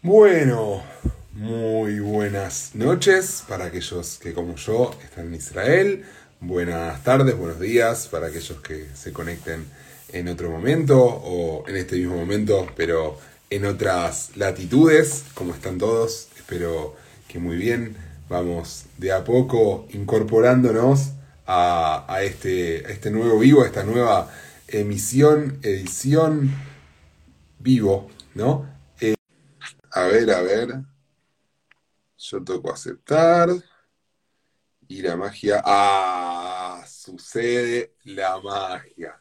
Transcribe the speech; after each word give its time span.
Bueno, 0.00 0.80
muy 1.32 1.98
buenas 1.98 2.70
noches 2.74 3.42
para 3.48 3.64
aquellos 3.64 4.20
que 4.22 4.32
como 4.32 4.54
yo 4.54 4.94
están 5.02 5.26
en 5.26 5.34
Israel. 5.34 6.04
Buenas 6.40 7.02
tardes, 7.02 7.36
buenos 7.36 7.58
días 7.58 8.06
para 8.06 8.28
aquellos 8.28 8.60
que 8.60 8.86
se 8.94 9.12
conecten 9.12 9.66
en 10.12 10.28
otro 10.28 10.52
momento 10.52 11.02
o 11.02 11.68
en 11.68 11.74
este 11.74 11.96
mismo 11.96 12.14
momento, 12.16 12.68
pero 12.76 13.18
en 13.50 13.66
otras 13.66 14.36
latitudes. 14.36 15.24
como 15.34 15.52
están 15.52 15.78
todos? 15.78 16.28
Espero 16.36 16.94
que 17.26 17.40
muy 17.40 17.56
bien. 17.56 17.96
Vamos 18.28 18.84
de 18.98 19.10
a 19.10 19.24
poco 19.24 19.88
incorporándonos 19.90 21.08
a, 21.44 22.04
a 22.06 22.22
este, 22.22 22.86
a 22.86 22.90
este 22.90 23.10
nuevo 23.10 23.40
vivo, 23.40 23.64
a 23.64 23.66
esta 23.66 23.82
nueva 23.82 24.30
emisión, 24.68 25.58
edición 25.64 26.54
vivo, 27.58 28.08
¿no? 28.36 28.77
A 29.98 30.06
ver, 30.06 30.30
a 30.30 30.42
ver. 30.42 30.68
Yo 32.16 32.44
toco 32.44 32.72
aceptar. 32.72 33.48
Y 34.86 35.02
la 35.02 35.16
magia. 35.16 35.60
¡Ah! 35.64 36.84
Sucede 36.86 37.94
la 38.04 38.40
magia. 38.40 39.20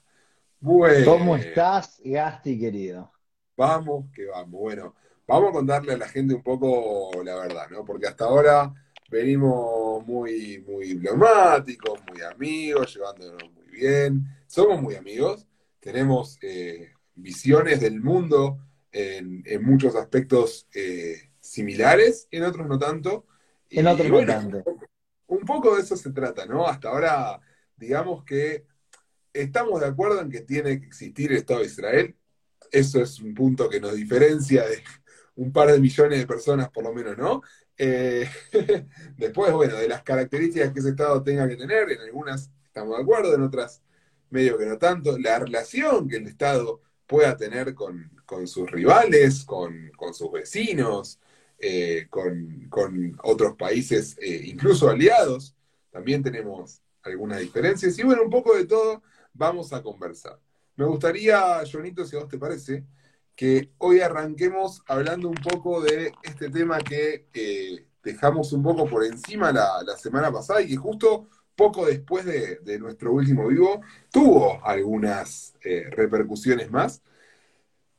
Bueno. 0.60 1.14
¿Cómo 1.14 1.36
estás, 1.36 2.00
Gasti, 2.06 2.60
querido? 2.60 3.12
Vamos, 3.56 4.06
que 4.14 4.28
vamos. 4.28 4.52
Bueno, 4.52 4.94
vamos 5.26 5.50
a 5.50 5.54
contarle 5.54 5.94
a 5.94 5.98
la 5.98 6.10
gente 6.10 6.36
un 6.36 6.44
poco 6.44 7.24
la 7.24 7.36
verdad, 7.38 7.68
¿no? 7.72 7.84
Porque 7.84 8.06
hasta 8.06 8.26
ahora 8.26 8.72
venimos 9.10 10.06
muy, 10.06 10.64
muy 10.68 10.90
diplomáticos, 10.90 12.02
muy 12.08 12.22
amigos, 12.22 12.94
llevándonos 12.94 13.52
muy 13.52 13.66
bien. 13.66 14.28
Somos 14.46 14.80
muy 14.80 14.94
amigos, 14.94 15.48
tenemos 15.80 16.38
eh, 16.44 16.94
visiones 17.16 17.82
del 17.82 18.00
mundo 18.00 18.60
en, 18.98 19.64
muchos 19.64 19.96
aspectos 19.96 20.68
eh, 20.74 21.30
similares, 21.40 22.28
en 22.32 22.44
otros 22.44 22.68
no 22.68 22.80
tanto. 22.80 23.26
En 23.70 23.88
otros 23.88 24.10
no 24.10 24.26
tanto. 24.26 24.64
Un 25.28 25.40
poco 25.40 25.76
de 25.76 25.82
eso 25.82 25.96
se 25.96 26.12
trata, 26.12 26.46
¿no? 26.46 26.68
Hasta 26.68 26.90
ahora, 26.90 27.40
digamos 27.76 28.24
que 28.24 28.66
estamos 29.34 29.80
de 29.82 29.88
acuerdo 29.88 30.22
en 30.22 30.30
que 30.30 30.42
tiene 30.42 30.80
que 30.80 30.88
existir 30.88 31.32
el 31.32 31.38
Estado 31.38 31.60
de 31.60 31.66
Israel. 31.68 32.16
Eso 32.72 33.02
es 33.02 33.20
un 33.20 33.34
punto 33.34 33.70
que 33.70 33.80
nos 33.80 33.94
diferencia 33.94 34.66
de 34.68 34.84
un 35.36 35.52
par 35.52 35.72
de 35.72 35.80
millones 35.80 36.20
de 36.20 36.28
personas, 36.28 36.70
por 36.70 36.84
lo 36.84 36.94
menos, 36.94 37.18
¿no? 37.18 37.42
Eh, 37.78 38.28
después, 39.18 39.54
bueno, 39.54 39.76
de 39.76 39.88
las 39.88 40.04
características 40.04 40.74
que 40.74 40.80
ese 40.80 40.90
Estado 40.90 41.22
tenga 41.24 41.48
que 41.48 41.56
tener, 41.56 41.92
en 41.92 42.02
algunas 42.02 42.52
estamos 42.66 42.98
de 42.98 43.04
acuerdo, 43.04 43.36
en 43.36 43.44
otras 43.44 43.82
medio 44.30 44.58
que 44.58 44.66
no 44.66 44.78
tanto, 44.78 45.18
la 45.18 45.40
relación 45.40 46.08
que 46.08 46.18
el 46.18 46.28
Estado 46.28 46.82
pueda 47.08 47.36
tener 47.38 47.74
con, 47.74 48.12
sus 48.46 48.70
rivales, 48.70 49.46
con, 49.46 49.92
sus 50.14 50.32
vecinos, 50.32 51.20
eh, 51.58 52.08
con, 52.10 53.18
otros 53.24 53.56
países, 53.56 54.18
eh, 54.20 54.42
incluso 54.46 54.90
aliados, 54.90 55.56
también 55.90 56.22
tenemos 56.22 56.82
algunas 57.02 57.40
diferencias. 57.40 57.98
Y 57.98 58.04
bueno, 58.04 58.24
un 58.24 58.30
poco 58.30 58.56
de 58.56 58.66
todo 58.66 59.02
vamos 59.34 59.74
a 59.74 59.82
conversar. 59.82 60.40
Me 60.76 60.86
gustaría, 60.86 61.64
Jonito, 61.72 62.06
si 62.06 62.16
a 62.16 62.20
vos 62.20 62.30
te 62.30 62.38
parece, 62.38 62.84
que 63.36 63.72
hoy 63.78 64.02
arranquemos 64.02 64.84
hablando 64.88 65.30
un 65.30 65.36
poco 65.36 65.82
de 65.82 66.12
este 66.24 66.50
tema 66.50 66.80
que 66.80 67.28
eh, 67.34 67.88
dejamos 68.04 68.52
un 68.52 68.64
poco 68.64 68.88
por 68.88 69.06
encima 69.06 69.52
la, 69.52 69.98
semana 69.98 70.32
pasada 70.32 70.62
y 70.62 70.68
que 70.68 70.76
justo 70.76 71.30
poco 71.58 71.88
después 71.88 72.24
de, 72.24 72.80
nuestro 72.80 73.12
último 73.12 73.48
vivo 73.48 73.82
tuvo 74.12 74.64
algunas 74.64 75.56
eh, 75.64 75.90
repercusiones 75.90 76.70
más, 76.70 77.02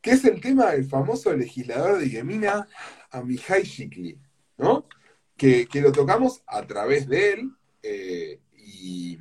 que 0.00 0.12
es 0.12 0.24
el 0.24 0.40
tema 0.40 0.70
del 0.70 0.84
famoso 0.84 1.34
legislador 1.36 1.98
de 1.98 2.08
Yemina, 2.08 2.68
Amihai 3.10 3.64
Shikli, 3.64 4.16
¿no? 4.56 4.86
Que, 5.36 5.68
lo 5.74 5.90
tocamos 5.90 6.42
a 6.46 6.66
través 6.66 7.08
de 7.08 7.32
él 7.32 7.50
eh, 7.82 8.40
y, 8.54 9.18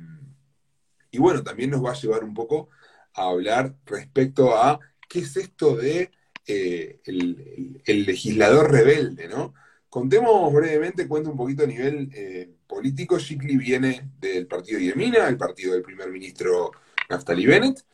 bueno, 1.18 1.42
también 1.42 1.70
nos 1.70 1.84
va 1.84 1.90
a 1.90 2.00
llevar 2.00 2.22
un 2.22 2.32
poco 2.32 2.68
a 3.14 3.24
hablar 3.24 3.74
respecto 3.86 4.56
a 4.56 4.78
¿qué 5.08 5.18
es 5.18 5.36
esto 5.36 5.74
de 5.74 6.12
eh, 6.46 7.00
el, 7.04 8.04
legislador 8.06 8.70
rebelde, 8.70 9.26
¿no? 9.26 9.52
Contemos 9.88 10.52
brevemente, 10.52 11.08
cuento 11.08 11.30
un 11.30 11.36
poquito 11.36 11.64
a 11.64 11.66
nivel 11.66 12.10
eh, 12.12 12.50
político. 12.66 13.18
Shikli 13.18 13.56
viene 13.56 14.10
del 14.20 14.46
partido 14.46 14.78
Yemina, 14.78 15.26
el 15.28 15.38
partido 15.38 15.72
del 15.72 15.82
primer 15.82 16.10
ministro 16.10 16.72
Naftali 17.08 17.46
Bennett. 17.46 17.84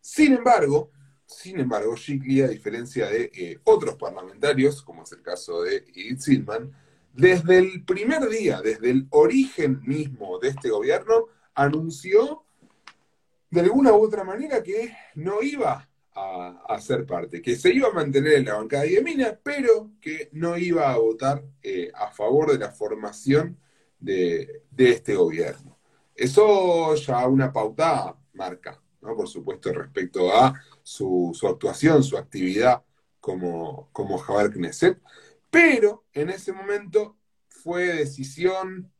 Sin 0.00 0.34
embargo, 0.34 0.90
sin 1.24 1.58
embargo, 1.58 1.96
Shikli, 1.96 2.42
a 2.42 2.48
diferencia 2.48 3.06
de 3.06 3.30
eh, 3.34 3.58
otros 3.64 3.96
parlamentarios, 3.96 4.82
como 4.82 5.04
es 5.04 5.12
el 5.12 5.22
caso 5.22 5.62
de 5.62 5.76
Edith 5.94 6.20
Silman, 6.20 6.70
desde 7.14 7.58
el 7.58 7.84
primer 7.84 8.28
día, 8.28 8.60
desde 8.60 8.90
el 8.90 9.06
origen 9.10 9.80
mismo 9.84 10.38
de 10.38 10.48
este 10.48 10.68
gobierno, 10.68 11.28
anunció 11.54 12.44
de 13.50 13.60
alguna 13.60 13.92
u 13.92 14.02
otra 14.02 14.24
manera 14.24 14.62
que 14.62 14.94
no 15.14 15.42
iba 15.42 15.88
a, 16.14 16.78
ser 16.80 17.06
parte, 17.06 17.40
que 17.40 17.56
se 17.56 17.72
iba 17.72 17.88
a 17.88 17.92
mantener 17.92 18.34
en 18.34 18.44
la 18.44 18.54
bancada 18.54 18.84
de 18.84 18.90
Yemina, 18.90 19.38
pero 19.42 19.92
que 20.00 20.28
no 20.32 20.56
iba 20.58 20.92
a 20.92 20.98
votar 20.98 21.44
eh, 21.62 21.90
a 21.94 22.10
favor 22.10 22.52
de 22.52 22.58
la 22.58 22.70
formación 22.70 23.58
de, 23.98 24.64
este 24.76 25.14
gobierno. 25.14 25.78
Eso 26.14 26.94
ya 26.96 27.26
una 27.26 27.52
pauta 27.52 28.16
marca, 28.34 28.82
¿no? 29.00 29.16
por 29.16 29.28
supuesto, 29.28 29.72
respecto 29.72 30.32
a 30.32 30.54
su, 30.82 31.32
actuación, 31.48 32.02
su 32.02 32.18
actividad 32.18 32.82
como, 33.20 33.88
como 33.92 34.18
Javier 34.18 34.52
Knesset, 34.52 35.00
pero 35.50 36.04
en 36.12 36.30
ese 36.30 36.52
momento 36.52 37.16
fue 37.48 37.86
decisión 37.94 38.92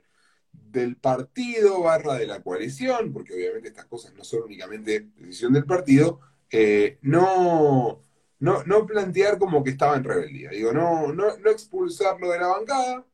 del 0.53 0.97
partido 0.97 1.83
barra 1.83 2.15
de 2.15 2.27
la 2.27 2.43
coalición, 2.43 3.13
porque 3.13 3.35
obviamente 3.35 3.69
estas 3.69 3.87
cosas 3.87 4.15
no 4.15 4.25
son 4.25 4.43
únicamente 4.45 5.09
decisión 5.17 5.53
del 5.53 5.65
partido, 5.65 6.21
eh, 6.55 6.99
no, 7.01 8.03
no, 8.41 8.87
plantear 8.87 9.39
como 9.39 9.65
que 9.65 9.71
estaba 9.71 9.97
en 9.97 10.05
rebeldía. 10.05 10.51
Digo, 10.51 10.73
no, 10.73 11.13
no, 11.13 11.29
expulsarlo 11.51 12.31
de 12.31 12.39
la 12.39 12.49
bancada, 12.49 13.07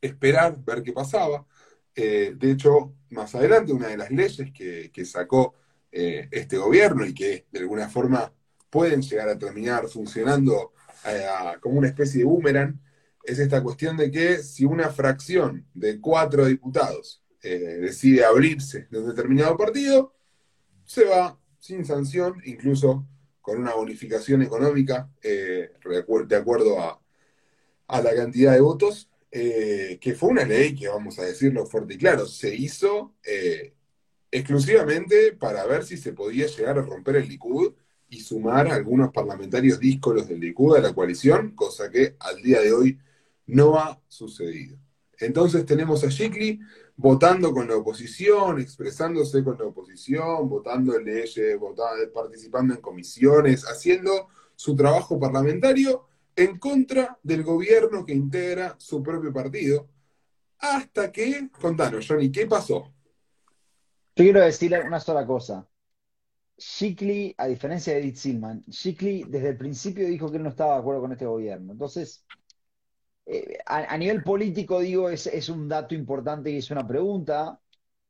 esperar, 0.00 0.62
ver 0.62 0.82
qué 0.82 0.92
pasaba. 0.92 1.46
Eh, 1.94 2.34
de 2.36 2.50
hecho, 2.50 2.94
más 3.10 3.34
adelante, 3.34 3.72
una 3.72 3.88
de 3.88 3.96
las 3.96 4.10
leyes 4.10 4.52
que, 4.52 5.04
sacó 5.06 5.54
eh, 5.90 6.28
este 6.30 6.58
gobierno 6.58 7.06
y 7.06 7.14
que 7.14 7.46
de 7.50 7.60
alguna 7.60 7.88
forma 7.88 8.30
pueden 8.68 9.00
llegar 9.00 9.28
a 9.30 9.38
terminar 9.38 9.88
funcionando 9.88 10.72
como 11.60 11.78
una 11.78 11.88
especie 11.88 12.20
de 12.20 12.24
boomerang, 12.24 12.80
es 13.24 13.38
esta 13.38 13.62
cuestión 13.62 13.96
de 13.96 14.10
que 14.10 14.38
si 14.38 14.64
una 14.64 14.90
fracción 14.90 15.66
de 15.74 16.00
cuatro 16.00 16.46
diputados 16.46 17.22
decide 17.42 18.24
abrirse 18.24 18.86
de 18.90 19.00
un 19.00 19.08
determinado 19.08 19.54
partido, 19.56 20.14
se 20.86 21.04
va 21.04 21.38
sin 21.64 21.82
sanción, 21.86 22.42
incluso 22.44 23.06
con 23.40 23.58
una 23.58 23.72
bonificación 23.72 24.42
económica 24.42 25.10
eh, 25.22 25.70
de 26.28 26.36
acuerdo 26.36 26.78
a, 26.78 27.00
la 28.02 28.14
cantidad 28.14 28.52
de 28.52 28.60
votos, 28.60 29.08
eh, 29.30 29.96
que 29.98 30.14
fue 30.14 30.28
una 30.28 30.44
ley 30.44 30.74
que, 30.74 30.88
vamos 30.88 31.18
a 31.18 31.24
decirlo 31.24 31.64
fuerte 31.64 31.94
y 31.94 31.98
claro, 31.98 32.26
se 32.26 32.54
hizo 32.54 33.14
exclusivamente 34.30 35.32
para 35.32 35.64
ver 35.64 35.84
si 35.84 35.96
se 35.96 36.12
podía 36.12 36.46
llegar 36.48 36.78
a 36.78 36.82
romper 36.82 37.16
el 37.16 37.28
Likud 37.28 37.72
y 38.10 38.20
sumar 38.20 38.68
a 38.68 38.74
algunos 38.74 39.10
parlamentarios 39.10 39.80
díscolos 39.80 40.28
del 40.28 40.40
Likud 40.40 40.76
a 40.76 40.80
la 40.80 40.92
coalición, 40.92 41.52
cosa 41.52 41.90
que 41.90 42.16
al 42.20 42.42
día 42.42 42.60
de 42.60 42.74
hoy 42.74 42.98
no 43.46 43.78
ha 43.78 44.02
sucedido. 44.06 44.76
Entonces 45.18 45.64
tenemos 45.64 46.04
a 46.04 46.08
Shikli 46.08 46.60
votando 46.96 47.52
con 47.52 47.68
la 47.68 47.76
oposición, 47.76 48.60
expresándose 48.60 49.42
con 49.42 49.58
la 49.58 49.64
oposición, 49.64 50.48
votando 50.48 50.98
leyes, 50.98 51.58
votando, 51.58 52.12
participando 52.12 52.74
en 52.74 52.80
comisiones, 52.80 53.64
haciendo 53.64 54.28
su 54.54 54.76
trabajo 54.76 55.18
parlamentario 55.18 56.06
en 56.36 56.58
contra 56.58 57.18
del 57.22 57.42
gobierno 57.42 58.04
que 58.04 58.14
integra 58.14 58.76
su 58.78 59.02
propio 59.02 59.32
partido. 59.32 59.88
Hasta 60.58 61.12
que, 61.12 61.50
contanos, 61.60 62.06
Johnny, 62.08 62.30
¿qué 62.30 62.46
pasó? 62.46 62.92
Yo 64.16 64.24
quiero 64.24 64.40
decirle 64.40 64.80
una 64.82 65.00
sola 65.00 65.26
cosa. 65.26 65.68
Shikli, 66.56 67.34
a 67.36 67.46
diferencia 67.48 67.92
de 67.92 68.00
Edith 68.00 68.16
Silman, 68.16 68.62
Shikli 68.68 69.24
desde 69.24 69.50
el 69.50 69.56
principio 69.56 70.06
dijo 70.06 70.30
que 70.30 70.36
él 70.36 70.44
no 70.44 70.50
estaba 70.50 70.74
de 70.74 70.80
acuerdo 70.80 71.00
con 71.00 71.12
este 71.12 71.26
gobierno. 71.26 71.72
Entonces, 71.72 72.24
eh, 73.26 73.58
a, 73.64 73.96
nivel 73.96 74.22
político, 74.22 74.80
digo, 74.80 75.08
es, 75.08 75.48
un 75.48 75.68
dato 75.68 75.94
importante 75.94 76.50
y 76.50 76.58
es 76.58 76.70
una 76.70 76.86
pregunta, 76.86 77.58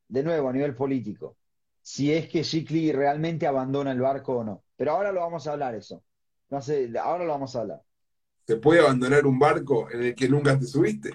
de 0.07 0.23
nuevo, 0.23 0.49
a 0.49 0.53
nivel 0.53 0.75
político, 0.75 1.37
si 1.81 2.13
es 2.13 2.27
que 2.27 2.43
Shikli 2.43 2.91
realmente 2.91 3.47
abandona 3.47 3.91
el 3.91 4.01
barco 4.01 4.37
o 4.37 4.43
no. 4.43 4.63
Pero 4.75 4.91
ahora 4.91 5.11
lo 5.11 5.21
vamos 5.21 5.47
a 5.47 5.53
hablar 5.53 5.75
eso. 5.75 6.03
No 6.49 6.61
sé, 6.61 6.91
ahora 7.01 7.23
lo 7.23 7.31
vamos 7.31 7.55
a 7.55 7.61
hablar. 7.61 7.81
¿Se 8.45 8.57
puede 8.57 8.81
abandonar 8.81 9.25
un 9.25 9.39
barco 9.39 9.89
en 9.89 10.03
el 10.03 10.15
que 10.15 10.27
nunca 10.27 10.59
te 10.59 10.65
subiste? 10.65 11.11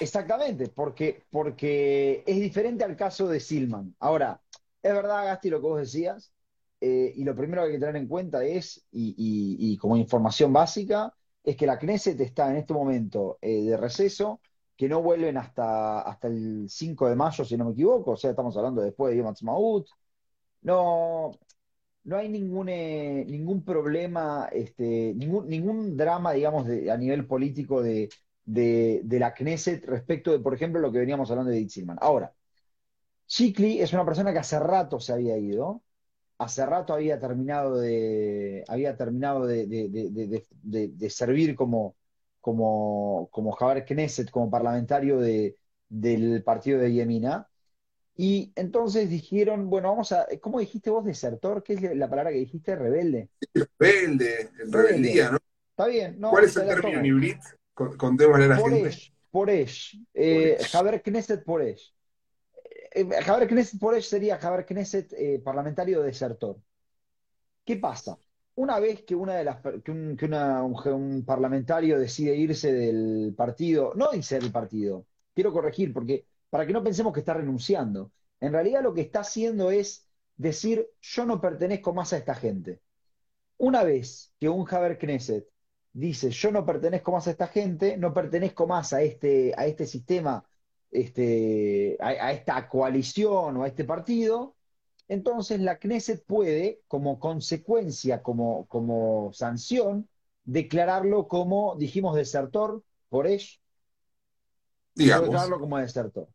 Exactamente, 0.00 0.68
porque, 0.68 1.22
porque 1.30 2.24
es 2.26 2.40
diferente 2.40 2.82
al 2.82 2.96
caso 2.96 3.28
de 3.28 3.38
Silman. 3.40 3.94
Ahora, 4.00 4.40
es 4.82 4.92
verdad, 4.92 5.24
Gasti, 5.26 5.50
lo 5.50 5.60
que 5.60 5.66
vos 5.66 5.80
decías, 5.80 6.32
eh, 6.80 7.12
y 7.14 7.24
lo 7.24 7.36
primero 7.36 7.62
que 7.62 7.68
hay 7.68 7.72
que 7.74 7.78
tener 7.80 7.96
en 7.96 8.08
cuenta 8.08 8.42
es, 8.44 8.84
y 8.90 9.76
como 9.76 9.96
información 9.96 10.52
básica, 10.52 11.12
es 11.44 11.56
que 11.56 11.66
la 11.66 11.78
Knesset 11.78 12.20
está 12.20 12.50
en 12.50 12.56
este 12.56 12.74
momento 12.74 13.38
eh, 13.42 13.62
de 13.62 13.76
receso, 13.76 14.40
que 14.76 14.88
no 14.88 15.02
vuelven 15.02 15.36
hasta, 15.36 16.00
hasta 16.00 16.28
el 16.28 16.66
5 16.68 17.08
de 17.08 17.16
mayo, 17.16 17.44
si 17.44 17.56
no 17.56 17.66
me 17.66 17.72
equivoco, 17.72 18.12
o 18.12 18.16
sea, 18.16 18.30
estamos 18.30 18.56
hablando 18.56 18.82
después 18.82 19.12
de 19.12 19.18
Yom 19.18 19.26
Ha'atzmaut. 19.28 19.86
No, 20.62 21.32
no 22.04 22.16
hay 22.16 22.28
ningún, 22.28 22.68
eh, 22.68 23.24
ningún 23.28 23.64
problema, 23.64 24.48
este, 24.52 25.14
ningún, 25.14 25.48
ningún 25.48 25.96
drama, 25.96 26.32
digamos, 26.32 26.66
a 26.66 26.96
nivel 26.96 27.26
político 27.26 27.82
de, 27.82 28.08
de, 28.44 29.18
la 29.18 29.34
Knesset 29.34 29.84
respecto 29.86 30.32
de, 30.32 30.40
por 30.40 30.54
ejemplo, 30.54 30.80
lo 30.80 30.92
que 30.92 30.98
veníamos 30.98 31.30
hablando 31.30 31.50
de 31.50 31.58
Ditzilman. 31.58 31.98
Ahora, 32.00 32.34
Chikli 33.26 33.80
es 33.80 33.92
una 33.92 34.04
persona 34.04 34.32
que 34.32 34.38
hace 34.38 34.58
rato 34.58 35.00
se 35.00 35.12
había 35.12 35.36
ido, 35.38 35.82
hace 36.38 36.66
rato 36.66 36.94
había 36.94 37.18
terminado 37.18 37.78
de, 37.78 38.64
había 38.68 38.96
terminado 38.96 39.46
de, 39.46 39.66
de- 39.66 39.88
de- 39.88 40.44
de- 40.62 40.88
de 40.88 41.10
servir 41.10 41.54
como, 41.54 41.96
como, 42.40 43.28
como 43.32 43.52
Javier 43.52 43.84
Knesset, 43.84 44.30
como 44.30 44.50
parlamentario 44.50 45.18
de, 45.18 45.56
del 45.88 46.42
partido 46.42 46.78
de 46.80 46.92
Yemina. 46.92 47.48
Y 48.16 48.52
entonces 48.56 49.10
dijeron, 49.10 49.68
bueno, 49.68 49.90
vamos 49.90 50.12
a, 50.12 50.26
¿cómo 50.40 50.60
dijiste 50.60 50.90
vos 50.90 51.04
desertor? 51.04 51.62
¿Qué 51.62 51.74
es 51.74 51.96
la 51.96 52.08
palabra 52.08 52.30
que 52.30 52.38
dijiste? 52.38 52.76
Rebelde. 52.76 53.28
Rebelde, 53.80 54.50
en 54.60 54.72
rebeldía, 54.72 55.30
¿no? 55.30 55.38
Está 55.70 55.86
bien, 55.86 56.20
no, 56.20 56.30
¿Cuál 56.30 56.44
es 56.44 56.56
el 56.56 56.68
término 56.68 57.00
en 57.00 57.38
Contémosle 57.96 58.44
a 58.44 58.48
la 58.48 58.56
gente. 58.56 58.70
Poresh, 58.70 59.12
Poresh, 59.32 60.00
eh, 60.14 60.56
Poresh. 60.56 60.70
Javier 60.70 61.02
Knesset 61.02 61.44
Poresh. 61.44 61.94
Eh, 62.94 63.04
Javier 63.22 63.48
Knesset 63.48 63.80
Poresh 63.80 64.08
sería 64.08 64.38
Javier 64.38 64.64
Knesset 64.64 65.12
eh, 65.14 65.40
parlamentario 65.44 66.00
desertor. 66.02 66.56
¿Qué 67.64 67.76
pasa? 67.76 68.16
Una 68.56 68.78
vez 68.78 69.02
que, 69.02 69.16
una 69.16 69.34
de 69.34 69.44
las, 69.44 69.60
que, 69.82 69.90
un, 69.90 70.16
que 70.16 70.26
un 70.26 71.24
parlamentario 71.24 71.98
decide 71.98 72.36
irse 72.36 72.72
del 72.72 73.34
partido, 73.36 73.92
no 73.96 74.14
irse 74.14 74.38
del 74.38 74.52
partido, 74.52 75.06
quiero 75.34 75.52
corregir, 75.52 75.92
porque 75.92 76.26
para 76.50 76.66
que 76.66 76.72
no 76.72 76.84
pensemos 76.84 77.12
que 77.12 77.20
está 77.20 77.34
renunciando, 77.34 78.12
en 78.40 78.52
realidad 78.52 78.82
lo 78.82 78.94
que 78.94 79.00
está 79.00 79.20
haciendo 79.20 79.72
es 79.72 80.08
decir, 80.36 80.88
yo 81.00 81.26
no 81.26 81.40
pertenezco 81.40 81.92
más 81.92 82.12
a 82.12 82.18
esta 82.18 82.34
gente. 82.36 82.80
Una 83.56 83.82
vez 83.82 84.32
que 84.38 84.48
un 84.48 84.66
Haber 84.70 84.98
Knesset 84.98 85.48
dice, 85.92 86.30
yo 86.30 86.52
no 86.52 86.64
pertenezco 86.64 87.10
más 87.10 87.26
a 87.26 87.32
esta 87.32 87.48
gente, 87.48 87.96
no 87.96 88.14
pertenezco 88.14 88.66
más 88.68 88.92
a 88.92 89.02
este, 89.02 89.52
a 89.56 89.66
este 89.66 89.86
sistema, 89.86 90.44
este, 90.94 91.96
a, 92.00 92.08
a 92.08 92.32
esta 92.32 92.68
coalición 92.68 93.56
o 93.58 93.62
a 93.64 93.68
este 93.68 93.84
partido, 93.84 94.54
entonces 95.08 95.60
la 95.60 95.78
Knesset 95.78 96.24
puede, 96.24 96.80
como 96.88 97.18
consecuencia, 97.18 98.22
como, 98.22 98.66
como 98.68 99.30
sanción, 99.32 100.08
declararlo 100.44 101.28
como, 101.28 101.76
dijimos, 101.76 102.16
desertor, 102.16 102.82
por 103.08 103.26
Digamos. 104.94 105.26
declararlo 105.26 105.60
como 105.60 105.78
desertor. 105.78 106.28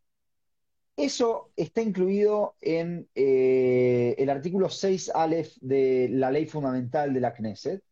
Eso 0.96 1.50
está 1.56 1.80
incluido 1.80 2.56
en 2.60 3.08
eh, 3.14 4.14
el 4.18 4.28
artículo 4.28 4.68
6 4.68 5.10
Aleph 5.14 5.56
de 5.60 6.08
la 6.10 6.30
ley 6.30 6.46
fundamental 6.46 7.12
de 7.14 7.20
la 7.20 7.32
Knesset. 7.32 7.82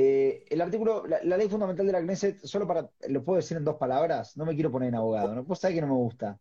Eh, 0.00 0.44
el 0.50 0.60
artículo, 0.60 1.04
la, 1.08 1.36
ley 1.36 1.48
fundamental 1.48 1.84
de 1.84 1.90
la 1.90 2.00
Knesset, 2.00 2.38
solo 2.44 2.68
para, 2.68 2.88
lo 3.08 3.24
puedo 3.24 3.38
decir 3.38 3.56
en 3.56 3.64
dos 3.64 3.78
palabras, 3.78 4.36
no 4.36 4.46
me 4.46 4.54
quiero 4.54 4.70
poner 4.70 4.90
en 4.90 4.94
abogado, 4.94 5.34
¿no? 5.34 5.42
Vos 5.42 5.58
sabés 5.58 5.74
que 5.74 5.80
no 5.80 5.88
me 5.88 5.94
gusta. 5.94 6.38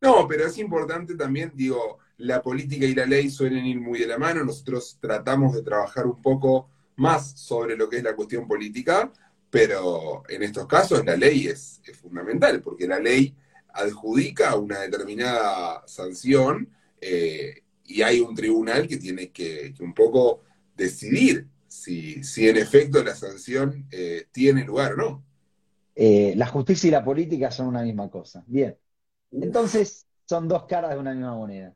No, 0.00 0.26
pero 0.26 0.48
es 0.48 0.58
importante 0.58 1.14
también, 1.14 1.52
digo, 1.54 2.00
la 2.16 2.42
política 2.42 2.84
y 2.84 2.92
la 2.92 3.06
ley 3.06 3.30
suelen 3.30 3.64
ir 3.66 3.80
muy 3.80 4.00
de 4.00 4.08
la 4.08 4.18
mano. 4.18 4.44
Nosotros 4.44 4.98
tratamos 5.00 5.54
de 5.54 5.62
trabajar 5.62 6.08
un 6.08 6.20
poco 6.20 6.70
más 6.96 7.38
sobre 7.38 7.76
lo 7.76 7.88
que 7.88 7.98
es 7.98 8.02
la 8.02 8.16
cuestión 8.16 8.48
política, 8.48 9.12
pero 9.48 10.24
en 10.28 10.42
estos 10.42 10.66
casos 10.66 11.06
la 11.06 11.16
ley 11.16 11.46
es, 11.46 11.80
fundamental, 12.00 12.62
porque 12.62 12.88
la 12.88 12.98
ley 12.98 13.32
adjudica 13.74 14.56
una 14.56 14.80
determinada 14.80 15.84
sanción 15.86 16.68
eh, 17.00 17.62
y 17.84 18.02
hay 18.02 18.18
un 18.18 18.34
tribunal 18.34 18.88
que 18.88 18.96
tiene 18.96 19.30
que 19.30 19.72
un 19.78 19.94
poco 19.94 20.40
decidir 20.76 21.46
si, 21.72 22.22
si 22.24 22.48
en 22.48 22.56
efecto 22.58 23.02
la 23.02 23.14
sanción 23.14 23.86
eh, 23.90 24.26
tiene 24.32 24.64
lugar 24.64 24.92
o 24.94 24.96
no. 24.96 25.24
Eh, 25.94 26.32
la 26.36 26.46
justicia 26.46 26.88
y 26.88 26.90
la 26.90 27.04
política 27.04 27.50
son 27.50 27.66
una 27.68 27.82
misma 27.82 28.10
cosa. 28.10 28.42
Bien, 28.46 28.76
Uf, 29.32 29.40
entonces 29.40 30.06
son 30.26 30.48
dos 30.48 30.66
caras 30.66 30.92
de 30.92 30.98
una 31.00 31.12
misma 31.14 31.34
moneda. 31.36 31.74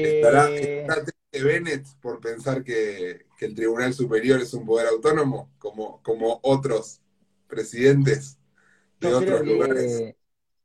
¿Estará, 0.00 0.52
Eh, 0.54 0.86
estará 0.86 1.04
triste 1.04 1.44
Bennett 1.44 1.86
por 2.00 2.20
pensar 2.20 2.64
que, 2.64 3.26
que 3.38 3.46
el 3.46 3.54
Tribunal 3.54 3.94
Superior 3.94 4.40
es 4.40 4.52
un 4.54 4.66
poder 4.66 4.88
autónomo, 4.88 5.52
como, 5.58 6.02
como 6.02 6.40
otros 6.42 7.00
presidentes 7.46 8.38
de 9.00 9.08
yo 9.08 9.16
creo 9.16 9.42
otros 9.42 9.46
lugares? 9.46 10.04
que, 10.04 10.16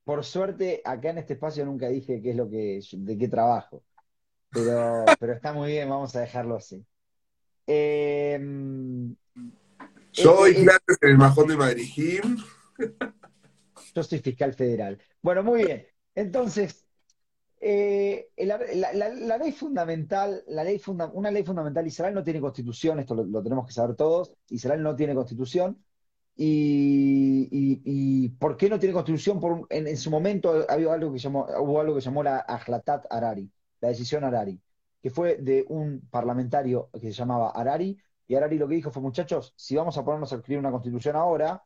por 0.04 0.24
suerte, 0.25 0.81
acá 0.86 1.12
en 1.12 1.19
este 1.19 1.34
espacio 1.34 1.66
nunca 1.66 1.89
dije 1.89 2.22
qué 2.22 2.31
es 2.31 2.36
lo 2.38 2.50
que, 2.50 2.81
de 2.94 3.18
qué 3.18 3.28
trabajo, 3.28 3.84
pero, 4.51 5.16
pero 5.19 5.34
está 5.34 5.54
muy 5.54 5.72
bien, 5.74 5.89
vamos 5.89 6.16
a 6.16 6.22
dejarlo 6.22 6.56
así. 6.57 6.86
Eh, 7.68 8.40
Yo 10.14 10.36
doy 10.36 10.52
eh, 10.52 10.64
clases 10.64 10.98
en 11.02 11.10
el 11.10 11.18
Majón 11.18 11.48
de 11.50 11.58
Madrid. 11.58 11.86
Yo 13.94 14.04
soy 14.04 14.19
fiscal 14.19 14.54
federal. 14.54 14.98
Bueno, 15.22 15.44
muy 15.44 15.66
bien. 15.66 15.86
Entonces, 16.16 16.86
eh, 17.60 18.30
la, 18.38 18.60
la- 18.74 18.94
la- 18.94 19.10
la 19.10 19.38
ley 19.38 19.52
fundamental, 19.52 20.44
la 20.48 20.64
ley 20.64 20.80
funda- 20.80 21.12
una 21.14 21.30
ley 21.31 21.44
fundamental, 21.44 21.86
Israel 21.86 22.14
no 22.14 22.24
tiene 22.24 22.40
constitución, 22.40 23.00
esto 23.00 23.16
lo, 23.16 23.24
lo 23.25 23.44
tenemos 23.44 23.66
que 23.68 23.74
saber 23.74 23.96
todos. 23.96 24.34
Israel 24.50 24.81
no 24.81 24.96
tiene 24.96 25.13
constitución. 25.16 25.78
Y, 26.40 27.48
y- 27.52 27.81
y 27.84 28.30
¿por 28.30 28.56
qué 28.58 28.70
no 28.70 28.78
tiene 28.78 28.94
constitución? 28.94 29.40
Por 29.40 29.66
en, 29.72 29.88
en 29.88 29.98
su 29.98 30.12
momento 30.12 30.66
había 30.70 30.94
algo 30.94 31.12
que 31.12 31.18
llamó, 31.18 31.48
hubo 31.60 31.81
algo 31.81 31.96
que 31.96 32.02
llamó 32.02 32.22
la 32.22 32.38
Ahlatat 32.38 33.06
Harari, 33.10 33.50
la 33.81 33.90
decisión 33.90 34.24
Harari, 34.24 34.60
que 35.07 35.12
fue 35.12 35.38
de 35.38 35.63
un 35.69 36.01
parlamentario 36.09 36.89
que 36.92 37.00
se 37.00 37.13
llamaba 37.13 37.51
Harari. 37.51 37.98
Y 38.27 38.36
Harari 38.36 38.57
lo 38.57 38.68
que 38.68 38.75
dijo 38.75 38.92
fue, 38.92 39.01
muchachos, 39.01 39.54
si 39.56 39.74
vamos 39.74 39.98
a 39.98 40.04
ponernos 40.04 40.33
a 40.33 40.36
escribir 40.36 40.59
una 40.59 40.69
constitución 40.69 41.15
ahora, 41.15 41.63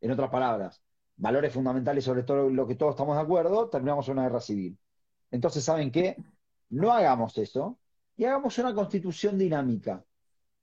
en 0.00 0.10
otras 0.10 0.28
palabras, 0.28 0.82
valores 1.16 1.52
fundamentales 1.52 2.02
sobre 2.02 2.24
todo 2.24 2.50
lo 2.50 2.66
que 2.66 2.74
todos 2.74 2.94
estamos 2.94 3.14
de 3.14 3.22
acuerdo, 3.22 3.68
terminamos 3.68 4.08
una 4.08 4.24
guerra 4.24 4.40
civil. 4.40 4.76
Entonces, 5.30 5.62
¿saben 5.62 5.92
qué? 5.92 6.16
No 6.70 6.90
hagamos 6.90 7.38
eso 7.38 7.78
y 8.16 8.24
hagamos 8.24 8.58
una 8.58 8.74
constitución 8.74 9.38
dinámica. 9.38 10.04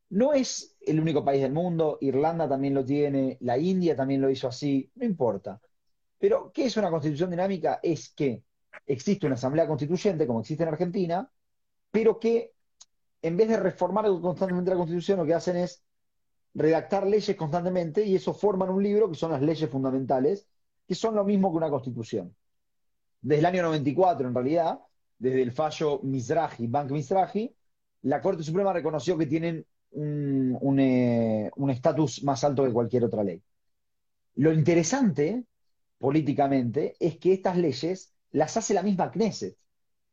No 0.10 0.34
es 0.34 0.76
el 0.82 1.00
único 1.00 1.24
país 1.24 1.42
del 1.42 1.54
mundo, 1.54 1.98
Irlanda 2.02 2.50
también 2.50 2.74
lo 2.74 2.84
tiene, 2.84 3.38
la 3.40 3.58
India 3.58 3.96
también 3.96 4.20
lo 4.20 4.30
hizo 4.30 4.50
así, 4.50 4.92
no 4.96 5.06
importa. 5.06 5.62
Pero, 6.20 6.52
¿qué 6.54 6.66
es 6.66 6.76
una 6.76 6.90
constitución 6.90 7.30
dinámica? 7.30 7.80
Es 7.82 8.10
que 8.10 8.44
existe 8.86 9.28
una 9.28 9.36
asamblea 9.36 9.66
constituyente, 9.66 10.28
como 10.28 10.42
existe 10.42 10.64
en 10.64 10.70
Argentina, 10.70 11.32
pero 11.98 12.20
que 12.20 12.54
en 13.24 13.38
vez 13.38 13.48
de 13.50 13.58
reformar 13.58 14.06
constantemente 14.22 14.70
la 14.70 14.78
constitución, 14.78 15.18
lo 15.18 15.26
que 15.26 15.34
hacen 15.34 15.58
es 15.58 15.84
redactar 16.54 17.08
leyes 17.08 17.36
constantemente 17.36 18.06
y 18.06 18.14
eso 18.14 18.36
forman 18.36 18.70
un 18.70 18.84
libro 18.84 19.10
que 19.10 19.16
son 19.16 19.32
las 19.32 19.42
leyes 19.42 19.68
fundamentales, 19.68 20.48
que 20.88 20.94
son 20.94 21.16
lo 21.16 21.26
mismo 21.26 21.50
que 21.50 21.58
una 21.58 21.72
constitución. 21.72 22.36
Desde 23.20 23.40
el 23.40 23.46
año 23.48 23.64
94, 23.64 24.28
en 24.28 24.36
realidad, 24.36 24.80
desde 25.18 25.42
el 25.42 25.52
fallo 25.52 26.00
Mizrahi, 26.04 26.68
Bank 26.68 26.92
Mizrahi, 26.92 27.52
la 28.04 28.22
Corte 28.22 28.44
Suprema 28.44 28.72
reconoció 28.74 29.18
que 29.18 29.26
tienen 29.26 29.66
eh, 29.92 31.52
un 31.56 31.70
estatus 31.72 32.24
más 32.24 32.44
alto 32.44 32.64
que 32.64 32.74
cualquier 32.74 33.06
otra 33.06 33.24
ley. 33.24 33.42
Lo 34.36 34.54
interesante, 34.54 35.46
políticamente, 35.98 36.96
es 37.00 37.18
que 37.18 37.34
estas 37.34 37.58
leyes 37.58 38.14
las 38.34 38.56
hace 38.56 38.76
la 38.76 38.84
misma 38.84 39.10
Knesset. 39.10 39.58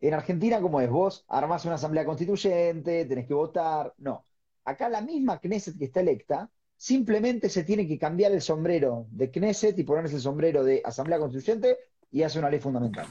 En 0.08 0.14
Argentina, 0.14 0.61
como 0.61 0.80
es? 0.80 0.90
Vos 0.90 1.25
armás 1.28 1.64
una 1.64 1.76
asamblea 1.76 2.04
constituyente, 2.04 3.04
tenés 3.06 3.26
que 3.26 3.34
votar. 3.34 3.94
No. 3.99 4.26
Acá 4.64 4.88
la 4.88 5.00
misma 5.00 5.40
Knesset 5.40 5.78
que 5.78 5.87
está 5.87 6.00
electa, 6.00 6.50
simplemente 6.76 7.49
se 7.49 7.64
tiene 7.64 7.87
que 7.88 7.99
cambiar 7.99 8.32
el 8.32 8.40
sombrero 8.42 9.06
de 9.11 9.30
Knesset 9.30 9.78
y 9.78 9.84
ponerse 9.84 10.16
el 10.16 10.20
sombrero 10.23 10.62
de 10.64 10.82
asamblea 10.84 11.18
constituyente 11.18 11.78
y 12.11 12.23
hace 12.23 12.38
una 12.38 12.50
ley 12.50 12.61
fundamental. 12.61 13.06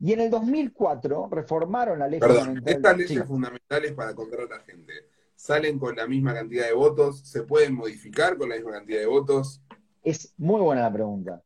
Y 0.00 0.12
en 0.12 0.20
el 0.20 0.30
2004 0.30 1.28
reformaron 1.30 1.98
la 1.98 2.08
ley 2.08 2.20
Perdón, 2.20 2.58
fundamental. 2.58 2.74
estas 2.74 2.96
leyes 2.98 3.08
Sí. 3.08 3.26
fundamentales 3.26 3.92
para 3.92 4.14
controlar 4.14 4.52
a 4.52 4.56
la 4.58 4.64
gente 4.64 4.92
salen 5.34 5.78
con 5.78 5.96
la 5.96 6.06
misma 6.06 6.34
cantidad 6.34 6.66
de 6.66 6.72
votos, 6.72 7.20
se 7.20 7.44
pueden 7.44 7.74
modificar 7.74 8.36
con 8.36 8.48
la 8.48 8.56
misma 8.56 8.72
cantidad 8.72 9.00
de 9.00 9.06
votos. 9.06 9.62
Es 10.02 10.34
muy 10.38 10.60
buena 10.60 10.82
la 10.82 10.92
pregunta. 10.92 11.42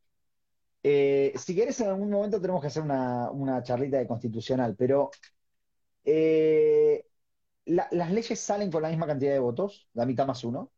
Eh, 0.83 1.33
si 1.37 1.55
querés, 1.55 1.79
en 1.79 1.87
algún 1.89 2.09
momento 2.09 2.41
tenemos 2.41 2.61
que 2.61 2.67
hacer 2.67 2.83
una, 2.83 3.31
una 3.31 3.63
charlita 3.63 3.97
de 3.97 4.07
constitucional, 4.07 4.75
pero 4.77 5.11
eh, 6.03 7.05
la- 7.65 7.87
las 7.91 8.11
leyes 8.11 8.39
salen 8.39 8.69
con 8.69 8.81
la 8.81 8.89
misma 8.89 9.07
cantidad 9.07 9.31
de 9.31 9.39
votos, 9.39 9.87
la 9.93 10.05
mitad 10.05 10.27
más 10.27 10.43
uno. 10.43 10.71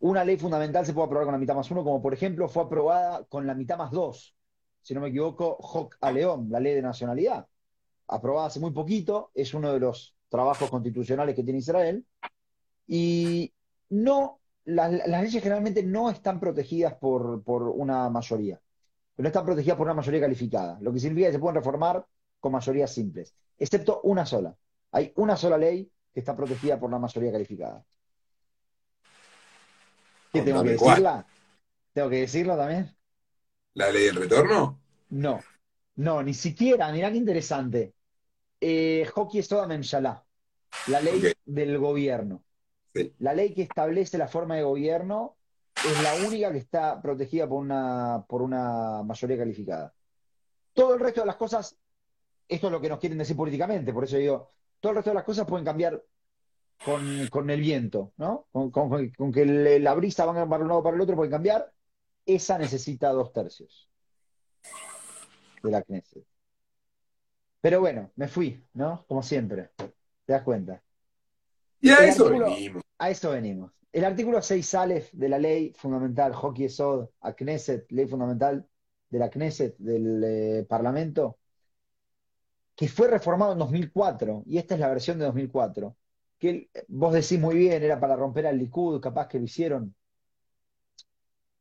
Una 0.00 0.24
ley 0.24 0.36
fundamental 0.38 0.86
se 0.86 0.94
puede 0.94 1.06
aprobar 1.06 1.26
con 1.26 1.32
la 1.32 1.38
mitad 1.38 1.54
más 1.54 1.70
uno, 1.70 1.84
como 1.84 2.00
por 2.02 2.14
ejemplo 2.14 2.48
fue 2.48 2.64
aprobada 2.64 3.24
con 3.24 3.46
la 3.46 3.54
mitad 3.54 3.76
más 3.78 3.90
dos, 3.90 4.34
si 4.80 4.94
no 4.94 5.00
me 5.00 5.08
equivoco, 5.08 5.56
Hoc 5.60 5.96
a 6.00 6.10
León, 6.10 6.48
la 6.50 6.58
ley 6.58 6.74
de 6.74 6.82
nacionalidad, 6.82 7.46
aprobada 8.08 8.48
hace 8.48 8.58
muy 8.60 8.72
poquito, 8.72 9.30
es 9.34 9.54
uno 9.54 9.72
de 9.72 9.80
los 9.80 10.16
trabajos 10.28 10.70
constitucionales 10.70 11.36
que 11.36 11.44
tiene 11.44 11.60
Israel, 11.60 12.04
y 12.86 13.52
no 13.90 14.40
las, 14.64 14.90
leyes 15.06 15.42
generalmente 15.42 15.82
no 15.84 16.10
están 16.10 16.40
protegidas 16.40 16.94
por 16.94 17.68
una 17.68 18.10
mayoría, 18.10 18.60
no 19.16 19.26
están 19.26 19.44
protegidas 19.44 19.76
por 19.76 19.86
una 19.86 19.94
mayoría 19.94 20.20
calificada, 20.20 20.78
lo 20.80 20.92
que 20.92 21.00
significa 21.00 21.28
que 21.28 21.34
se 21.34 21.38
pueden 21.38 21.56
reformar 21.56 22.06
con 22.40 22.52
mayorías 22.52 22.92
simples, 22.92 23.34
excepto 23.58 24.00
una 24.02 24.26
sola. 24.26 24.56
Hay 24.92 25.12
una 25.16 25.36
sola 25.36 25.58
ley 25.58 25.90
que 26.12 26.20
está 26.20 26.36
protegida 26.36 26.78
por 26.78 26.88
una 26.88 26.98
mayoría 26.98 27.32
calificada. 27.32 27.84
¿Qué 30.32 30.42
tengo 30.42 30.62
que 30.62 30.70
decirla? 30.70 31.26
¿Tengo 31.92 32.08
que 32.08 32.20
decirlo 32.20 32.56
también? 32.56 32.94
¿La 33.74 33.90
ley 33.90 34.06
del 34.06 34.16
retorno? 34.16 34.80
No, 35.10 35.40
no, 35.96 36.22
ni 36.22 36.34
siquiera, 36.34 36.90
mirá 36.90 37.10
qué 37.10 37.18
interesante. 37.18 37.94
Eh, 38.60 39.06
Hockey 39.14 39.42
Soda 39.42 39.66
Memshalá, 39.66 40.24
la 40.88 41.00
ley 41.00 41.32
del 41.44 41.78
gobierno. 41.78 42.44
Sí. 42.94 43.14
La 43.18 43.34
ley 43.34 43.54
que 43.54 43.62
establece 43.62 44.18
la 44.18 44.28
forma 44.28 44.56
de 44.56 44.62
gobierno 44.62 45.36
es 45.84 46.02
la 46.02 46.14
única 46.26 46.52
que 46.52 46.58
está 46.58 47.00
protegida 47.00 47.48
por 47.48 47.58
una, 47.60 48.24
por 48.28 48.42
una 48.42 49.02
mayoría 49.02 49.36
calificada. 49.38 49.92
Todo 50.72 50.94
el 50.94 51.00
resto 51.00 51.20
de 51.20 51.26
las 51.26 51.36
cosas, 51.36 51.76
esto 52.48 52.66
es 52.66 52.72
lo 52.72 52.80
que 52.80 52.88
nos 52.88 52.98
quieren 52.98 53.18
decir 53.18 53.36
políticamente, 53.36 53.92
por 53.92 54.04
eso 54.04 54.16
digo, 54.16 54.50
todo 54.80 54.90
el 54.90 54.96
resto 54.96 55.10
de 55.10 55.14
las 55.14 55.24
cosas 55.24 55.46
pueden 55.46 55.64
cambiar 55.64 56.02
con, 56.84 57.26
con 57.28 57.50
el 57.50 57.60
viento, 57.60 58.12
¿no? 58.16 58.46
Con, 58.52 58.70
con- 58.70 59.08
con 59.10 59.32
que 59.32 59.44
la 59.80 59.94
brisa 59.94 60.24
va 60.24 60.48
para 60.48 60.62
un 60.62 60.68
lado 60.68 60.80
o 60.80 60.82
para 60.82 60.96
el 60.96 61.02
otro, 61.02 61.16
pueden 61.16 61.30
cambiar. 61.30 61.72
Esa 62.26 62.58
necesita 62.58 63.10
dos 63.10 63.32
tercios 63.32 63.88
de 65.62 65.70
la 65.70 65.82
Knesset. 65.82 66.24
Pero 67.60 67.80
bueno, 67.80 68.10
me 68.16 68.26
fui, 68.28 68.64
¿no? 68.74 69.04
Como 69.06 69.22
siempre. 69.22 69.70
¿Te 69.76 70.32
das 70.32 70.42
cuenta? 70.42 70.82
Y 71.80 71.90
a 71.90 71.98
El 71.98 72.08
eso 72.10 72.26
artículo- 72.26 72.46
venimos. 72.46 72.82
A 72.98 73.10
eso 73.10 73.30
venimos. 73.30 73.72
El 73.92 74.04
artículo 74.04 74.40
6 74.40 74.74
Aleph 74.74 75.12
de 75.12 75.28
la 75.28 75.38
ley 75.38 75.72
fundamental, 75.74 76.32
Hockey 76.32 76.68
Sod, 76.68 77.10
a 77.20 77.34
Knesset, 77.34 77.90
ley 77.92 78.06
fundamental 78.06 78.66
de 79.10 79.18
la 79.18 79.28
Knesset, 79.30 79.76
del 79.78 80.24
eh, 80.24 80.66
Parlamento, 80.68 81.38
que 82.74 82.88
fue 82.88 83.08
reformado 83.08 83.52
en 83.52 83.58
2004, 83.58 84.44
y 84.46 84.58
esta 84.58 84.74
es 84.74 84.80
la 84.80 84.88
versión 84.88 85.18
de 85.18 85.26
2004, 85.26 85.96
que 86.38 86.70
vos 86.88 87.12
decís 87.12 87.38
muy 87.38 87.54
bien, 87.56 87.82
era 87.82 88.00
para 88.00 88.16
romper 88.16 88.46
al 88.46 88.58
Likud, 88.58 89.00
capaz 89.00 89.28
que 89.28 89.38
lo 89.38 89.44
hicieron. 89.44 89.94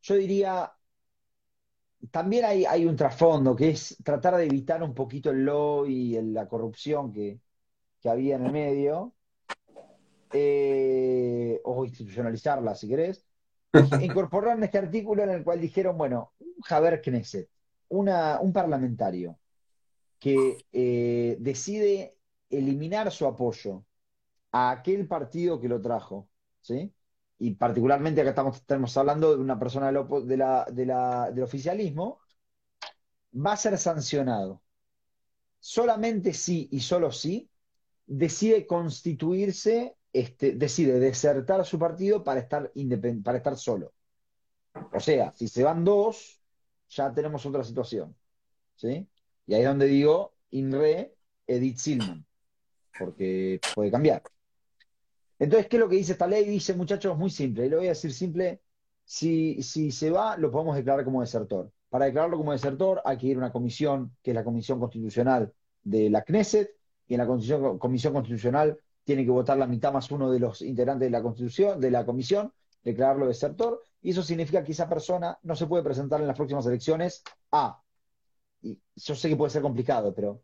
Yo 0.01 0.15
diría, 0.15 0.73
también 2.11 2.45
hay, 2.45 2.65
hay 2.65 2.85
un 2.85 2.95
trasfondo, 2.95 3.55
que 3.55 3.71
es 3.71 3.97
tratar 4.03 4.37
de 4.37 4.45
evitar 4.45 4.81
un 4.83 4.93
poquito 4.93 5.31
el 5.31 5.45
lobby 5.45 6.17
y 6.17 6.21
la 6.21 6.47
corrupción 6.47 7.11
que, 7.11 7.39
que 7.99 8.09
había 8.09 8.35
en 8.37 8.45
el 8.45 8.51
medio 8.51 9.13
eh, 10.33 11.61
o 11.63 11.85
institucionalizarla, 11.85 12.75
si 12.75 12.87
querés, 12.87 13.25
incorporaron 14.01 14.63
este 14.63 14.77
artículo 14.77 15.23
en 15.23 15.31
el 15.31 15.43
cual 15.43 15.61
dijeron, 15.61 15.97
bueno, 15.97 16.33
un 16.39 16.53
Haber 16.69 17.01
Knesset, 17.01 17.49
una, 17.89 18.39
un 18.41 18.53
parlamentario 18.53 19.37
que 20.19 20.65
eh, 20.71 21.37
decide 21.39 22.17
eliminar 22.49 23.11
su 23.11 23.25
apoyo 23.25 23.85
a 24.51 24.71
aquel 24.71 25.07
partido 25.07 25.59
que 25.59 25.69
lo 25.69 25.81
trajo, 25.81 26.29
¿sí? 26.61 26.93
Y 27.39 27.55
particularmente 27.55 28.21
acá 28.21 28.31
estamos, 28.31 28.57
estamos 28.57 28.95
hablando 28.97 29.35
de 29.35 29.41
una 29.41 29.57
persona 29.57 29.91
del, 29.91 30.27
de 30.27 30.37
la- 30.37 30.65
de 30.71 30.85
la- 30.85 31.31
del 31.31 31.43
oficialismo, 31.43 32.19
va 33.33 33.53
a 33.53 33.57
ser 33.57 33.77
sancionado. 33.77 34.61
Solamente 35.59 36.33
si 36.33 36.67
y 36.71 36.79
solo 36.79 37.11
si 37.11 37.49
decide 38.05 38.65
constituirse, 38.65 39.95
este, 40.13 40.53
decide 40.53 40.99
desertar 40.99 41.65
su 41.65 41.79
partido 41.79 42.23
para 42.23 42.39
estar, 42.39 42.71
para 43.23 43.37
estar 43.37 43.57
solo. 43.57 43.93
O 44.93 44.99
sea, 44.99 45.33
si 45.33 45.47
se 45.47 45.63
van 45.63 45.83
dos, 45.83 46.41
ya 46.89 47.13
tenemos 47.13 47.45
otra 47.45 47.63
situación. 47.63 48.15
¿Sí? 48.75 49.07
Y 49.47 49.53
ahí 49.53 49.61
es 49.61 49.67
donde 49.67 49.85
digo, 49.85 50.33
INRE, 50.51 51.15
Edith 51.47 51.77
Silman, 51.77 52.25
porque 52.97 53.59
puede 53.75 53.91
cambiar. 53.91 54.23
Entonces, 55.39 55.67
¿qué 55.67 55.77
es 55.77 55.79
lo 55.79 55.89
que 55.89 55.95
dice 55.95 56.13
esta 56.13 56.27
ley? 56.27 56.45
Dice, 56.45 56.73
muchachos, 56.73 57.17
muy 57.17 57.29
simple, 57.29 57.65
y 57.65 57.69
lo 57.69 57.77
voy 57.77 57.87
a 57.87 57.89
decir 57.89 58.13
simple, 58.13 58.61
si, 59.03 59.61
si 59.63 59.91
se 59.91 60.11
va, 60.11 60.37
lo 60.37 60.51
podemos 60.51 60.75
declarar 60.75 61.03
como 61.03 61.21
desertor. 61.21 61.71
Para 61.89 62.05
declararlo 62.05 62.37
como 62.37 62.53
desertor 62.53 63.01
hay 63.03 63.17
que 63.17 63.27
ir 63.27 63.35
a 63.35 63.39
una 63.39 63.51
comisión, 63.51 64.15
que 64.21 64.31
es 64.31 64.35
la 64.35 64.43
Comisión 64.43 64.79
Constitucional 64.79 65.53
de 65.83 66.09
la 66.09 66.23
Knesset, 66.23 66.69
y 67.07 67.15
en 67.15 67.19
la 67.19 67.27
Comisión, 67.27 67.77
comisión 67.79 68.13
Constitucional 68.13 68.79
tiene 69.03 69.25
que 69.25 69.31
votar 69.31 69.57
la 69.57 69.67
mitad 69.67 69.91
más 69.91 70.09
uno 70.11 70.31
de 70.31 70.39
los 70.39 70.61
integrantes 70.61 71.07
de 71.07 71.11
la 71.11 71.21
Constitución, 71.21 71.79
de 71.79 71.91
la 71.91 72.05
comisión, 72.05 72.53
declararlo 72.83 73.27
desertor, 73.27 73.81
y 74.01 74.11
eso 74.11 74.23
significa 74.23 74.63
que 74.63 74.71
esa 74.71 74.89
persona 74.89 75.37
no 75.43 75.55
se 75.55 75.67
puede 75.67 75.83
presentar 75.83 76.21
en 76.21 76.27
las 76.27 76.35
próximas 76.35 76.65
elecciones 76.65 77.23
a, 77.51 77.81
y 78.61 78.79
yo 78.95 79.15
sé 79.15 79.29
que 79.29 79.35
puede 79.35 79.51
ser 79.51 79.61
complicado, 79.61 80.13
pero 80.13 80.41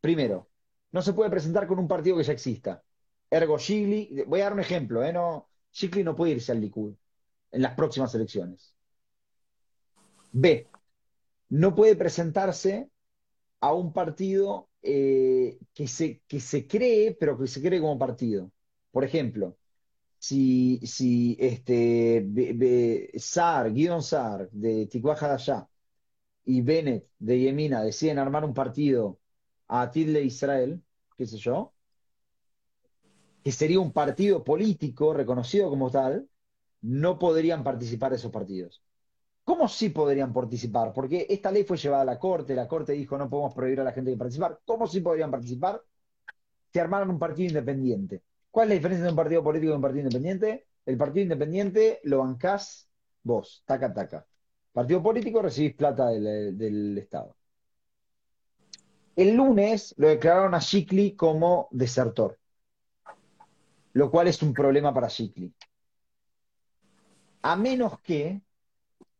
primero, 0.00 0.48
no 0.92 1.02
se 1.02 1.12
puede 1.12 1.30
presentar 1.30 1.66
con 1.66 1.78
un 1.78 1.88
partido 1.88 2.16
que 2.16 2.24
ya 2.24 2.32
exista. 2.32 2.82
Ergo 3.30 3.58
Shigli, 3.58 4.24
voy 4.26 4.40
a 4.40 4.44
dar 4.44 4.54
un 4.54 4.60
ejemplo, 4.60 5.02
¿eh? 5.04 5.12
No, 5.12 5.48
Shigli 5.72 6.02
no 6.02 6.16
puede 6.16 6.32
irse 6.32 6.52
al 6.52 6.60
Likud 6.60 6.94
en 7.50 7.62
las 7.62 7.74
próximas 7.74 8.14
elecciones. 8.14 8.74
B, 10.32 10.66
no 11.50 11.74
puede 11.74 11.96
presentarse 11.96 12.90
a 13.60 13.72
un 13.72 13.92
partido 13.92 14.67
eh, 14.82 15.58
que 15.74 15.86
se, 15.88 16.22
que 16.26 16.40
se 16.40 16.66
cree, 16.66 17.14
pero 17.18 17.38
que 17.38 17.46
se 17.46 17.62
cree 17.62 17.80
como 17.80 17.98
partido. 17.98 18.52
Por 18.90 19.04
ejemplo, 19.04 19.58
si, 20.18 20.80
si 20.86 21.36
este, 21.40 22.22
Be- 22.26 22.52
Be- 22.54 23.12
Saar 23.18 23.70
de 24.52 24.86
Tikva 24.88 25.14
Hadashah 25.14 25.68
y 26.44 26.62
Bennett 26.62 27.08
de 27.18 27.40
Yemina 27.40 27.82
deciden 27.82 28.18
armar 28.18 28.44
un 28.44 28.54
partido 28.54 29.20
a 29.68 29.90
Tidle 29.90 30.22
Israel, 30.22 30.82
qué 31.16 31.26
sé 31.26 31.38
yo, 31.38 31.74
que 33.42 33.52
sería 33.52 33.80
un 33.80 33.92
partido 33.92 34.44
político 34.44 35.12
reconocido 35.14 35.68
como 35.70 35.90
tal, 35.90 36.28
no 36.82 37.18
podrían 37.18 37.64
participar 37.64 38.12
esos 38.12 38.32
partidos. 38.32 38.82
¿Cómo 39.48 39.66
sí 39.66 39.88
podrían 39.88 40.30
participar? 40.30 40.92
Porque 40.92 41.26
esta 41.26 41.50
ley 41.50 41.64
fue 41.64 41.78
llevada 41.78 42.02
a 42.02 42.04
la 42.04 42.18
Corte, 42.18 42.54
la 42.54 42.68
Corte 42.68 42.92
dijo 42.92 43.16
no 43.16 43.30
podemos 43.30 43.54
prohibir 43.54 43.80
a 43.80 43.84
la 43.84 43.92
gente 43.92 44.10
de 44.10 44.16
participar. 44.18 44.60
¿Cómo 44.66 44.86
sí 44.86 45.00
podrían 45.00 45.30
participar? 45.30 45.82
Si 46.70 46.78
armaran 46.78 47.08
un 47.08 47.18
partido 47.18 47.48
independiente. 47.48 48.22
¿Cuál 48.50 48.66
es 48.66 48.68
la 48.68 48.74
diferencia 48.74 49.04
de 49.04 49.10
un 49.10 49.16
partido 49.16 49.42
político 49.42 49.72
y 49.72 49.74
un 49.74 49.80
partido 49.80 50.02
independiente? 50.02 50.66
El 50.84 50.98
partido 50.98 51.22
independiente 51.22 51.98
lo 52.02 52.18
bancás 52.18 52.90
vos, 53.22 53.62
taca, 53.64 53.94
taca. 53.94 54.26
Partido 54.70 55.02
político 55.02 55.40
recibís 55.40 55.74
plata 55.74 56.08
del, 56.08 56.58
del 56.58 56.98
Estado. 56.98 57.34
El 59.16 59.34
lunes 59.34 59.94
lo 59.96 60.08
declararon 60.08 60.54
a 60.54 60.58
Shikli 60.58 61.16
como 61.16 61.68
desertor, 61.70 62.38
lo 63.94 64.10
cual 64.10 64.28
es 64.28 64.42
un 64.42 64.52
problema 64.52 64.92
para 64.92 65.08
Shikli. 65.08 65.54
A 67.40 67.56
menos 67.56 67.98
que 68.00 68.42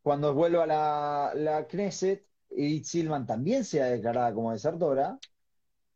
cuando 0.03 0.35
vuelva 0.35 0.65
a 0.65 0.67
la, 0.67 1.33
la 1.35 1.67
Knesset, 1.67 2.27
Edith 2.51 2.85
Silman 2.85 3.27
también 3.27 3.65
sea 3.65 3.87
declarada 3.87 4.35
como 4.35 4.53
desertora, 4.53 5.19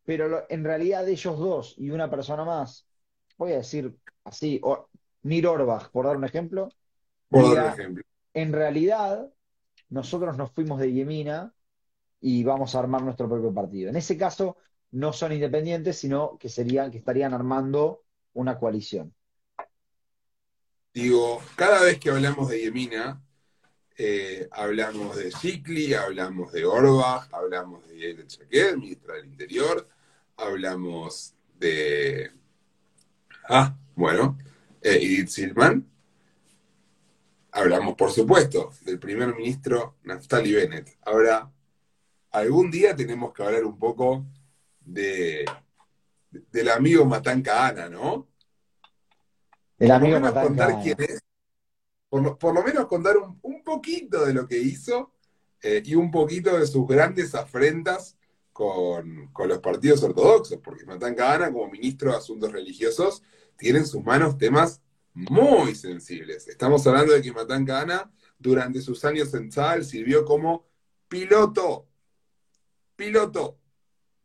pero 0.04 0.28
lo- 0.28 0.44
en 0.50 0.64
realidad 0.64 1.09
ellos 1.09 1.38
dos 1.38 1.75
y 1.78 1.90
una 1.90 2.11
persona 2.11 2.44
más, 2.44 2.87
voy 3.38 3.52
a 3.52 3.56
decir 3.59 3.97
así, 4.25 4.61
o, 4.64 4.88
Nir 5.23 5.47
Orbach, 5.47 5.90
por 5.90 6.06
dar 6.06 6.16
un 6.16 6.25
ejemplo, 6.25 6.68
Por 7.30 7.42
diga, 7.42 7.56
dar 7.56 7.59
un 7.59 7.66
ejemplo. 7.80 8.02
en 8.35 8.52
realidad 8.52 9.30
nosotros 9.90 10.37
nos 10.38 10.52
fuimos 10.52 10.80
de 10.80 10.92
Yemina 10.92 11.54
y 12.21 12.44
vamos 12.44 12.75
a 12.75 12.80
armar 12.80 13.02
nuestro 13.02 13.28
propio 13.28 13.54
partido. 13.54 13.90
En 13.90 13.97
ese 13.97 14.16
caso, 14.18 14.59
no 14.92 15.12
son 15.12 15.32
independientes, 15.32 15.99
sino 15.99 16.38
que 16.38 16.49
serían, 16.49 16.90
que 16.90 16.99
estarían 16.99 17.35
armando 17.35 18.04
una 18.35 18.59
coalición. 18.59 19.14
Digo, 20.94 21.42
cada 21.56 21.82
vez 21.82 21.99
que 21.99 22.11
hablamos 22.11 22.49
de 22.49 22.61
Yemina, 22.61 23.23
eh, 23.96 24.49
hablamos 24.50 25.16
de 25.16 25.30
Shikli, 25.30 25.94
hablamos 25.94 26.52
de 26.52 26.64
Orbach, 26.64 27.28
hablamos 27.32 27.87
de 27.87 27.99
Yael 27.99 28.26
Chaquet, 28.26 28.76
ministra 28.76 29.14
del 29.14 29.26
Interior, 29.26 29.88
hablamos 30.37 31.34
de. 31.58 32.30
Ah, 33.49 33.75
bueno, 33.94 34.38
eh, 34.80 34.96
Edith 34.96 35.28
Silman. 35.28 35.88
Hablamos, 37.52 37.94
por 37.96 38.11
supuesto, 38.11 38.72
del 38.80 38.99
primer 38.99 39.34
ministro 39.34 39.96
Naftali 40.04 40.52
Bennett. 40.52 40.96
Ahora, 41.02 41.50
algún 42.30 42.70
día 42.70 42.96
tenemos 42.96 43.32
que 43.34 43.42
hablar 43.42 43.64
un 43.64 43.78
poco 43.78 44.25
de, 44.80 45.44
del 46.30 46.70
amigo 46.70 47.04
Matán 47.04 47.42
Kahana, 47.42 47.88
¿no? 47.88 48.28
El 49.78 49.90
amigo 49.90 50.20
quién 50.82 50.96
es, 51.00 51.20
por 52.08 52.22
lo, 52.22 52.38
por 52.38 52.54
lo 52.54 52.62
menos 52.62 52.87
contar 52.87 53.16
un, 53.16 53.38
un 53.42 53.51
poquito 53.72 54.26
de 54.26 54.34
lo 54.34 54.46
que 54.46 54.58
hizo 54.58 55.12
eh, 55.62 55.82
y 55.84 55.94
un 55.94 56.10
poquito 56.10 56.58
de 56.58 56.66
sus 56.66 56.86
grandes 56.86 57.34
afrentas 57.34 58.18
con, 58.52 59.28
con 59.32 59.48
los 59.48 59.60
partidos 59.60 60.02
ortodoxos, 60.02 60.58
porque 60.62 60.84
Matán 60.84 61.14
Kahana, 61.14 61.50
como 61.50 61.70
ministro 61.70 62.10
de 62.10 62.18
Asuntos 62.18 62.52
Religiosos, 62.52 63.22
tiene 63.56 63.78
en 63.78 63.86
sus 63.86 64.02
manos 64.04 64.36
temas 64.36 64.82
muy 65.14 65.74
sensibles. 65.74 66.48
Estamos 66.48 66.86
hablando 66.86 67.12
de 67.12 67.22
que 67.22 67.32
Matán 67.32 67.64
Cadena, 67.64 68.10
durante 68.38 68.80
sus 68.80 69.04
años 69.04 69.32
en 69.34 69.50
SAL, 69.50 69.84
sirvió 69.84 70.24
como 70.24 70.66
piloto. 71.08 71.86
Piloto. 72.96 73.58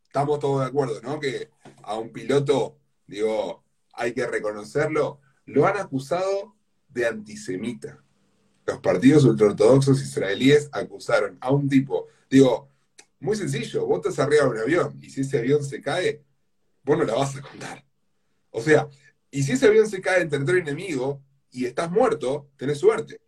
Estamos 0.02 0.40
todos 0.40 0.60
de 0.60 0.66
acuerdo, 0.66 1.00
¿no? 1.02 1.20
Que 1.20 1.50
a 1.82 1.96
un 1.98 2.12
piloto, 2.12 2.78
digo, 3.06 3.64
hay 3.92 4.12
que 4.12 4.26
reconocerlo, 4.26 5.20
lo 5.46 5.66
han 5.66 5.78
acusado 5.78 6.56
de 6.88 7.06
antisemita. 7.06 8.02
Los 8.68 8.80
partidos 8.80 9.24
ultraortodoxos 9.24 10.02
israelíes 10.02 10.68
acusaron 10.72 11.38
a 11.40 11.50
un 11.50 11.70
tipo, 11.70 12.06
digo, 12.28 12.68
muy 13.18 13.34
sencillo, 13.34 13.86
vos 13.86 14.00
estás 14.04 14.18
arriba 14.18 14.44
de 14.44 14.50
un 14.50 14.58
avión 14.58 14.98
y 15.00 15.08
si 15.08 15.22
ese 15.22 15.38
avión 15.38 15.64
se 15.64 15.80
cae, 15.80 16.22
vos 16.84 16.98
no 16.98 17.04
la 17.04 17.14
vas 17.14 17.34
a 17.36 17.40
contar. 17.40 17.82
O 18.50 18.60
sea, 18.60 18.86
y 19.30 19.42
si 19.42 19.52
ese 19.52 19.68
avión 19.68 19.88
se 19.88 20.02
cae 20.02 20.20
en 20.20 20.28
territorio 20.28 20.60
enemigo 20.60 21.22
y 21.50 21.64
estás 21.64 21.90
muerto, 21.90 22.50
tenés 22.58 22.78
suerte. 22.78 23.22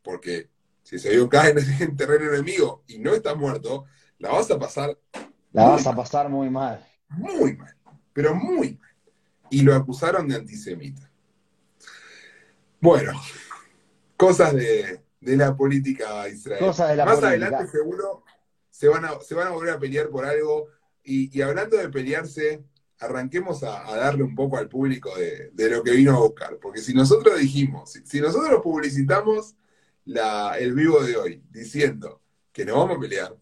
Porque 0.00 0.48
si 0.82 0.96
ese 0.96 1.10
avión 1.10 1.28
cae 1.28 1.54
en, 1.80 1.94
terreno 1.94 2.32
enemigo 2.32 2.82
y 2.86 3.00
no 3.00 3.12
estás 3.12 3.36
muerto, 3.36 3.84
la 4.18 4.30
vas 4.30 4.50
a 4.50 4.58
pasar. 4.58 4.98
La 5.52 5.68
vas 5.68 5.86
a 5.86 5.94
pasar 5.94 6.30
muy 6.30 6.48
mal. 6.48 6.82
Muy 7.10 7.56
mal, 7.56 7.76
pero 8.14 8.34
muy 8.34 8.78
mal. 8.78 8.90
Y 9.50 9.60
lo 9.60 9.74
acusaron 9.74 10.26
de 10.26 10.36
antisemita. 10.36 11.10
Bueno, 12.80 13.12
cosas 14.16 14.54
de, 14.54 15.00
la 15.20 15.56
política 15.56 16.28
israelí. 16.28 16.64
Cosas 16.64 16.90
de 16.90 16.96
la 16.96 17.04
Más 17.04 17.22
adelante 17.22 17.66
seguro 17.66 18.24
se 18.70 18.88
van, 18.88 19.04
a, 19.04 19.20
se 19.20 19.34
van 19.34 19.48
a 19.48 19.50
volver 19.50 19.74
a 19.74 19.78
pelear 19.78 20.08
por 20.08 20.24
algo. 20.24 20.68
Y, 21.04 21.40
hablando 21.42 21.76
de 21.76 21.88
pelearse, 21.88 22.64
arranquemos 22.98 23.62
a, 23.62 23.84
darle 23.96 24.22
un 24.22 24.34
poco 24.34 24.56
al 24.56 24.68
público 24.68 25.10
de, 25.16 25.70
lo 25.70 25.82
que 25.82 25.92
vino 25.92 26.16
a 26.16 26.20
buscar. 26.20 26.58
Porque 26.58 26.80
si 26.80 26.94
nosotros 26.94 27.38
dijimos, 27.38 27.92
si, 28.04 28.20
nosotros 28.20 28.60
publicitamos 28.62 29.54
la, 30.06 30.58
el 30.58 30.74
vivo 30.74 31.02
de 31.02 31.16
hoy 31.16 31.42
diciendo 31.50 32.20
que 32.52 32.64
nos 32.64 32.76
vamos 32.76 32.96
a 32.96 33.00
pelear, 33.00 33.36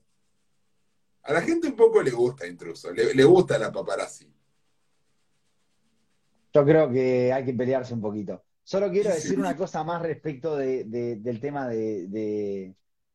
a 1.24 1.32
la 1.32 1.40
gente 1.40 1.68
un 1.68 1.76
poco 1.76 2.02
le 2.02 2.10
gusta 2.10 2.46
intruso, 2.46 2.92
le, 2.92 3.14
le 3.14 3.24
gusta 3.24 3.58
la 3.58 3.70
paparazzi. 3.70 4.32
Yo 6.52 6.64
creo 6.64 6.90
que 6.90 7.32
hay 7.32 7.44
que 7.44 7.54
pelearse 7.54 7.94
un 7.94 8.00
poquito. 8.00 8.44
Solo 8.64 8.90
quiero 8.90 9.10
decir 9.10 9.38
una 9.38 9.56
cosa 9.56 9.82
más 9.82 10.02
respecto 10.02 10.56
del 10.56 11.40
tema 11.40 11.68
de, 11.68 12.06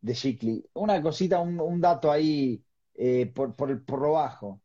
de, 0.02 0.64
Una 0.74 1.02
cosita, 1.02 1.40
un, 1.40 1.82
dato 1.82 2.12
ahí 2.12 2.64
eh, 2.94 3.28
por, 3.34 3.56
por, 3.56 4.02
lo 4.02 4.14
bajo, 4.14 4.62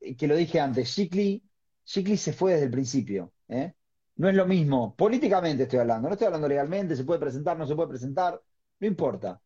eh, 0.00 0.16
que 0.16 0.26
lo 0.26 0.36
dije 0.36 0.60
antes. 0.60 0.88
Shikli, 0.88 1.42
se 2.16 2.32
fue 2.32 2.52
desde 2.52 2.66
el 2.66 2.70
principio. 2.70 3.32
¿eh? 3.48 3.74
No 4.16 4.28
es 4.28 4.34
lo 4.34 4.46
mismo, 4.46 4.94
políticamente 4.96 5.64
estoy 5.64 5.80
hablando, 5.80 6.08
no 6.08 6.14
estoy 6.14 6.26
hablando 6.26 6.48
legalmente, 6.48 6.96
se 6.96 7.04
puede 7.04 7.20
presentar, 7.20 7.58
no 7.58 7.66
se 7.66 7.74
puede 7.74 7.88
presentar, 7.88 8.40
no 8.80 8.86
importa. 8.86 9.40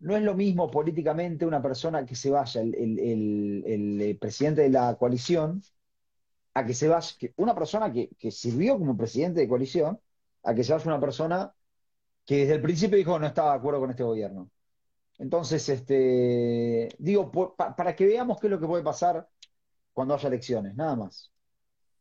No 0.00 0.16
es 0.16 0.22
lo 0.22 0.34
mismo 0.34 0.70
políticamente 0.70 1.46
una 1.46 1.62
persona 1.62 2.04
que 2.04 2.14
se 2.14 2.30
vaya, 2.30 2.60
el 2.60 4.18
presidente 4.20 4.62
de 4.62 4.70
la 4.70 4.94
coalición, 4.96 5.62
a 6.56 6.64
que 6.64 6.72
se 6.72 6.88
vaya, 6.88 7.14
una 7.36 7.54
persona 7.54 7.92
que, 7.92 8.30
sirvió 8.30 8.78
como 8.78 8.96
presidente 8.96 9.40
de 9.40 9.48
coalición, 9.48 10.00
a 10.42 10.54
que 10.54 10.64
se 10.64 10.72
vaya 10.72 10.86
una 10.86 10.98
persona 10.98 11.52
que 12.24 12.38
desde 12.38 12.54
el 12.54 12.62
principio 12.62 12.96
dijo 12.96 13.18
no 13.18 13.26
estaba 13.26 13.50
de 13.50 13.58
acuerdo 13.58 13.80
con 13.80 13.90
este 13.90 14.02
gobierno. 14.02 14.50
Entonces, 15.18 15.68
este, 15.68 16.88
digo, 16.96 17.30
para 17.54 17.94
que 17.94 18.06
veamos 18.06 18.40
qué 18.40 18.46
es 18.46 18.50
lo 18.52 18.58
que 18.58 18.66
puede 18.66 18.82
pasar 18.82 19.28
cuando 19.92 20.14
haya 20.14 20.28
elecciones, 20.28 20.74
nada 20.74 20.96
más. 20.96 21.30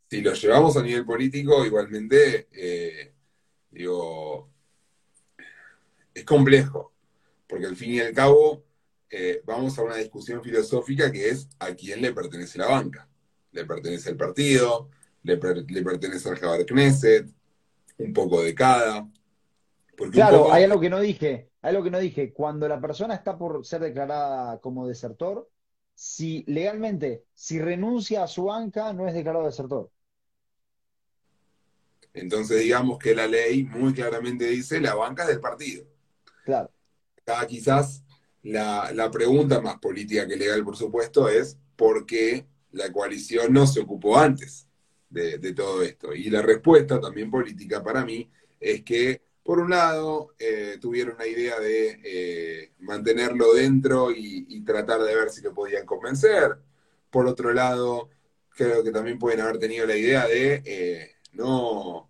Si 0.10 0.22
lo 0.22 0.32
llevamos 0.34 0.78
a 0.78 0.84
nivel 0.84 1.06
político, 1.06 1.66
igualmente, 1.66 2.48
eh, 2.54 3.14
digo, 3.72 4.50
es 6.14 6.24
complejo, 6.24 6.94
porque 7.46 7.66
al 7.66 7.76
fin 7.76 7.96
y 7.96 8.00
al 8.00 8.14
cabo 8.14 8.64
eh, 9.10 9.42
vamos 9.44 9.78
a 9.78 9.84
una 9.84 9.98
discusión 9.98 10.42
filosófica 10.42 11.12
que 11.12 11.28
es 11.28 11.50
a 11.60 11.74
quién 11.74 12.02
le 12.02 12.14
pertenece 12.14 12.58
la 12.58 12.68
banca 12.68 13.10
le 13.56 13.66
pertenece 13.66 14.10
al 14.10 14.18
partido, 14.18 14.90
le, 15.24 15.38
pertenece 15.38 16.30
al 16.30 16.38
Jabar 16.38 16.66
Knesset, 16.66 17.28
un 17.98 18.14
poco 18.14 18.44
de 18.44 18.54
cada. 18.54 19.10
claro, 20.12 20.52
hay 20.52 20.66
algo 20.66 20.80
que 20.80 20.90
no 20.90 21.00
dije, 21.00 21.50
hay 21.62 21.70
algo 21.70 21.84
que 21.84 21.92
no 21.92 22.00
dije. 22.00 22.34
Cuando 22.34 22.68
la 22.68 22.80
persona 22.80 23.16
está 23.16 23.38
por 23.38 23.66
ser 23.66 23.82
declarada 23.82 24.60
como 24.60 24.88
desertor, 24.88 25.50
si 25.94 26.44
legalmente, 26.48 27.24
si 27.34 27.60
renuncia 27.60 28.24
a 28.24 28.28
su 28.28 28.44
banca, 28.46 28.92
no 28.92 29.08
es 29.08 29.14
declarado 29.14 29.46
desertor. 29.46 29.90
Entonces 32.14 32.60
digamos 32.60 33.00
que 33.00 33.16
la 33.16 33.28
ley 33.28 33.64
muy 33.64 33.94
claramente 33.94 34.46
dice 34.46 34.80
la 34.82 34.96
banca 34.96 35.24
es 35.24 35.30
del 35.30 35.40
partido. 35.40 35.86
Claro. 36.44 36.70
Acá 37.22 37.48
quizás 37.48 38.04
la, 38.44 38.92
la 38.94 39.10
pregunta 39.10 39.62
más 39.62 39.80
política 39.80 40.28
que 40.28 40.36
legal, 40.36 40.64
por 40.64 40.76
supuesto, 40.76 41.30
es 41.30 41.58
por 41.76 42.06
qué 42.06 42.46
la 42.76 42.92
coalición 42.92 43.54
no 43.54 43.66
se 43.66 43.80
ocupó 43.80 44.18
antes 44.18 44.68
de, 45.10 45.54
todo 45.54 45.82
esto. 45.82 46.14
Y 46.14 46.30
la 46.30 46.42
respuesta 46.42 47.00
también 47.00 47.32
política 47.32 47.82
para 47.82 48.04
mí 48.04 48.30
es 48.60 48.84
que, 48.84 49.22
por 49.44 49.60
un 49.60 49.70
lado, 49.70 50.34
eh, 50.38 50.78
tuvieron 50.82 51.18
la 51.18 51.26
idea 51.26 51.60
de 51.60 52.02
eh, 52.04 52.74
mantenerlo 52.80 53.54
dentro 53.54 54.12
y, 54.12 54.44
tratar 54.66 55.02
de 55.04 55.16
ver 55.16 55.30
si 55.30 55.42
lo 55.42 55.54
podían 55.54 55.86
convencer. 55.86 56.58
Por 57.10 57.28
otro 57.28 57.54
lado, 57.54 58.10
creo 58.50 58.84
que 58.84 58.92
también 58.92 59.20
pueden 59.20 59.42
haber 59.42 59.60
tenido 59.60 59.86
la 59.86 59.96
idea 59.96 60.28
de 60.28 60.64
eh, 60.66 61.12
no, 61.34 62.10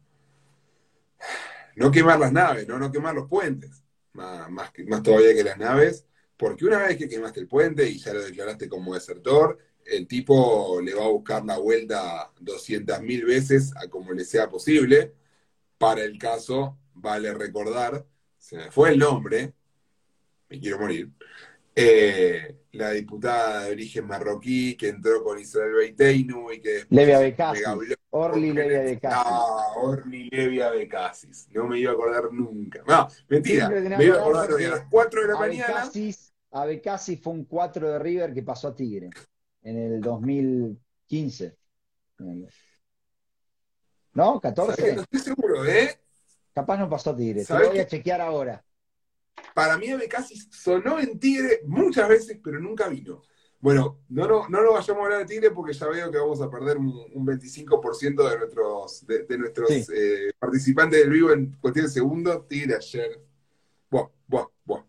no 1.75 1.91
quemar 1.91 2.17
las 2.17 2.31
naves, 2.31 2.65
no, 2.67 2.79
no 2.79 2.91
quemar 2.91 3.13
los 3.13 3.27
puentes, 3.27 3.83
más, 4.13 4.49
más, 4.49 4.71
más 4.87 5.03
todavía 5.03 5.35
que 5.35 5.43
las 5.43 5.57
naves, 5.57 6.05
porque 6.37 6.65
una 6.65 6.79
vez 6.79 6.97
que 6.97 7.09
quemaste 7.09 7.41
el 7.41 7.47
puente 7.47 7.87
y 7.87 7.97
ya 7.97 8.13
lo 8.13 8.23
declaraste 8.23 8.69
como 8.69 8.93
desertor, 8.93 9.59
el 9.85 10.07
tipo 10.07 10.81
le 10.81 10.93
va 10.95 11.05
a 11.05 11.09
buscar 11.09 11.45
la 11.45 11.57
vuelta 11.57 12.31
200.000 12.41 13.25
veces 13.25 13.71
a 13.77 13.87
como 13.87 14.11
le 14.11 14.25
sea 14.25 14.49
posible. 14.49 15.13
Para 15.77 16.03
el 16.03 16.17
caso, 16.17 16.77
vale 16.93 17.33
recordar, 17.33 18.05
se 18.37 18.57
me 18.57 18.71
fue 18.71 18.91
el 18.91 18.99
nombre, 18.99 19.53
me 20.49 20.59
quiero 20.59 20.79
morir, 20.79 21.11
eh, 21.75 22.55
la 22.71 22.91
diputada 22.91 23.65
de 23.65 23.73
origen 23.73 24.07
marroquí 24.07 24.75
que 24.75 24.89
entró 24.89 25.21
con 25.23 25.37
Israel 25.37 25.73
Beiteinu 25.73 26.51
y 26.51 26.61
que 26.61 26.85
Levia 26.89 27.19
Becasis. 27.19 27.65
Orly 28.11 28.53
Levia 28.53 28.81
Becasis. 28.81 29.19
Ah, 29.25 29.73
Orly 29.75 30.29
Levia 30.29 30.69
Becasis. 30.69 31.49
No 31.51 31.67
me 31.67 31.79
iba 31.79 31.91
a 31.91 31.93
acordar 31.93 32.31
nunca. 32.31 32.81
No, 32.87 33.09
mentira. 33.27 33.69
Me 33.69 34.05
iba 34.05 34.15
a 34.15 34.19
acordar 34.21 34.53
hoy 34.53 34.63
a 34.63 34.69
las 34.69 34.85
4 34.89 35.21
de 35.21 35.27
la 35.27 35.35
mañana. 35.37 35.91
A 36.51 36.65
Becasis 36.65 37.19
fue 37.21 37.33
un 37.33 37.43
4 37.43 37.91
de 37.91 37.99
River 37.99 38.33
que 38.33 38.41
pasó 38.41 38.69
a 38.69 38.75
Tigre 38.75 39.09
en 39.65 39.77
el 39.77 39.99
2015. 39.99 41.57
¿No? 44.13 44.39
¿14? 44.39 44.95
No 44.95 45.01
estoy 45.01 45.19
seguro, 45.19 45.65
¿eh? 45.65 45.99
Capaz 46.53 46.77
no 46.77 46.89
pasó 46.89 47.13
Tigre. 47.13 47.43
Te 47.43 47.59
lo 47.59 47.69
voy 47.69 47.79
a 47.79 47.87
chequear 47.87 48.21
ahora. 48.21 48.63
Para 49.53 49.77
mí 49.77 49.87
casi 50.09 50.37
sonó 50.51 50.99
en 50.99 51.19
Tigre 51.19 51.61
muchas 51.65 52.07
veces, 52.07 52.39
pero 52.41 52.59
nunca 52.59 52.87
vino. 52.87 53.23
Bueno, 53.59 54.03
no, 54.09 54.27
no, 54.27 54.47
no 54.47 54.61
lo 54.61 54.73
vayamos 54.73 55.01
a 55.01 55.05
hablar 55.05 55.19
de 55.19 55.25
Tigre 55.25 55.51
porque 55.51 55.73
ya 55.73 55.87
veo 55.87 56.11
que 56.11 56.19
vamos 56.19 56.39
a 56.39 56.49
perder 56.49 56.77
un, 56.77 57.25
25% 57.25 58.29
de 58.29 58.37
nuestros, 58.37 59.07
de, 59.07 59.37
nuestros 59.37 59.89
eh, 59.89 60.31
participantes 60.37 60.99
del 60.99 61.09
vivo 61.09 61.31
en 61.31 61.53
cuestión 61.59 61.87
de 61.87 61.91
segundos. 61.91 62.47
Tigre 62.47 62.75
ayer. 62.75 63.19
Bueno, 63.89 64.11
bueno, 64.27 64.51
bueno. 64.63 64.87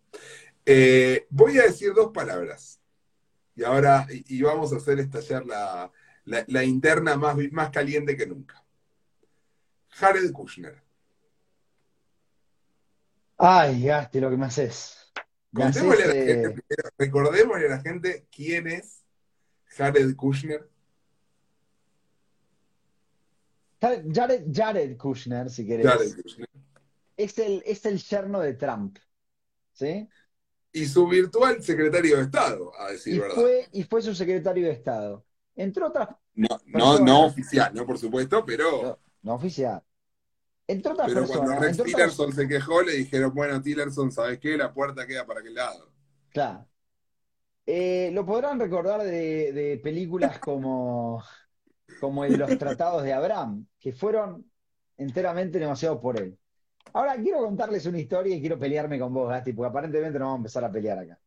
Eh, 0.66 1.26
voy 1.30 1.58
a 1.58 1.62
decir 1.62 1.94
dos 1.94 2.12
palabras 2.12 2.80
y 3.56 3.64
ahora 3.64 4.06
y, 4.10 4.42
vamos 4.42 4.72
a 4.72 4.76
hacer 4.76 5.00
estallar 5.00 5.44
la, 5.46 5.90
la, 6.24 6.62
interna 6.62 7.16
más, 7.16 7.36
más 7.50 7.70
caliente 7.70 8.16
que 8.16 8.26
nunca. 8.26 8.62
Jared 9.88 10.30
Kushner. 10.30 10.82
Ay, 13.38 13.84
gaste 13.84 14.20
lo 14.20 14.30
que 14.30 14.36
me 14.36 14.46
haces. 14.46 15.12
Eh, 15.58 16.54
recordémosle 16.98 17.66
a 17.66 17.70
la 17.70 17.80
gente 17.80 18.26
quién 18.30 18.66
es 18.66 19.02
Jared 19.68 20.14
Kushner. 20.14 20.68
Jared, 23.80 24.44
Jared 24.52 24.96
Kushner, 24.98 25.48
si 25.48 25.66
querés. 25.66 25.86
Jared 25.86 26.22
Kushner. 26.22 26.48
Es 27.16 27.38
el, 27.38 27.62
es 27.64 27.86
el 27.86 27.98
yerno 28.02 28.40
de 28.40 28.52
Trump. 28.52 28.98
¿Sí? 29.72 30.06
Y 30.76 30.84
su 30.84 31.08
virtual 31.08 31.62
secretario 31.62 32.18
de 32.18 32.24
Estado, 32.24 32.70
a 32.78 32.90
decir 32.90 33.14
y 33.14 33.18
verdad. 33.18 33.34
Fue, 33.34 33.66
y 33.72 33.82
fue 33.84 34.02
su 34.02 34.14
secretario 34.14 34.66
de 34.66 34.74
Estado. 34.74 35.24
Entre 35.54 35.82
otras. 35.82 36.10
No, 36.34 36.48
no, 36.66 36.98
no 36.98 37.24
oficial, 37.24 37.72
no 37.74 37.86
por 37.86 37.98
supuesto, 37.98 38.44
pero. 38.44 38.98
No, 39.22 39.34
oficial. 39.34 39.82
Entre 40.66 40.92
otras 40.92 41.08
pero 41.08 41.20
personas. 41.20 41.46
Cuando 41.46 41.62
Rex 41.62 41.82
Tillerson 41.82 42.32
se 42.34 42.46
quejó, 42.46 42.82
le 42.82 42.92
dijeron, 42.92 43.32
bueno, 43.34 43.62
Tillerson, 43.62 44.12
¿sabes 44.12 44.38
qué? 44.38 44.54
La 44.58 44.74
puerta 44.74 45.06
queda 45.06 45.24
para 45.24 45.40
aquel 45.40 45.54
lado. 45.54 45.90
Claro. 46.28 46.66
Eh, 47.64 48.10
lo 48.12 48.26
podrán 48.26 48.60
recordar 48.60 49.02
de, 49.02 49.52
de 49.52 49.80
películas 49.82 50.38
como, 50.40 51.24
como 52.00 52.26
en 52.26 52.38
los 52.38 52.58
tratados 52.58 53.02
de 53.02 53.14
Abraham, 53.14 53.66
que 53.80 53.94
fueron 53.94 54.44
enteramente 54.98 55.58
demasiado 55.58 55.98
por 56.02 56.20
él. 56.20 56.38
Ahora 56.92 57.16
quiero 57.16 57.38
contarles 57.40 57.86
una 57.86 57.98
historia 57.98 58.34
y 58.34 58.40
quiero 58.40 58.58
pelearme 58.58 58.98
con 58.98 59.12
vos, 59.12 59.28
Gasti, 59.28 59.52
porque 59.52 59.68
aparentemente 59.70 60.18
no 60.18 60.26
vamos 60.26 60.36
a 60.38 60.40
empezar 60.40 60.64
a 60.64 60.72
pelear 60.72 60.98
acá. 60.98 61.18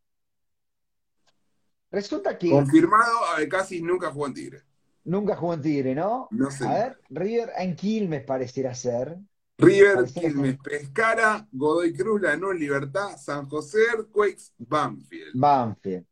Resulta 1.92 2.38
que 2.38 2.50
Confirmado, 2.50 3.20
casi 3.50 3.82
nunca 3.82 4.12
jugó 4.12 4.28
en 4.28 4.34
Tigre. 4.34 4.62
nunca 5.04 5.36
jugó 5.36 5.54
en 5.54 5.62
Tigre, 5.62 5.96
¿no? 5.96 6.28
No 6.32 6.52
sé. 6.52 6.66
A 6.68 6.74
ver, 6.74 6.98
River 7.10 7.52
en 7.58 7.76
Quilmes 7.76 8.24
pareciera 8.24 8.74
ser. 8.74 9.18
River, 9.58 9.96
Pareciera 9.96 10.30
Quilmes, 10.30 10.58
Pescara, 10.60 11.48
Godoy 11.52 11.94
Cruz, 11.94 12.22
Lanús, 12.22 12.56
Libertad, 12.56 13.18
San 13.18 13.48
José, 13.50 13.80
Earthquakes, 13.92 14.54
Banfield. 14.58 15.34
Banfield. 15.34 16.06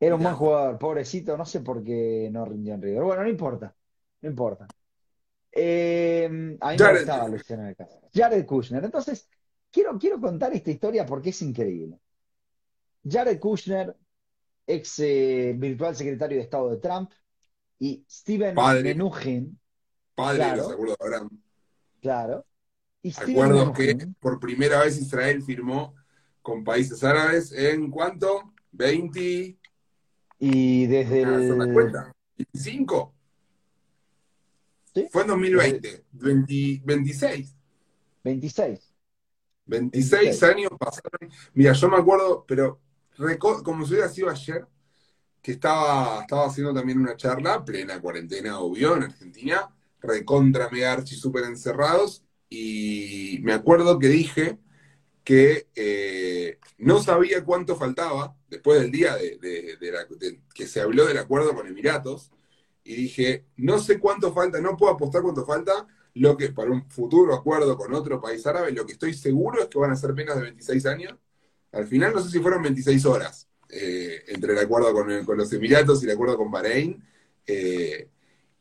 Era 0.00 0.14
un 0.14 0.22
buen 0.22 0.34
jugador, 0.34 0.78
pobrecito, 0.78 1.36
no 1.36 1.44
sé 1.44 1.60
por 1.60 1.82
qué 1.84 2.28
no 2.32 2.44
rindió 2.44 2.74
en 2.74 2.82
River. 2.82 3.02
Bueno, 3.02 3.22
no 3.22 3.28
importa, 3.28 3.74
no 4.22 4.28
importa. 4.28 4.66
Eh, 5.52 6.24
a 6.60 6.72
mí 6.72 6.78
me 6.78 6.78
Jared 6.78 6.98
gustaba 7.00 7.20
Kushner. 7.24 7.38
Luciano 7.40 7.62
del 7.64 7.76
Caso. 7.76 8.00
Jared 8.14 8.46
Kushner. 8.46 8.84
Entonces, 8.84 9.28
quiero, 9.70 9.98
quiero 9.98 10.20
contar 10.20 10.52
esta 10.54 10.70
historia 10.70 11.06
porque 11.06 11.30
es 11.30 11.42
increíble. 11.42 11.98
Jared 13.08 13.38
Kushner, 13.38 13.96
ex 14.66 14.98
eh, 15.00 15.54
virtual 15.56 15.96
secretario 15.96 16.36
de 16.36 16.42
Estado 16.44 16.70
de 16.70 16.76
Trump, 16.78 17.10
y 17.78 18.04
Steven 18.08 18.54
Padre. 18.54 18.94
Padre 20.14 20.38
de 20.38 20.44
Claro. 20.44 20.62
los 20.62 20.72
acuerdos 20.72 20.96
de 20.98 21.04
Abraham. 21.06 21.42
claro, 22.00 22.46
y 23.02 23.12
que 23.72 23.94
por 24.20 24.40
primera 24.40 24.80
vez 24.82 24.98
Israel 25.00 25.42
firmó 25.42 25.94
con 26.42 26.64
países 26.64 27.02
árabes 27.04 27.52
en 27.52 27.90
cuánto? 27.90 28.52
20. 28.72 29.56
y 30.40 30.86
desde 30.86 31.24
¿me 31.26 31.30
la 31.56 31.64
el... 31.64 31.72
cuenta? 31.72 32.12
25. 32.36 33.14
¿Sí? 35.02 35.08
Fue 35.10 35.22
en 35.22 35.28
2020. 35.28 36.04
20 36.12 36.82
26. 36.84 37.54
26. 38.24 38.94
26 39.66 40.20
26. 40.22 40.42
años 40.42 40.70
pasaron. 40.78 41.30
Mira, 41.54 41.72
yo 41.72 41.88
me 41.88 41.96
acuerdo, 41.96 42.44
pero 42.46 42.80
como 43.64 43.84
si 43.86 43.92
hubiera 43.94 44.08
sido 44.08 44.30
ayer, 44.30 44.66
que 45.42 45.52
estaba, 45.52 46.22
estaba 46.22 46.46
haciendo 46.46 46.74
también 46.74 46.98
una 47.00 47.16
charla, 47.16 47.64
plena 47.64 48.00
cuarentena, 48.00 48.60
obvio, 48.60 48.96
en 48.96 49.04
Argentina, 49.04 49.74
recontra 50.00 50.68
mega 50.70 50.92
archi 50.92 51.16
súper 51.16 51.44
encerrados, 51.44 52.24
y 52.48 53.38
me 53.42 53.52
acuerdo 53.52 53.98
que 53.98 54.08
dije 54.08 54.58
que 55.24 55.68
eh, 55.74 56.58
no 56.78 57.02
sabía 57.02 57.44
cuánto 57.44 57.76
faltaba 57.76 58.36
después 58.48 58.80
del 58.80 58.90
día 58.90 59.16
de, 59.16 59.38
de- 59.38 59.76
de 59.78 59.92
la- 59.92 60.04
de- 60.06 60.40
que 60.54 60.66
se 60.66 60.80
habló 60.80 61.06
del 61.06 61.18
acuerdo 61.18 61.54
con 61.54 61.66
Emiratos, 61.66 62.30
y 62.88 62.94
dije, 62.96 63.44
no 63.58 63.78
sé 63.78 63.98
cuánto 63.98 64.32
falta, 64.32 64.60
no 64.60 64.76
puedo 64.76 64.92
apostar 64.94 65.20
cuánto 65.22 65.44
falta, 65.44 65.86
lo 66.14 66.36
que 66.38 66.48
para 66.50 66.70
un 66.70 66.88
futuro 66.90 67.34
acuerdo 67.34 67.76
con 67.76 67.92
otro 67.94 68.18
país 68.20 68.46
árabe, 68.46 68.72
lo 68.72 68.86
que 68.86 68.92
estoy 68.92 69.12
seguro 69.12 69.60
es 69.62 69.68
que 69.68 69.78
van 69.78 69.90
a 69.90 69.96
ser 69.96 70.14
penas 70.14 70.36
de 70.36 70.42
26 70.42 70.86
años. 70.86 71.14
Al 71.72 71.86
final 71.86 72.14
no 72.14 72.22
sé 72.22 72.30
si 72.30 72.40
fueron 72.40 72.62
26 72.62 73.04
horas 73.04 73.46
eh, 73.68 74.24
entre 74.28 74.52
el 74.54 74.58
acuerdo 74.58 74.92
con, 74.94 75.24
con 75.26 75.36
los 75.36 75.52
Emiratos 75.52 76.02
y 76.02 76.06
el 76.06 76.12
acuerdo 76.12 76.38
con 76.38 76.50
Bahrein. 76.50 77.02
Eh, 77.46 78.08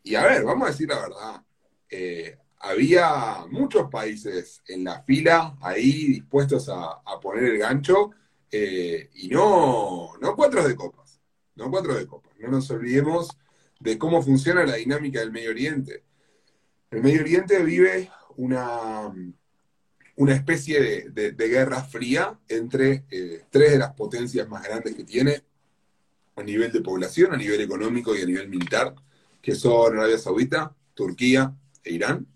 y 0.03 0.15
a 0.15 0.25
ver, 0.25 0.43
vamos 0.43 0.67
a 0.67 0.71
decir 0.71 0.89
la 0.89 0.99
verdad. 0.99 1.43
eh, 1.89 2.37
había 2.59 3.45
muchos 3.49 3.89
países 3.89 4.61
en 4.67 4.83
la 4.83 5.01
fila 5.03 5.57
ahí 5.61 6.07
dispuestos 6.07 6.67
a, 6.69 7.01
a 7.05 7.19
poner 7.21 7.43
el 7.45 7.59
gancho 7.59 8.11
y 8.51 9.27
no, 9.29 10.13
no 10.19 10.35
cuatro 10.35 10.67
de 10.67 10.75
copas, 10.75 11.19
no 11.55 11.69
cuatro 11.69 11.95
de 11.95 12.07
copas. 12.07 12.33
No 12.39 12.49
nos 12.49 12.69
olvidemos 12.71 13.29
de 13.79 13.97
cómo 13.97 14.21
funciona 14.21 14.65
la 14.65 14.75
dinámica 14.75 15.19
del 15.19 15.31
Medio 15.31 15.51
Oriente. 15.51 16.03
El 16.91 17.03
Medio 17.03 17.21
Oriente 17.21 17.63
vive 17.63 18.09
una, 18.37 19.13
una 20.15 20.33
especie 20.33 21.09
de, 21.11 21.31
guerra 21.31 21.83
fría 21.83 22.39
entre 22.47 23.05
eh, 23.11 23.43
tres 23.49 23.71
de 23.71 23.77
las 23.77 23.93
potencias 23.93 24.47
más 24.47 24.63
grandes 24.63 24.95
que 24.95 25.03
tiene 25.03 25.43
a 26.35 26.43
nivel 26.43 26.71
de 26.71 26.81
población, 26.81 27.33
a 27.33 27.37
nivel 27.37 27.61
económico 27.61 28.15
y 28.15 28.21
a 28.21 28.25
nivel 28.25 28.49
militar, 28.49 28.95
que 29.41 29.55
son 29.55 29.97
Arabia 29.97 30.17
Saudita, 30.17 30.75
Turquía 30.93 31.53
e 31.83 31.93
Irán. 31.93 32.27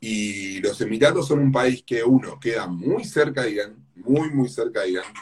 Y 0.00 0.60
los 0.60 0.80
Emiratos 0.80 1.28
son 1.28 1.40
un 1.40 1.52
país 1.52 1.82
que, 1.82 2.02
uno, 2.02 2.38
queda 2.40 2.66
muy 2.66 3.04
cerca 3.04 3.42
de 3.42 3.50
Irán, 3.50 3.86
muy, 3.96 4.30
muy 4.30 4.48
cerca 4.48 4.80
de 4.80 4.90
Irán. 4.90 5.12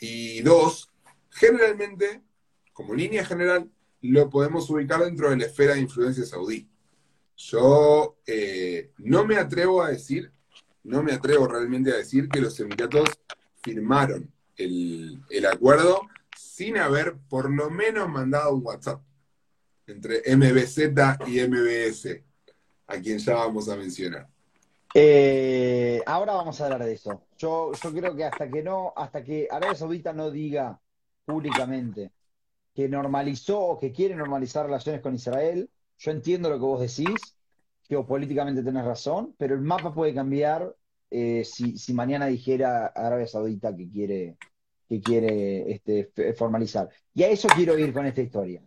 Y 0.00 0.40
dos, 0.42 0.90
generalmente, 1.30 2.22
como 2.72 2.94
línea 2.94 3.24
general, 3.24 3.70
lo 4.02 4.30
podemos 4.30 4.68
ubicar 4.70 5.00
dentro 5.04 5.30
de 5.30 5.36
la 5.36 5.46
esfera 5.46 5.74
de 5.74 5.80
influencia 5.80 6.24
saudí. 6.24 6.68
Yo 7.36 8.16
eh, 8.26 8.90
no 8.98 9.24
me 9.24 9.36
atrevo 9.36 9.82
a 9.82 9.90
decir, 9.90 10.32
no 10.84 11.02
me 11.02 11.12
atrevo 11.12 11.46
realmente 11.46 11.92
a 11.92 11.96
decir 11.96 12.28
que 12.28 12.40
los 12.40 12.58
Emiratos 12.58 13.08
firmaron 13.62 14.32
el, 14.56 15.20
acuerdo 15.50 16.02
sin 16.36 16.78
haber 16.78 17.16
por 17.28 17.50
lo 17.50 17.70
menos 17.70 18.08
mandado 18.08 18.54
un 18.54 18.66
WhatsApp 18.66 19.00
entre 19.86 20.22
MBZ 20.36 20.78
y 21.26 21.40
MBS, 21.40 22.20
a 22.88 22.98
quien 22.98 23.18
ya 23.18 23.34
vamos 23.34 23.68
a 23.68 23.76
mencionar. 23.76 24.28
Eh, 24.94 26.02
ahora 26.06 26.34
vamos 26.34 26.60
a 26.60 26.64
hablar 26.64 26.84
de 26.84 26.92
eso. 26.92 27.22
Yo 27.38 27.72
creo 27.94 28.16
que 28.16 28.24
hasta 28.24 28.50
que 28.50 28.62
no, 28.62 28.92
hasta 28.96 29.22
que 29.22 29.46
Arabia 29.50 29.76
Saudita 29.76 30.12
no 30.12 30.30
diga 30.30 30.80
públicamente 31.24 32.10
que 32.78 32.88
normalizó 32.88 33.58
o 33.58 33.76
que 33.76 33.90
quiere 33.90 34.14
normalizar 34.14 34.64
relaciones 34.64 35.00
con 35.00 35.12
Israel, 35.12 35.68
yo 35.98 36.12
entiendo 36.12 36.48
lo 36.48 36.60
que 36.60 36.64
vos 36.64 36.80
decís, 36.80 37.34
geopolíticamente 37.88 38.62
tenés 38.62 38.84
razón, 38.84 39.34
pero 39.36 39.56
el 39.56 39.62
mapa 39.62 39.92
puede 39.92 40.14
cambiar 40.14 40.76
eh, 41.10 41.42
si, 41.44 41.76
si 41.76 41.92
mañana 41.92 42.26
dijera 42.26 42.86
Arabia 42.86 43.26
Saudita 43.26 43.74
que 43.74 43.90
quiere, 43.90 44.36
que 44.88 45.00
quiere 45.00 45.72
este, 45.72 46.08
formalizar. 46.34 46.88
Y 47.12 47.24
a 47.24 47.30
eso 47.30 47.48
quiero 47.48 47.76
ir 47.76 47.92
con 47.92 48.06
esta 48.06 48.22
historia. 48.22 48.62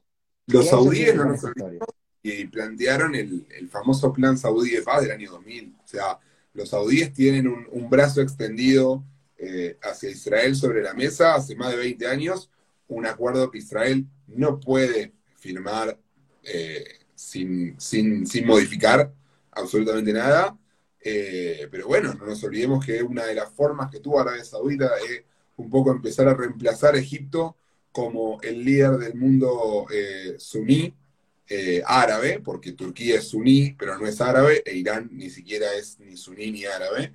Los 0.48 0.68
saudíes 0.68 1.16
no 1.16 1.34
y 2.22 2.48
plantearon 2.48 3.16
el, 3.16 3.48
el 3.58 3.70
famoso 3.70 4.12
plan 4.12 4.38
saudí 4.38 4.72
de 4.72 4.82
paz 4.82 5.04
del 5.04 5.12
año 5.12 5.32
2000. 5.32 5.74
O 5.86 5.88
sea, 5.88 6.20
los 6.52 6.68
saudíes 6.68 7.14
tienen 7.14 7.48
un, 7.48 7.66
un 7.72 7.90
brazo 7.90 8.20
extendido 8.22 9.06
eh, 9.38 9.78
hacia 9.82 10.10
Israel 10.10 10.54
sobre 10.54 10.82
la 10.82 10.94
mesa 10.94 11.34
hace 11.36 11.56
más 11.56 11.72
de 11.72 11.78
20 11.78 12.08
años, 12.08 12.50
un 12.96 13.06
acuerdo 13.06 13.50
que 13.50 13.60
Israel 13.60 14.06
no 14.28 14.60
puede 14.60 15.14
firmar 15.38 15.98
eh, 16.44 17.00
sin, 17.16 17.80
sin, 17.80 18.28
sin 18.28 18.46
modificar 18.46 19.14
absolutamente 19.52 20.14
nada. 20.14 20.58
Eh, 21.04 21.68
pero 21.72 21.88
bueno, 21.88 22.14
no 22.14 22.26
nos 22.26 22.44
olvidemos 22.44 22.86
que 22.86 23.02
una 23.02 23.26
de 23.26 23.36
las 23.36 23.52
formas 23.52 23.90
que 23.90 24.00
tuvo 24.00 24.20
Arabia 24.20 24.44
Saudita 24.44 24.92
es 25.10 25.24
un 25.58 25.70
poco 25.70 25.92
empezar 25.92 26.28
a 26.28 26.34
reemplazar 26.34 26.96
a 26.96 27.00
Egipto 27.00 27.56
como 27.92 28.40
el 28.42 28.64
líder 28.64 28.92
del 28.98 29.16
mundo 29.16 29.88
eh, 29.92 30.36
suní 30.38 30.94
árabe, 31.86 32.40
porque 32.40 32.72
Turquía 32.72 33.18
es 33.18 33.28
suní, 33.28 33.76
pero 33.78 33.98
no 33.98 34.08
es 34.08 34.22
árabe, 34.22 34.64
e 34.66 34.74
Irán 34.74 35.10
ni 35.12 35.30
siquiera 35.30 35.74
es 35.76 36.00
ni 36.00 36.16
suní 36.16 36.50
ni 36.50 36.64
árabe. 36.64 37.12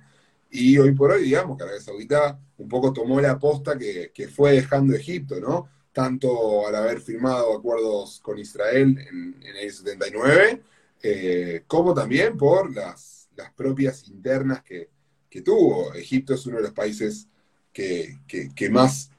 Y 0.49 0.77
hoy 0.77 0.93
por 0.93 1.11
hoy, 1.11 1.23
digamos, 1.23 1.57
que 1.57 1.63
Arabia 1.63 1.81
Saudita 1.81 2.39
un 2.57 2.67
poco 2.67 2.93
tomó 2.93 3.19
la 3.21 3.31
aposta 3.31 3.77
que, 3.77 4.11
que 4.13 4.27
fue 4.27 4.53
dejando 4.53 4.95
Egipto, 4.95 5.39
¿no? 5.39 5.69
Tanto 5.91 6.67
al 6.67 6.75
haber 6.75 7.01
firmado 7.01 7.55
acuerdos 7.55 8.19
con 8.21 8.37
Israel 8.37 8.97
en, 8.97 9.35
el 9.43 9.71
79, 9.71 10.61
eh, 11.01 11.63
como 11.67 11.93
también 11.93 12.37
por 12.37 12.73
las, 12.73 13.29
las 13.35 13.51
propias 13.53 14.07
internas 14.07 14.63
que, 14.63 14.89
que 15.29 15.41
tuvo. 15.41 15.93
Egipto 15.93 16.33
es 16.33 16.45
uno 16.45 16.57
de 16.57 16.63
los 16.63 16.73
países 16.73 17.27
que, 17.73 18.19
que, 18.27 18.69
más, 18.69 19.11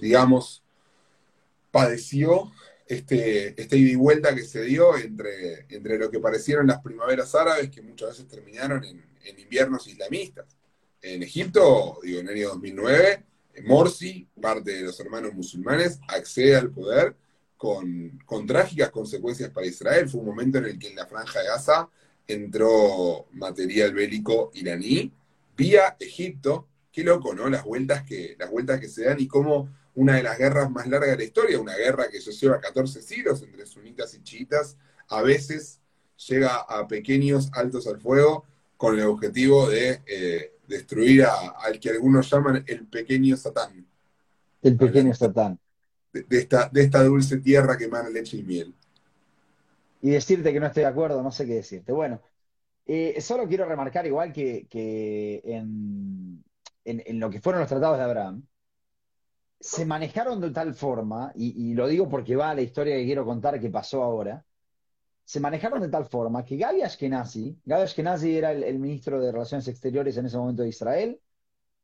digamos, 0.00 0.62
padeció 1.70 2.52
este, 2.86 3.60
este 3.60 3.78
ida 3.78 3.92
y 3.92 3.96
vuelta 3.96 4.34
que 4.34 4.42
se 4.42 4.62
dio 4.64 4.96
entre, 4.98 5.66
entre 5.70 5.98
lo 5.98 6.10
que 6.10 6.18
parecieron 6.18 6.66
las 6.66 6.82
primaveras 6.82 7.34
árabes, 7.34 7.70
que 7.70 7.80
muchas 7.80 8.10
veces 8.10 8.28
terminaron 8.28 8.84
en 8.84 9.38
inviernos 9.38 9.86
islamistas. 9.86 10.46
En 11.02 11.22
Egipto, 11.22 11.98
digo, 12.02 12.20
en 12.20 12.28
el 12.28 12.36
año 12.36 12.48
2009, 12.50 13.24
Morsi, 13.64 14.26
parte 14.40 14.72
de 14.76 14.82
los 14.82 14.98
hermanos 15.00 15.34
musulmanes, 15.34 15.98
accede 16.08 16.56
al 16.56 16.70
poder 16.70 17.14
con, 17.56 18.20
con 18.24 18.46
trágicas 18.46 18.90
consecuencias 18.90 19.50
para 19.50 19.66
Israel. 19.66 20.08
Fue 20.08 20.20
un 20.20 20.26
momento 20.26 20.58
en 20.58 20.66
el 20.66 20.78
que 20.78 20.88
en 20.88 20.96
la 20.96 21.06
franja 21.06 21.40
de 21.40 21.46
Gaza 21.46 21.88
entró 22.26 23.26
material 23.32 23.92
bélico 23.92 24.50
iraní 24.54 25.12
vía 25.56 25.96
Egipto. 25.98 26.68
Qué 26.92 27.02
loco, 27.02 27.34
¿no? 27.34 27.48
Las 27.48 27.64
vueltas 27.64 28.04
que, 28.04 28.36
las 28.38 28.50
vueltas 28.50 28.80
que 28.80 28.88
se 28.88 29.04
dan 29.04 29.20
y 29.20 29.26
cómo 29.26 29.68
una 29.94 30.16
de 30.16 30.22
las 30.22 30.38
guerras 30.38 30.70
más 30.70 30.86
largas 30.86 31.10
de 31.10 31.16
la 31.16 31.24
historia, 31.24 31.60
una 31.60 31.76
guerra 31.76 32.08
que 32.08 32.20
ya 32.20 32.30
lleva 32.30 32.60
14 32.60 33.02
siglos 33.02 33.42
entre 33.42 33.66
sunitas 33.66 34.14
y 34.14 34.22
chiitas, 34.22 34.76
a 35.08 35.22
veces 35.22 35.80
llega 36.28 36.56
a 36.56 36.86
pequeños 36.86 37.50
altos 37.52 37.86
al 37.86 38.00
fuego 38.00 38.44
con 38.76 38.98
el 38.98 39.06
objetivo 39.06 39.68
de 39.68 40.02
eh, 40.06 40.51
destruir 40.66 41.24
a, 41.24 41.50
al 41.64 41.78
que 41.80 41.90
algunos 41.90 42.30
llaman 42.30 42.64
el 42.66 42.86
pequeño 42.88 43.36
Satán, 43.36 43.86
El 44.60 44.76
pequeño 44.76 45.14
Satán. 45.14 45.60
de, 46.12 46.22
de 46.22 46.38
esta, 46.38 46.68
de 46.70 46.82
esta 46.84 47.02
dulce 47.04 47.36
tierra 47.38 47.76
que 47.76 47.84
emana 47.84 48.08
leche 48.08 48.38
y 48.38 48.42
miel. 48.44 48.74
Y 50.00 50.10
decirte 50.10 50.52
que 50.52 50.60
no 50.60 50.66
estoy 50.66 50.82
de 50.82 50.88
acuerdo, 50.88 51.22
no 51.22 51.30
sé 51.32 51.46
qué 51.46 51.54
decirte. 51.56 51.92
Bueno, 51.92 52.20
Eh, 52.86 53.20
solo 53.20 53.48
quiero 53.48 53.66
remarcar 53.66 54.06
igual 54.06 54.32
que, 54.32 54.66
que 54.68 55.42
en, 55.44 56.44
en- 56.84 57.02
en 57.06 57.20
lo 57.20 57.30
que 57.30 57.40
fueron 57.40 57.60
los 57.62 57.68
tratados 57.70 57.98
de 57.98 58.04
Abraham, 58.04 58.46
se 59.60 59.84
manejaron 59.86 60.40
de 60.40 60.50
tal 60.50 60.74
forma, 60.74 61.32
y, 61.34 61.70
y 61.70 61.74
lo 61.74 61.86
digo 61.88 62.08
porque 62.08 62.36
va 62.36 62.50
a 62.50 62.54
la 62.54 62.62
historia 62.62 62.96
que 62.96 63.04
quiero 63.04 63.24
contar 63.24 63.60
que 63.60 63.70
pasó 63.70 64.02
ahora, 64.02 64.44
se 65.32 65.40
manejaron 65.40 65.80
de 65.80 65.88
tal 65.88 66.04
forma 66.04 66.44
que 66.44 66.58
Gaby 66.58 66.82
Ashkenazi, 66.82 67.58
Gaby 67.64 67.84
Ashkenazi 67.84 68.36
era 68.36 68.52
el, 68.52 68.78
ministro 68.78 69.18
de 69.18 69.32
Relaciones 69.32 69.66
Exteriores 69.66 70.14
en 70.18 70.26
ese 70.26 70.36
momento 70.36 70.62
de 70.62 70.68
Israel, 70.68 71.18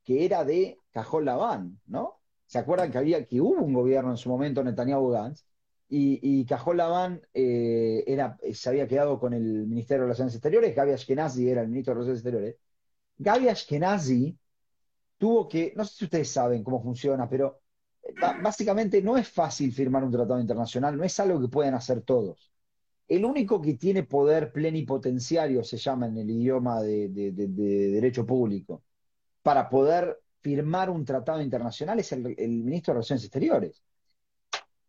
que 0.05 0.27
era 0.27 0.45
de 0.45 0.79
Cajol 0.93 1.25
Labán, 1.25 1.81
¿no? 1.87 2.21
¿Se 2.45 2.59
acuerdan 2.59 2.93
que 2.93 2.99
había, 2.99 3.25
que 3.25 3.41
hubo 3.41 3.63
un 3.63 3.73
gobierno 3.73 4.11
en 4.11 4.19
su 4.19 4.29
momento, 4.29 4.63
Netanyahu 4.63 5.09
Gantz, 5.09 5.47
y, 5.89 6.21
y 6.23 6.45
Cajol 6.45 6.77
Labán 6.77 7.23
eh, 7.33 8.05
era, 8.07 8.37
se 8.53 8.69
había 8.69 8.87
quedado 8.87 9.19
con 9.19 9.33
el 9.33 9.67
Ministerio 9.67 10.03
de 10.03 10.09
Relaciones 10.09 10.35
Exteriores, 10.35 10.77
Gaby 10.77 10.93
Ashkenazi 10.93 11.49
era 11.49 11.63
el 11.63 11.69
ministro 11.69 11.95
de 11.95 12.01
Relaciones 12.01 12.21
Exteriores. 12.21 12.57
Gaby 13.17 13.49
Ashkenazi 13.49 14.39
tuvo 15.17 15.49
que, 15.49 15.73
no 15.75 15.87
sé 15.87 15.95
si 15.97 16.05
ustedes 16.05 16.29
saben 16.31 16.63
cómo 16.63 16.83
funciona, 16.83 17.27
pero 17.27 17.63
eh, 18.03 18.13
básicamente 18.43 19.01
no 19.01 19.17
es 19.17 19.27
fácil 19.27 19.73
firmar 19.73 20.05
un 20.05 20.13
tratado 20.13 20.39
internacional, 20.39 20.99
no 20.99 21.05
es 21.05 21.19
algo 21.19 21.41
que 21.41 21.49
puedan 21.49 21.73
hacer 21.73 22.03
todos. 22.03 22.53
El 23.09 23.25
único 23.25 23.61
que 23.63 23.75
tiene 23.75 24.03
poder 24.03 24.53
plenipotenciario, 24.53 25.65
se 25.65 25.79
llama 25.79 26.07
en 26.09 26.19
el 26.19 26.31
idioma 26.31 26.83
de, 26.83 27.09
de- 27.09 27.33
de- 27.33 27.49
de 27.49 27.91
derecho 27.93 28.27
público, 28.27 28.83
para 29.43 29.69
poder 29.69 30.21
firmar 30.41 30.91
un 30.91 31.05
tratado 31.05 31.41
internacional 31.41 31.99
es 32.01 32.13
el, 32.13 32.23
ministro 32.23 32.93
de 32.93 32.97
Relaciones 32.99 33.25
Exteriores. 33.25 33.83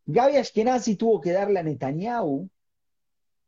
Gaby 0.05 0.38
Ashkenazi 0.38 0.95
tuvo 0.95 1.21
que 1.21 1.32
darle 1.32 1.60
a 1.60 1.63
Netanyahu 1.63 2.49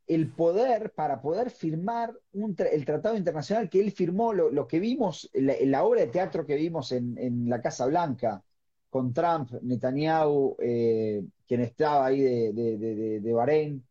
el 0.07 0.31
poder 0.31 0.91
para 0.91 1.21
poder 1.21 1.49
firmar 1.51 2.13
el 2.34 2.86
tratado 2.86 3.15
internacional 3.17 3.69
que 3.69 3.79
él 3.79 3.91
firmó, 3.91 4.34
lo, 4.34 4.67
que 4.67 4.79
vimos, 4.79 5.29
la, 5.34 5.53
la 5.63 5.84
obra 5.84 6.01
de 6.01 6.07
teatro 6.07 6.45
que 6.45 6.55
vimos 6.55 6.91
en, 6.91 7.49
la 7.49 7.62
Casa 7.62 7.86
Blanca, 7.86 8.43
con 8.89 9.13
Trump, 9.13 9.51
Netanyahu, 9.62 10.57
eh, 10.60 11.23
quien 11.47 11.62
estaba 11.62 12.07
ahí 12.07 12.21
de, 12.21 12.51
de- 12.53 13.19
de 13.21 13.34
Bahrein, 13.34 13.84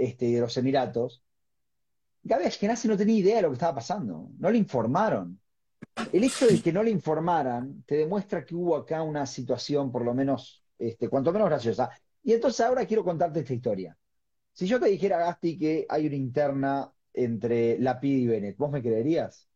este, 0.00 0.26
de 0.26 0.40
los 0.40 0.56
Emiratos. 0.56 1.22
Gaby 2.22 2.46
Ashkenazi 2.46 2.88
no 2.88 2.96
tenía 2.96 3.18
idea 3.18 3.36
de 3.36 3.42
lo 3.42 3.48
que 3.48 3.54
estaba 3.54 3.74
pasando, 3.74 4.30
no 4.38 4.50
le 4.50 4.58
informaron. 4.58 5.38
El 6.12 6.24
hecho 6.24 6.46
de 6.46 6.60
que 6.60 6.72
no 6.72 6.82
le 6.82 6.90
informaran 6.90 7.82
te 7.86 7.96
demuestra 7.96 8.44
que 8.44 8.54
hubo 8.54 8.76
acá 8.76 9.02
una 9.02 9.26
situación, 9.26 9.92
por 9.92 10.04
lo 10.04 10.14
menos, 10.14 10.64
este, 10.78 11.08
cuanto 11.08 11.32
menos 11.32 11.48
graciosa. 11.48 11.90
Y 12.22 12.32
entonces 12.32 12.60
ahora 12.60 12.86
quiero 12.86 13.04
contarte 13.04 13.40
esta 13.40 13.54
historia. 13.54 13.96
Si 14.52 14.66
yo 14.66 14.80
te 14.80 14.88
dijera, 14.88 15.18
Gasti, 15.18 15.58
que 15.58 15.86
hay 15.88 16.06
una 16.06 16.16
interna 16.16 16.92
entre 17.12 17.78
Lapid 17.78 18.16
y 18.16 18.26
Bennett, 18.26 18.56
¿vos 18.56 18.70
me 18.70 18.82
creerías? 18.82 19.48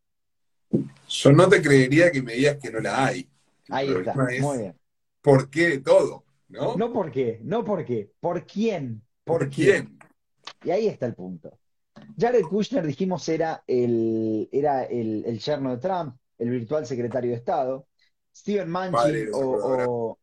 Yo 1.07 1.31
no 1.31 1.47
te 1.49 1.61
creería 1.61 2.11
que 2.11 2.21
me 2.21 2.33
digas 2.33 2.57
que 2.61 2.71
no 2.71 2.79
la 2.79 3.05
hay. 3.05 3.27
Ahí 3.69 3.91
está, 3.91 4.13
muy 4.13 4.57
bien. 4.57 4.79
por 5.21 5.49
qué 5.49 5.69
de 5.69 5.79
todo, 5.79 6.23
¿no? 6.49 6.75
No 6.75 6.93
por 6.93 7.11
qué, 7.11 7.39
no 7.43 7.63
por 7.63 7.83
qué, 7.83 8.11
por 8.19 8.45
quién, 8.45 9.05
¿Por 9.25 9.49
quién? 9.49 9.97
Y 10.65 10.71
ahí 10.71 10.87
está 10.87 11.05
el 11.05 11.15
punto. 11.15 11.59
Jared 12.17 12.47
Kushner, 12.47 12.85
dijimos, 12.85 13.27
era 13.29 13.63
el, 13.67 14.49
era 14.51 14.83
el, 14.85 15.25
el 15.25 15.39
yerno 15.39 15.71
de 15.71 15.77
Trump, 15.77 16.17
el 16.37 16.49
virtual 16.51 16.85
secretario 16.85 17.31
de 17.31 17.37
Estado. 17.37 17.87
De 18.45 18.65
Manchin, 18.65 19.27
o, 19.31 20.19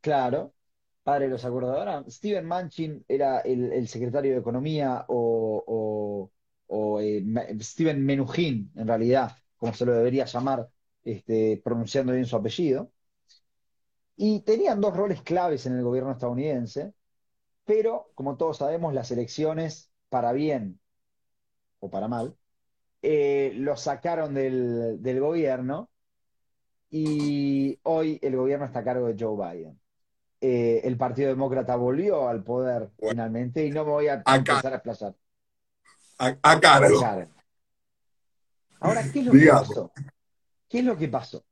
claro, 0.00 0.54
padre 1.02 1.26
de 1.26 1.30
los 1.32 1.44
acuerdos. 1.44 2.14
Stephen 2.14 2.46
Manchin 2.46 3.04
era 3.08 3.40
el, 3.40 3.72
el 3.72 3.88
secretario 3.88 4.32
de 4.34 4.40
Economía, 4.40 5.04
o, 5.08 5.64
o- 5.66 6.32
o, 6.68 7.00
eh, 7.00 7.24
Steven 7.60 8.04
Menuhin, 8.04 8.72
en 8.76 8.86
realidad, 8.88 9.32
como 9.56 9.72
se 9.74 9.86
lo 9.86 9.92
debería 9.94 10.26
llamar, 10.26 10.68
este, 11.04 11.60
pronunciando 11.64 12.12
bien 12.12 12.26
su 12.26 12.36
apellido. 12.36 12.92
Y 14.16 14.40
tenían 14.42 14.80
dos 14.80 14.96
roles 14.96 15.22
claves 15.22 15.64
en 15.66 15.74
el 15.76 15.82
gobierno 15.84 16.12
estadounidense, 16.12 16.92
pero 17.68 18.10
como 18.16 18.38
todos 18.38 18.58
sabemos, 18.58 18.94
las 18.94 19.12
elecciones, 19.12 19.92
para 20.10 20.32
bien 20.32 20.80
o 21.80 21.90
para 21.90 22.08
mal, 22.08 22.36
eh, 23.02 23.52
los 23.56 23.82
sacaron 23.82 24.34
del, 24.34 25.02
del 25.02 25.20
gobierno 25.20 25.90
y 26.90 27.78
hoy 27.84 28.18
el 28.22 28.36
gobierno 28.36 28.66
está 28.66 28.80
a 28.80 28.84
cargo 28.84 29.06
de 29.08 29.16
Joe 29.18 29.36
Biden. 29.56 29.80
Eh, 30.40 30.82
el 30.84 30.96
Partido 30.98 31.30
Demócrata 31.30 31.76
volvió 31.76 32.28
al 32.28 32.44
poder 32.44 32.90
Bueno, 33.00 33.20
finalmente 33.22 33.66
y 33.66 33.72
no 33.72 33.84
me 33.84 33.92
voy 33.92 34.08
a 34.08 34.24
acá, 34.24 34.34
empezar 34.34 34.72
a 34.74 34.76
explayar. 34.76 35.14
a, 36.18 36.26
a 36.42 36.52
A 36.52 36.60
cargo. 36.60 37.00
Ahora, 38.80 39.10
¿qué 39.10 39.20
es 39.20 39.26
lo 39.26 39.36
que 39.36 39.46
digamos. 39.46 39.48
pasó? 39.48 39.92
¿Qué 40.68 40.80
es 40.80 40.84
lo 40.84 40.96
que 40.98 41.08
pasó? 41.08 41.44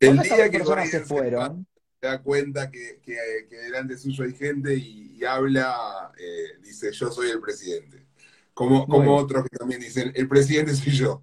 El 0.00 0.20
día 0.20 0.50
que 0.50 0.58
personas 0.58 0.90
se 0.90 1.00
fueron, 1.00 1.66
da 2.02 2.22
cuenta 2.22 2.70
que, 2.70 3.00
que, 3.02 3.16
que 3.48 3.56
delante 3.56 3.96
suyo 3.96 4.24
hay 4.24 4.32
gente 4.34 4.74
y, 4.74 5.16
y 5.18 5.24
habla, 5.24 6.12
eh, 6.18 6.58
dice, 6.62 6.92
yo 6.92 7.10
soy 7.10 7.30
el 7.30 7.40
presidente. 7.40 8.06
Como, 8.54 8.88
como 8.88 9.16
otros 9.16 9.44
que 9.48 9.56
también 9.56 9.80
dicen, 9.80 10.12
el 10.14 10.28
presidente 10.28 10.74
soy 10.74 10.92
yo. 10.92 11.22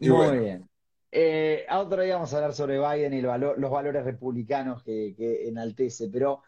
Y 0.00 0.08
Muy 0.08 0.10
bueno, 0.10 0.40
bien. 0.40 0.68
Eh, 1.12 1.64
a 1.68 1.80
otro 1.80 2.02
día 2.02 2.14
vamos 2.14 2.32
a 2.32 2.36
hablar 2.36 2.54
sobre 2.54 2.78
Biden 2.78 3.12
y 3.14 3.22
valo- 3.22 3.56
los 3.56 3.70
valores 3.70 4.04
republicanos 4.04 4.82
que, 4.82 5.14
que 5.16 5.48
enaltece, 5.48 6.08
pero 6.08 6.42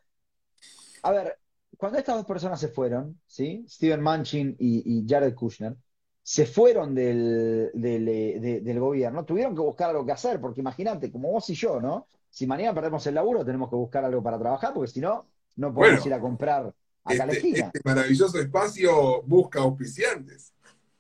a 1.02 1.10
ver, 1.12 1.38
cuando 1.76 1.98
estas 1.98 2.16
dos 2.16 2.26
personas 2.26 2.60
se 2.60 2.68
fueron, 2.68 3.20
¿sí? 3.26 3.64
Steven 3.68 4.00
Manchin 4.00 4.56
y, 4.58 4.82
y 5.00 5.06
Jared 5.08 5.34
Kushner, 5.34 5.76
se 6.22 6.46
fueron 6.46 6.94
del, 6.94 7.70
del, 7.74 8.08
eh, 8.08 8.38
de- 8.40 8.60
del 8.60 8.78
gobierno, 8.80 9.24
tuvieron 9.24 9.54
que 9.54 9.60
buscar 9.62 9.90
algo 9.90 10.06
que 10.06 10.12
hacer, 10.12 10.40
porque 10.40 10.60
imagínate, 10.60 11.10
como 11.10 11.32
vos 11.32 11.48
y 11.50 11.54
yo, 11.54 11.80
¿no? 11.80 12.06
Si 12.32 12.46
mañana 12.46 12.74
perdemos 12.74 13.06
el 13.06 13.14
laburo, 13.14 13.44
tenemos 13.44 13.68
que 13.68 13.76
buscar 13.76 14.06
algo 14.06 14.22
para 14.22 14.38
trabajar, 14.38 14.72
porque 14.72 14.90
si 14.90 15.00
no, 15.00 15.28
no 15.56 15.74
podemos 15.74 16.04
ir 16.06 16.14
a 16.14 16.18
comprar 16.18 16.74
a 17.04 17.14
la 17.14 17.24
este, 17.24 17.36
esquina. 17.36 17.66
este 17.66 17.80
maravilloso 17.84 18.38
espacio 18.40 19.22
busca 19.24 19.60
auspiciantes. 19.60 20.54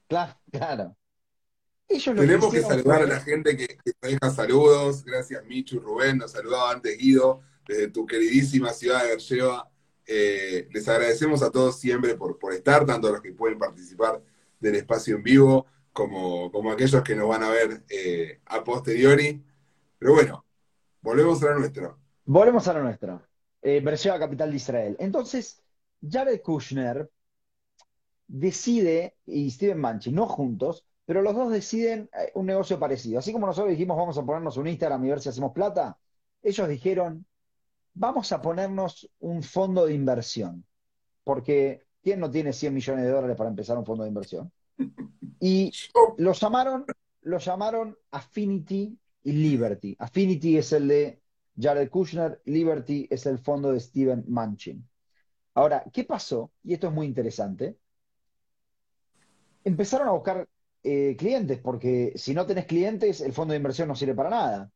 Claro, 0.06 0.38
claro. 0.50 0.94
Ellos 1.88 2.14
lo 2.14 2.20
que 2.20 2.26
Tenemos 2.26 2.52
que 2.52 2.60
saludar 2.60 3.02
a 3.02 3.06
la 3.06 3.20
gente 3.20 3.56
que, 3.56 3.66
que 3.66 3.92
nos 4.02 4.12
deja 4.12 4.30
saludos. 4.30 5.04
Gracias, 5.06 5.42
Michu, 5.46 5.80
Rubén. 5.80 6.18
Nos 6.18 6.32
saludaba 6.32 6.70
antes 6.70 6.98
Guido, 6.98 7.40
desde 7.66 7.88
tu 7.88 8.04
queridísima 8.04 8.74
ciudad 8.74 9.02
de 9.02 9.08
Berlleva. 9.08 9.70
Eh, 10.06 10.68
les 10.70 10.86
agradecemos 10.86 11.42
a 11.42 11.50
todos 11.50 11.80
siempre 11.80 12.14
por, 12.14 12.38
por 12.38 12.52
estar, 12.52 12.84
tanto 12.84 13.08
a 13.08 13.12
los 13.12 13.22
que 13.22 13.32
pueden 13.32 13.58
participar 13.58 14.22
del 14.60 14.74
espacio 14.74 15.16
en 15.16 15.22
vivo, 15.22 15.64
como, 15.94 16.52
como 16.52 16.70
aquellos 16.70 17.02
que 17.02 17.16
nos 17.16 17.26
van 17.26 17.42
a 17.42 17.48
ver 17.48 17.84
eh, 17.88 18.42
a 18.44 18.62
posteriori. 18.62 19.42
Pero 19.98 20.12
bueno, 20.12 20.44
volvemos 21.02 21.42
a 21.42 21.46
lo 21.50 21.58
nuestro. 21.58 21.98
volvemos 22.24 22.68
a 22.68 22.72
lo 22.72 22.82
nuestro. 22.82 23.22
Eh, 23.60 23.82
capital 24.18 24.50
de 24.50 24.56
Israel. 24.56 24.96
Entonces, 24.98 25.62
Jared 26.08 26.40
Kushner 26.40 27.08
decide, 28.26 29.16
y 29.26 29.50
Steven 29.50 29.78
Manchin, 29.78 30.14
no 30.14 30.26
juntos, 30.26 30.84
pero 31.04 31.22
los 31.22 31.34
dos 31.34 31.52
deciden 31.52 32.08
eh, 32.18 32.32
un 32.34 32.46
negocio 32.46 32.78
parecido. 32.78 33.18
Así 33.18 33.32
como 33.32 33.46
nosotros 33.46 33.70
dijimos, 33.70 33.96
vamos 33.96 34.16
a 34.18 34.24
ponernos 34.24 34.56
un 34.56 34.66
Instagram 34.66 35.04
y 35.04 35.08
ver 35.10 35.20
si 35.20 35.28
hacemos 35.28 35.52
plata, 35.52 35.98
ellos 36.42 36.68
dijeron, 36.68 37.24
vamos 37.94 38.32
a 38.32 38.40
ponernos 38.40 39.08
un 39.20 39.42
fondo 39.42 39.86
de 39.86 39.94
inversión, 39.94 40.64
porque 41.24 41.84
¿quién 42.02 42.20
no 42.20 42.30
tiene 42.30 42.52
100 42.52 42.74
millones 42.74 43.04
de 43.04 43.10
dólares 43.10 43.36
para 43.36 43.50
empezar 43.50 43.78
un 43.78 43.86
fondo 43.86 44.04
de 44.04 44.08
inversión? 44.08 44.50
Y 45.38 45.72
lo 46.18 46.32
llamaron, 46.32 46.86
lo 47.22 47.38
llamaron 47.38 47.96
Affinity 48.10 48.98
y 49.24 49.32
Liberty. 49.32 49.96
Affinity 49.98 50.58
es 50.58 50.72
el 50.72 50.88
de 50.88 51.22
Jared 51.58 51.90
Kushner, 51.90 52.40
Liberty 52.44 53.06
es 53.10 53.26
el 53.26 53.38
fondo 53.38 53.72
de 53.72 53.80
Steven 53.80 54.24
Manchin. 54.28 54.88
Ahora, 55.54 55.84
¿qué 55.92 56.04
pasó? 56.04 56.50
Y 56.64 56.74
esto 56.74 56.88
es 56.88 56.92
muy 56.94 57.06
interesante. 57.06 57.76
Empezaron 59.64 60.08
a 60.08 60.12
buscar 60.12 60.48
eh, 60.82 61.14
clientes, 61.16 61.58
porque 61.58 62.12
si 62.16 62.34
no 62.34 62.46
tenés 62.46 62.66
clientes, 62.66 63.20
el 63.20 63.32
fondo 63.32 63.52
de 63.52 63.58
inversión 63.58 63.88
no 63.88 63.94
sirve 63.94 64.14
para 64.14 64.30
nada. 64.30 64.70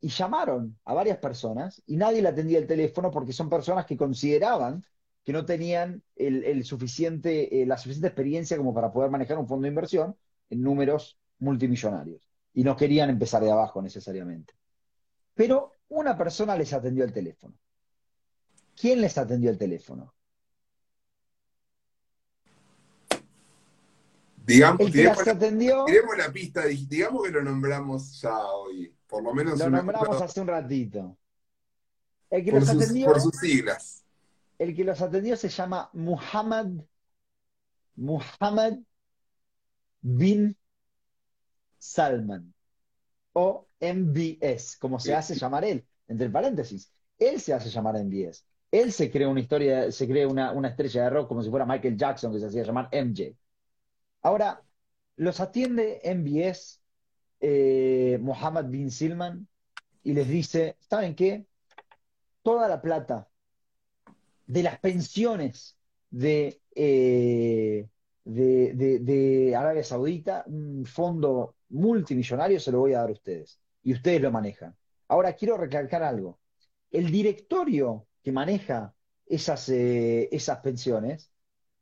Y 0.00 0.08
llamaron 0.08 0.78
a 0.84 0.94
varias 0.94 1.18
personas 1.18 1.82
y 1.86 1.96
nadie 1.96 2.22
le 2.22 2.28
atendía 2.28 2.58
el 2.58 2.66
teléfono 2.68 3.10
porque 3.10 3.32
son 3.32 3.48
personas 3.50 3.84
que 3.86 3.96
consideraban 3.96 4.84
que 5.24 5.32
no 5.32 5.44
tenían 5.44 6.02
el, 6.16 6.64
suficiente, 6.64 7.60
eh, 7.60 7.66
la 7.66 7.76
suficiente 7.76 8.08
experiencia 8.08 8.56
como 8.56 8.72
para 8.72 8.92
poder 8.92 9.10
manejar 9.10 9.38
un 9.38 9.48
fondo 9.48 9.64
de 9.64 9.70
inversión 9.70 10.16
en 10.50 10.62
números 10.62 11.18
multimillonarios. 11.38 12.27
Y 12.54 12.64
no 12.64 12.76
querían 12.76 13.10
empezar 13.10 13.42
de 13.42 13.52
abajo 13.52 13.80
necesariamente. 13.82 14.54
Pero 15.34 15.74
una 15.88 16.16
persona 16.16 16.56
les 16.56 16.72
atendió 16.72 17.04
el 17.04 17.12
teléfono. 17.12 17.54
¿Quién 18.74 19.00
les 19.00 19.16
atendió 19.18 19.50
el 19.50 19.58
teléfono? 19.58 20.14
digamos, 24.48 24.80
El 24.80 24.86
que 24.86 24.92
tiremos 24.92 25.18
las 25.18 25.26
la, 25.26 25.32
atendió, 25.32 25.84
tiremos 25.84 26.16
la 26.16 26.32
pista, 26.32 26.64
digamos 26.64 27.22
que 27.22 27.30
lo 27.30 27.42
nombramos 27.42 28.20
ya 28.20 28.46
hoy, 28.46 28.94
por 29.06 29.22
lo 29.22 29.34
menos 29.34 29.58
lo 29.58 29.66
una, 29.66 29.78
nombramos 29.78 30.22
hace 30.22 30.40
un 30.40 30.46
ratito. 30.46 31.18
El 32.30 32.44
que 32.44 32.50
por, 32.52 32.60
los 32.60 32.68
sus, 32.68 32.76
por 32.76 32.84
atendió, 32.84 33.20
sus 33.20 33.36
siglas. 33.36 34.04
el 34.58 34.74
que 34.74 34.84
los 34.84 35.00
atendió 35.02 35.36
se 35.36 35.50
llama 35.50 35.90
Muhammad, 35.92 36.68
Muhammad 37.96 38.78
bin 40.00 40.56
Salman 41.92 42.52
o 43.32 43.66
MBS, 43.80 44.78
como 44.78 44.98
se 44.98 45.14
hace 45.14 45.34
llamar 45.34 45.64
él, 45.64 45.86
entre 46.08 46.30
paréntesis. 46.30 46.92
Él 47.18 47.40
se 47.40 47.52
hace 47.54 47.70
llamar 47.70 47.96
MBS. 47.96 48.44
Él 48.70 48.92
se 48.92 49.10
crea 49.10 49.28
una 49.28 49.40
historia, 49.40 49.90
se 49.90 50.06
crea 50.06 50.28
una, 50.28 50.52
una 50.52 50.68
estrella 50.68 51.04
de 51.04 51.10
rock 51.10 51.28
como 51.28 51.42
si 51.42 51.50
fuera 51.50 51.64
Michael 51.64 51.96
Jackson, 51.96 52.32
que 52.32 52.40
se 52.40 52.46
hacía 52.46 52.64
llamar 52.64 52.88
MJ. 52.92 53.34
Ahora, 54.22 54.62
los 55.16 55.40
atiende 55.40 56.00
MBS, 56.04 56.80
eh, 57.40 58.18
Mohammed 58.20 58.66
bin 58.66 58.90
Silman, 58.90 59.48
y 60.02 60.12
les 60.12 60.28
dice, 60.28 60.76
¿saben 60.80 61.14
qué? 61.14 61.46
Toda 62.42 62.68
la 62.68 62.80
plata 62.80 63.28
de 64.46 64.62
las 64.62 64.78
pensiones 64.78 65.76
de, 66.10 66.60
eh, 66.74 67.88
de, 68.24 68.98
de, 69.00 69.56
Arabia 69.56 69.84
Saudita, 69.84 70.44
un 70.46 70.86
fondo 70.86 71.54
multimillonario, 71.70 72.60
se 72.60 72.72
lo 72.72 72.80
voy 72.80 72.94
a 72.94 73.00
dar 73.00 73.10
a 73.10 73.12
ustedes. 73.12 73.60
Y 73.82 73.92
ustedes 73.92 74.20
lo 74.20 74.30
manejan. 74.30 74.76
Ahora 75.08 75.34
quiero 75.34 75.56
recalcar 75.56 76.02
algo. 76.02 76.38
El 76.90 77.10
directorio 77.10 78.06
que 78.22 78.32
maneja 78.32 78.94
esas, 79.26 79.68
eh, 79.68 80.28
esas 80.32 80.58
pensiones 80.60 81.30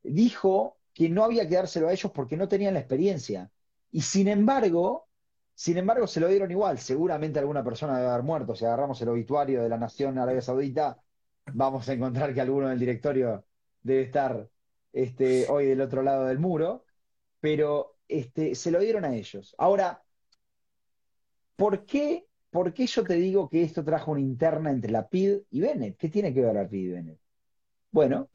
dijo 0.02 0.78
que 0.92 1.08
no 1.08 1.24
había 1.24 1.48
que 1.48 1.56
dárselo 1.56 1.88
a 1.88 1.92
ellos 1.92 2.12
porque 2.12 2.36
no 2.36 2.48
tenían 2.48 2.74
la 2.74 2.80
experiencia. 2.80 3.50
Y 3.90 4.02
sin 4.02 4.28
embargo, 4.28 5.08
sin 5.54 5.78
embargo, 5.78 6.06
se 6.06 6.20
lo 6.20 6.28
dieron 6.28 6.50
igual. 6.50 6.78
Seguramente 6.78 7.38
alguna 7.38 7.64
persona 7.64 7.96
debe 7.98 8.10
haber 8.10 8.22
muerto. 8.24 8.54
Si 8.54 8.64
agarramos 8.64 9.00
el 9.02 9.08
obituario 9.08 9.62
de 9.62 9.68
la 9.68 9.78
nación 9.78 10.18
Arabia 10.18 10.42
Saudita, 10.42 11.02
vamos 11.52 11.88
a 11.88 11.94
encontrar 11.94 12.34
que 12.34 12.40
alguno 12.40 12.68
del 12.68 12.78
directorio 12.78 13.46
debe 13.82 14.02
estar 14.02 14.50
este, 14.92 15.46
hoy 15.48 15.66
del 15.66 15.80
otro 15.80 16.02
lado 16.02 16.26
del 16.26 16.38
muro. 16.38 16.84
Pero 17.40 17.95
este, 18.08 18.54
se 18.54 18.70
lo 18.70 18.80
dieron 18.80 19.04
a 19.04 19.14
ellos. 19.14 19.54
Ahora, 19.58 20.02
¿por 21.56 21.84
qué, 21.84 22.26
¿por 22.50 22.72
qué 22.72 22.86
yo 22.86 23.04
te 23.04 23.14
digo 23.14 23.48
que 23.48 23.62
esto 23.62 23.84
trajo 23.84 24.12
una 24.12 24.20
interna 24.20 24.70
entre 24.70 24.90
la 24.90 25.08
PID 25.08 25.38
y 25.50 25.60
Bennett? 25.60 25.96
¿Qué 25.96 26.08
tiene 26.08 26.32
que 26.32 26.42
ver 26.42 26.54
la 26.54 26.68
PID 26.68 26.80
y 26.80 26.88
Bennett? 26.88 27.18
Bueno, 27.90 28.28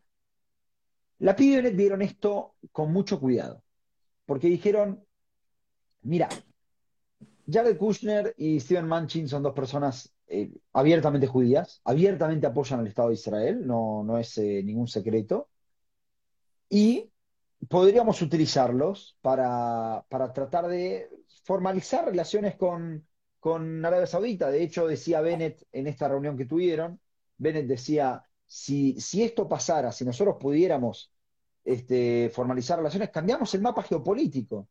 la 1.20 1.36
PID 1.36 1.52
y 1.52 1.56
Bennett 1.56 1.76
vieron 1.76 2.02
esto 2.02 2.56
con 2.72 2.92
mucho 2.92 3.20
cuidado, 3.20 3.64
porque 4.26 4.48
dijeron, 4.48 5.06
mira, 6.02 6.30
Jared 7.52 7.78
Kushner 7.78 8.34
y 8.38 8.60
Steven 8.60 8.88
Manchin 8.88 9.28
son 9.28 9.44
dos 9.44 9.54
personas 9.54 10.14
eh, 10.28 10.52
abiertamente 10.74 11.28
judías, 11.28 11.82
abiertamente 11.84 12.48
apoyan 12.48 12.80
al 12.80 12.88
Estado 12.88 13.10
de 13.10 13.16
Israel, 13.16 13.68
no, 13.68 14.04
no 14.04 14.18
es 14.18 14.38
eh, 14.38 14.64
ningún 14.64 14.88
secreto, 14.88 15.50
y 16.70 17.11
podríamos 17.68 18.22
utilizarlos 18.22 19.18
para, 19.22 20.06
tratar 20.10 20.68
de 20.68 21.10
formalizar 21.44 22.06
relaciones 22.06 22.56
con, 22.56 23.08
con 23.40 23.86
Arabia 23.86 24.08
Saudita. 24.08 24.50
De 24.50 24.64
hecho, 24.64 24.88
decía 24.88 25.22
Bennett 25.22 25.68
en 25.72 25.88
esta 25.88 26.08
reunión 26.08 26.38
que 26.38 26.46
tuvieron, 26.46 27.00
Bennett 27.38 27.68
decía, 27.68 28.24
si, 28.46 29.00
si 29.00 29.24
esto 29.24 29.48
pasara, 29.48 29.92
si 29.92 30.06
nosotros 30.06 30.38
pudiéramos 30.40 31.14
este, 31.64 32.30
formalizar 32.34 32.78
relaciones, 32.78 33.10
cambiamos 33.10 33.54
el 33.54 33.62
mapa 33.62 33.84
geopolítico. 33.84 34.68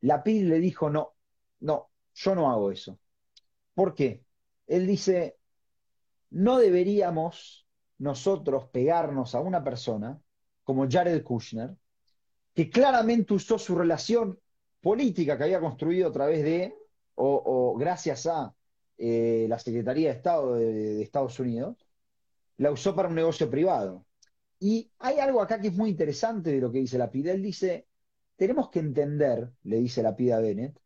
La 0.00 0.22
PID 0.22 0.48
le 0.48 0.58
dijo, 0.58 0.90
no, 0.90 1.14
no, 1.60 1.90
yo 2.14 2.34
no 2.34 2.50
hago 2.50 2.70
eso. 2.70 2.98
¿Por 3.74 3.94
qué? 3.94 4.24
Él 4.66 4.86
dice, 4.86 5.38
no 6.30 6.58
deberíamos 6.58 7.66
nosotros 7.98 8.68
pegarnos 8.68 9.34
a 9.34 9.40
una 9.40 9.62
persona 9.62 10.20
como 10.64 10.88
Jared 10.88 11.22
Kushner, 11.22 11.76
que 12.54 12.70
claramente 12.70 13.34
usó 13.34 13.58
su 13.58 13.74
relación 13.74 14.38
política 14.80 15.38
que 15.38 15.44
había 15.44 15.60
construido 15.60 16.08
a 16.08 16.12
través 16.12 16.42
de, 16.42 16.74
o, 17.14 17.76
gracias 17.78 18.26
a 18.26 18.54
eh, 18.98 19.46
la 19.48 19.58
Secretaría 19.58 20.10
de 20.10 20.16
Estado 20.16 20.54
de, 20.56 21.02
Estados 21.02 21.38
Unidos, 21.38 21.76
la 22.58 22.70
usó 22.70 22.94
para 22.94 23.08
un 23.08 23.14
negocio 23.14 23.48
privado. 23.48 24.04
Y 24.58 24.90
hay 24.98 25.18
algo 25.18 25.40
acá 25.40 25.60
que 25.60 25.68
es 25.68 25.74
muy 25.74 25.90
interesante 25.90 26.52
de 26.52 26.60
lo 26.60 26.70
que 26.70 26.78
dice 26.78 26.98
la 26.98 27.10
PIDE. 27.10 27.32
Él 27.32 27.42
dice, 27.42 27.86
tenemos 28.36 28.70
que 28.70 28.80
entender, 28.80 29.50
le 29.64 29.78
dice 29.78 30.02
la 30.02 30.14
PIDA 30.14 30.40
Bennett, 30.40 30.78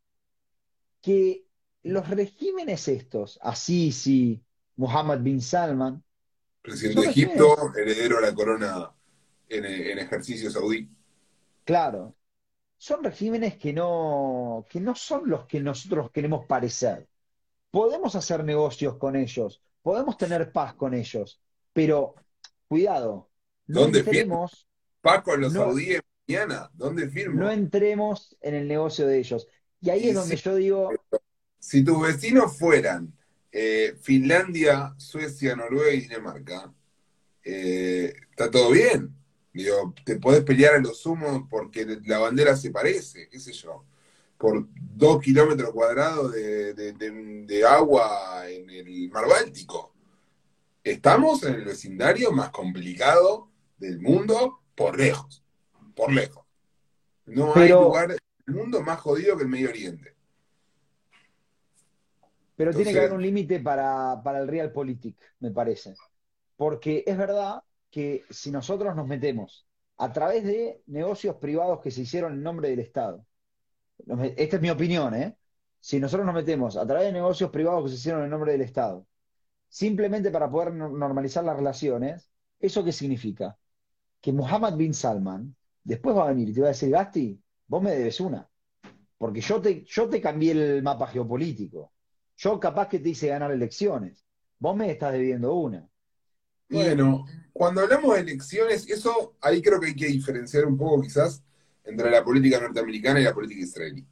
que 1.02 1.46
los 1.82 2.08
regímenes 2.08 2.88
estos, 2.88 3.38
así 3.42 3.92
sí, 3.92 4.42
Mohammed 4.76 5.20
bin 5.20 5.40
Salman, 5.40 6.02
presidente 6.62 7.02
de 7.02 7.08
Egipto, 7.08 7.72
heredero 7.76 8.16
de 8.16 8.22
la 8.22 8.34
corona 8.34 8.92
en, 9.48 9.64
en 9.64 9.98
ejercicio 9.98 10.50
saudí. 10.50 10.95
Claro, 11.66 12.14
son 12.78 13.02
regímenes 13.02 13.56
que 13.56 13.72
no, 13.72 14.64
que 14.70 14.78
no 14.78 14.94
son 14.94 15.28
los 15.28 15.46
que 15.46 15.58
nosotros 15.58 16.12
queremos 16.12 16.46
parecer. 16.46 17.08
Podemos 17.72 18.14
hacer 18.14 18.44
negocios 18.44 18.96
con 18.98 19.16
ellos, 19.16 19.60
podemos 19.82 20.16
tener 20.16 20.52
paz 20.52 20.74
con 20.74 20.94
ellos, 20.94 21.40
pero 21.72 22.14
cuidado, 22.68 23.28
no 23.66 23.80
¿Dónde 23.80 23.98
entremos, 23.98 24.68
paz 25.00 25.22
con 25.22 25.40
los 25.40 25.54
saudíes 25.54 26.02
mañana, 26.28 26.70
¿dónde 26.72 27.10
firmo? 27.10 27.40
No 27.40 27.50
entremos 27.50 28.36
en 28.40 28.54
el 28.54 28.68
negocio 28.68 29.04
de 29.08 29.18
ellos. 29.18 29.48
Y 29.80 29.90
ahí 29.90 30.10
es 30.10 30.14
donde 30.14 30.36
yo 30.36 30.54
digo... 30.54 30.90
Si 31.58 31.82
tus 31.82 32.00
vecinos 32.00 32.56
fueran 32.56 33.12
eh, 33.50 33.96
Finlandia, 34.00 34.94
Suecia, 34.98 35.56
Noruega 35.56 35.90
y 35.90 36.02
Dinamarca, 36.02 36.72
eh, 37.42 38.14
está 38.30 38.52
todo 38.52 38.70
bien. 38.70 39.16
Digo, 39.56 39.94
te 40.04 40.16
podés 40.16 40.44
pelear 40.44 40.74
a 40.74 40.80
los 40.80 40.98
sumos 40.98 41.44
porque 41.48 41.86
la 42.04 42.18
bandera 42.18 42.54
se 42.54 42.70
parece, 42.70 43.26
qué 43.30 43.40
sé 43.40 43.54
yo, 43.54 43.86
por 44.36 44.66
dos 44.70 45.22
kilómetros 45.22 45.70
cuadrados 45.70 46.32
de, 46.32 47.64
agua 47.66 48.50
en 48.50 48.68
el 48.68 49.10
mar 49.10 49.26
Báltico. 49.26 49.94
Estamos 50.84 51.42
en 51.44 51.54
el 51.54 51.64
vecindario 51.64 52.32
más 52.32 52.50
complicado 52.50 53.48
del 53.78 53.98
mundo 53.98 54.60
por 54.74 54.98
lejos, 54.98 55.42
por 55.94 56.12
lejos. 56.12 56.44
No 57.24 57.54
hay 57.56 57.70
lugar 57.70 58.14
el 58.46 58.54
mundo 58.54 58.82
más 58.82 59.00
jodido 59.00 59.38
que 59.38 59.44
el 59.44 59.48
Medio 59.48 59.70
Oriente. 59.70 60.14
Pero 62.56 62.74
tiene 62.74 62.92
que 62.92 62.98
haber 62.98 63.14
un 63.14 63.22
límite 63.22 63.60
para, 63.60 64.20
para 64.22 64.38
el 64.40 64.48
realpolitik, 64.48 65.16
me 65.40 65.50
parece. 65.50 65.94
Porque 66.56 67.04
es 67.06 67.16
verdad 67.16 67.62
que 67.96 68.26
si 68.28 68.50
nosotros 68.50 68.94
nos 68.94 69.06
metemos 69.06 69.66
a 69.96 70.12
través 70.12 70.44
de 70.44 70.82
negocios 70.86 71.36
privados 71.36 71.80
que 71.80 71.90
se 71.90 72.02
hicieron 72.02 72.34
en 72.34 72.42
nombre 72.42 72.68
del 72.68 72.80
Estado, 72.80 73.24
esta 74.36 74.56
es 74.56 74.60
mi 74.60 74.68
opinión, 74.68 75.14
¿eh? 75.14 75.34
Si 75.80 75.98
nosotros 75.98 76.26
nos 76.26 76.34
metemos 76.34 76.76
a 76.76 76.86
través 76.86 77.06
de 77.06 77.12
negocios 77.14 77.48
privados 77.48 77.84
que 77.84 77.88
se 77.88 77.94
hicieron 77.94 78.22
en 78.22 78.28
nombre 78.28 78.52
del 78.52 78.60
Estado, 78.60 79.06
simplemente 79.66 80.30
para 80.30 80.50
poder 80.50 80.74
normalizar 80.74 81.42
las 81.42 81.56
relaciones, 81.56 82.28
¿eso 82.60 82.84
qué 82.84 82.92
significa? 82.92 83.56
Que 84.20 84.30
Mohammed 84.30 84.74
bin 84.74 84.92
Salman 84.92 85.56
después 85.82 86.14
va 86.14 86.24
a 86.24 86.32
venir 86.32 86.50
y 86.50 86.52
te 86.52 86.60
va 86.60 86.66
a 86.66 86.72
decir, 86.72 86.90
Gasti, 86.90 87.42
vos 87.66 87.82
me 87.82 87.92
debes 87.92 88.20
una. 88.20 88.46
Porque 89.16 89.40
yo 89.40 89.58
te, 89.62 89.84
yo 89.84 90.06
te 90.06 90.20
cambié 90.20 90.52
el 90.52 90.82
mapa 90.82 91.06
geopolítico. 91.06 91.94
Yo 92.36 92.60
capaz 92.60 92.88
que 92.88 92.98
te 92.98 93.08
hice 93.08 93.28
ganar 93.28 93.52
elecciones. 93.52 94.22
Vos 94.58 94.76
me 94.76 94.90
estás 94.90 95.14
debiendo 95.14 95.54
una. 95.54 95.88
Bueno, 96.68 97.24
cuando 97.52 97.82
hablamos 97.82 98.14
de 98.14 98.22
elecciones, 98.22 98.88
eso 98.88 99.36
ahí 99.40 99.62
creo 99.62 99.80
que 99.80 99.88
hay 99.88 99.96
que 99.96 100.06
diferenciar 100.06 100.66
un 100.66 100.76
poco 100.76 101.00
quizás 101.00 101.42
entre 101.84 102.10
la 102.10 102.24
política 102.24 102.60
norteamericana 102.60 103.20
y 103.20 103.24
la 103.24 103.34
política 103.34 103.62
israelí. 103.62 104.04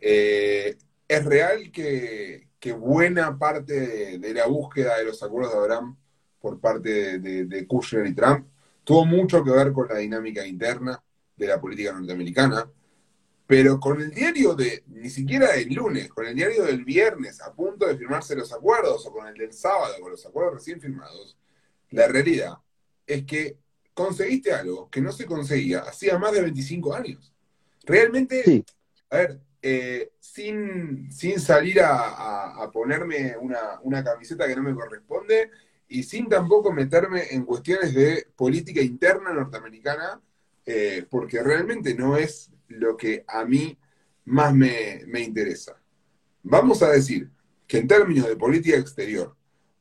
Eh, 0.00 0.76
es 1.06 1.24
real 1.24 1.70
que, 1.70 2.48
buena 2.78 3.38
parte 3.38 4.18
de, 4.18 4.34
la 4.34 4.46
búsqueda 4.46 4.96
de 4.96 5.04
los 5.04 5.22
acuerdos 5.22 5.52
de 5.52 5.58
Abraham 5.58 5.96
por 6.40 6.58
parte 6.60 7.18
de, 7.18 7.44
de, 7.44 7.66
Kushner 7.66 8.06
y 8.06 8.14
Trump 8.14 8.46
tuvo 8.84 9.04
mucho 9.04 9.44
que 9.44 9.50
ver 9.50 9.72
con 9.72 9.86
la 9.88 9.98
dinámica 9.98 10.46
interna 10.46 11.02
de 11.36 11.46
la 11.46 11.60
política 11.60 11.92
norteamericana, 11.92 12.70
pero 13.46 13.78
con 13.78 14.00
el 14.00 14.10
diario 14.10 14.54
de, 14.54 14.82
ni 14.86 15.10
siquiera 15.10 15.52
del 15.52 15.74
lunes, 15.74 16.08
con 16.08 16.26
el 16.26 16.34
diario 16.34 16.64
del 16.64 16.84
viernes 16.84 17.40
a 17.42 17.52
punto 17.52 17.86
de 17.86 17.96
firmarse 17.96 18.34
los 18.34 18.52
acuerdos, 18.52 19.06
o 19.06 19.12
con 19.12 19.26
el 19.26 19.34
del 19.34 19.52
sábado, 19.52 19.94
con 20.00 20.12
los 20.12 20.24
acuerdos 20.24 20.54
recién 20.54 20.80
firmados, 20.80 21.36
la 21.94 22.08
realidad 22.08 22.54
es 23.06 23.24
que 23.24 23.58
conseguiste 23.94 24.52
algo 24.52 24.90
que 24.90 25.00
no 25.00 25.12
se 25.12 25.26
conseguía 25.26 25.80
hacía 25.80 26.18
más 26.18 26.32
de 26.32 26.42
25 26.42 26.92
años. 26.92 27.32
Realmente, 27.84 28.64
a 29.10 29.16
ver, 29.16 29.40
eh, 29.62 30.10
sin, 30.18 31.10
sin, 31.12 31.38
salir 31.38 31.80
a, 31.80 32.68
ponerme 32.72 33.36
una, 33.36 34.02
camiseta 34.02 34.48
que 34.48 34.56
no 34.56 34.62
me 34.62 34.74
corresponde 34.74 35.50
y 35.86 36.02
sin 36.02 36.28
tampoco 36.28 36.72
meterme 36.72 37.28
en 37.30 37.44
cuestiones 37.44 37.94
de 37.94 38.26
política 38.34 38.80
interna 38.80 39.32
norteamericana, 39.32 40.20
eh, 40.66 41.06
porque 41.08 41.42
realmente 41.42 41.94
no 41.94 42.16
es 42.16 42.50
lo 42.68 42.96
que 42.96 43.24
a 43.28 43.44
mí 43.44 43.78
más 44.24 44.52
me, 44.52 45.02
me 45.06 45.20
interesa. 45.20 45.80
Vamos 46.42 46.82
a 46.82 46.90
decir 46.90 47.30
que 47.68 47.78
en 47.78 47.86
términos 47.86 48.26
de 48.26 48.36
política 48.36 48.76
exterior, 48.76 49.36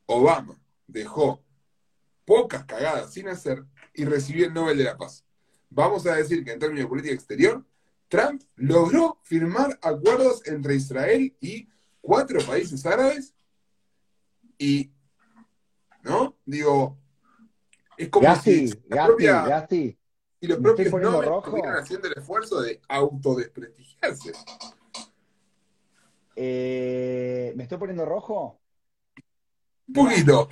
Obama 0.06 0.60
dejó 0.86 1.44
pocas 2.26 2.66
cagadas 2.66 3.14
sin 3.14 3.28
hacer 3.28 3.64
y 3.94 4.06
recibió 4.06 4.46
el 4.48 4.54
Nobel 4.54 4.78
de 4.78 4.84
la 4.86 4.98
Paz. 4.98 5.26
Vamos 5.70 6.06
a 6.06 6.16
decir 6.16 6.44
que 6.44 6.52
en 6.52 6.60
términos 6.60 6.86
de 6.86 6.90
política 6.90 7.14
exterior, 7.14 7.66
Trump 8.08 8.44
logró 8.56 9.20
firmar 9.24 9.78
acuerdos 9.82 10.46
entre 10.46 10.76
Israel 10.76 11.36
y 11.40 11.68
cuatro 12.02 12.40
países 12.46 12.86
árabes 12.86 13.34
y, 14.58 14.92
¿no? 16.04 16.38
Digo, 16.46 16.98
es 17.98 18.10
como 18.10 18.24
Gasti, 18.28 18.68
si 18.68 18.82
la 18.88 19.06
propia- 19.08 19.68
y 20.40 20.48
los 20.48 20.60
¿me 20.60 20.70
estoy 20.70 20.90
propios 20.90 21.26
rojo? 21.26 21.48
estuvieran 21.48 21.78
haciendo 21.78 22.08
el 22.08 22.14
esfuerzo 22.18 22.62
de 22.62 22.82
autodesprestigiarse. 22.88 24.34
eh, 26.36 27.54
¿me 27.56 27.64
estoy 27.64 27.78
poniendo 27.78 28.06
rojo? 28.06 28.60
Un 29.88 29.94
poquito. 29.94 30.50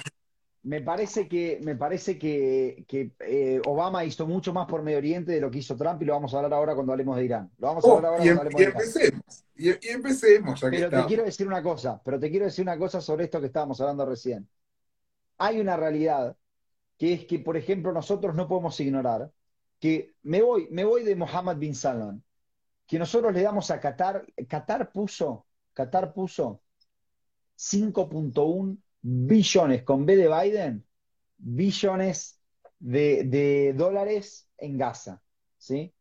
Me 0.64 0.80
parece 0.82 1.28
que, 1.28 1.60
me 1.64 1.76
parece 1.76 2.20
que, 2.20 2.86
que, 2.88 3.12
eh, 3.20 3.60
Obama 3.66 4.06
hizo 4.06 4.28
mucho 4.28 4.54
más 4.54 4.68
por 4.68 4.84
Medio 4.84 5.00
Oriente 5.00 5.32
de 5.32 5.42
lo 5.42 5.50
que 5.50 5.58
hizo 5.58 5.76
Trump 5.76 6.02
y 6.02 6.06
lo 6.06 6.14
vamos 6.14 6.34
a 6.34 6.38
hablar 6.38 6.54
ahora 6.54 6.76
cuando 6.76 6.92
hablemos 6.92 7.18
de 7.18 7.26
Irán. 7.26 7.52
Lo 7.58 7.68
vamos 7.68 7.84
a 7.84 7.88
Oh, 7.88 7.96
hablar 7.96 8.12
ahora 8.12 8.24
y, 8.24 8.28
em- 8.28 8.36
cuando 8.36 8.42
hablemos 8.42 8.62
y 8.62 8.64
de 8.64 8.70
Irán. 8.70 8.82
empecemos. 8.84 9.44
Y, 9.56 9.70
y 9.70 9.90
empecemos, 9.90 10.62
ya 10.62 10.70
que 10.70 10.78
Pero 10.78 10.90
te 11.02 11.08
quiero 11.08 11.24
decir 11.24 11.48
una 11.48 11.64
cosa, 11.64 12.02
pero 12.04 12.20
te 12.20 12.30
quiero 12.30 12.46
decir 12.46 12.62
una 12.64 12.78
cosa 12.78 13.02
sobre 13.02 13.26
esto 13.26 13.40
que 13.40 13.48
estábamos 13.48 13.82
hablando 13.82 14.06
recién. 14.06 14.48
Hay 15.40 15.60
una 15.60 15.78
realidad 15.78 16.38
que 16.98 17.14
es 17.14 17.26
que, 17.26 17.40
por 17.40 17.58
ejemplo, 17.58 17.92
nosotros 17.92 18.36
no 18.36 18.48
podemos 18.48 18.80
ignorar 18.80 19.32
que 19.80 20.14
me 20.22 20.44
voy, 20.44 20.68
me 20.70 20.84
voy 20.86 21.04
de 21.04 21.16
Mohammed 21.16 21.58
bin 21.58 21.74
Salman, 21.74 22.24
que 22.86 23.00
nosotros 23.00 23.34
le 23.34 23.42
damos 23.42 23.72
a 23.72 23.80
Qatar, 23.80 24.26
Qatar 24.48 24.92
puso, 24.92 25.48
Qatar 25.74 26.14
puso 26.14 26.62
5.1 27.56 28.78
billones 29.02 29.84
con 29.84 30.06
B 30.06 30.16
de 30.16 30.28
Biden, 30.28 30.86
billones 31.38 32.40
de, 32.80 33.24
de 33.26 33.74
dólares 33.74 34.50
en 34.58 34.78
Gaza, 34.78 35.22
¿sí? 35.58 35.94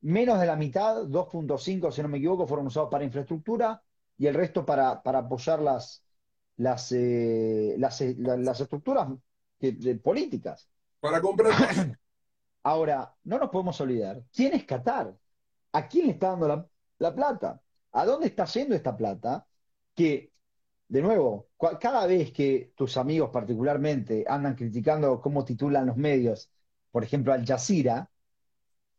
Menos 0.00 0.38
de 0.40 0.46
la 0.46 0.56
mitad, 0.56 1.06
2.5, 1.06 1.90
si 1.90 2.02
no 2.02 2.08
me 2.08 2.18
equivoco, 2.18 2.46
fueron 2.46 2.66
usados 2.66 2.88
para 2.90 3.04
infraestructura 3.04 3.82
y 4.16 4.26
el 4.26 4.34
resto 4.34 4.64
para, 4.64 5.02
para 5.02 5.20
apoyar 5.20 5.60
las, 5.60 6.04
las, 6.56 6.92
eh, 6.92 7.74
las, 7.78 8.00
eh, 8.00 8.14
la- 8.18 8.36
las 8.36 8.60
estructuras 8.60 9.08
de- 9.60 9.94
políticas. 9.96 10.68
Para 11.00 11.20
comprar. 11.20 11.52
Ahora, 12.62 13.14
no 13.24 13.38
nos 13.38 13.50
podemos 13.50 13.80
olvidar, 13.80 14.22
¿quién 14.32 14.52
es 14.54 14.64
Qatar? 14.64 15.16
¿A 15.72 15.88
quién 15.88 16.06
le 16.06 16.12
está 16.12 16.30
dando 16.30 16.48
la, 16.48 16.66
la 16.98 17.14
plata? 17.14 17.62
¿A 17.92 18.04
dónde 18.04 18.26
está 18.26 18.44
yendo 18.46 18.74
esta 18.74 18.96
plata? 18.96 19.46
Que, 19.94 20.32
de 20.88 21.02
nuevo, 21.02 21.48
cada 21.80 22.06
vez 22.06 22.32
que 22.32 22.72
tus 22.76 22.96
amigos 22.96 23.30
particularmente 23.30 24.24
andan 24.26 24.54
criticando 24.54 25.20
cómo 25.20 25.44
titulan 25.44 25.86
los 25.86 25.96
medios, 25.96 26.50
por 26.90 27.04
ejemplo, 27.04 27.32
Al 27.32 27.44
Jazeera, 27.46 28.10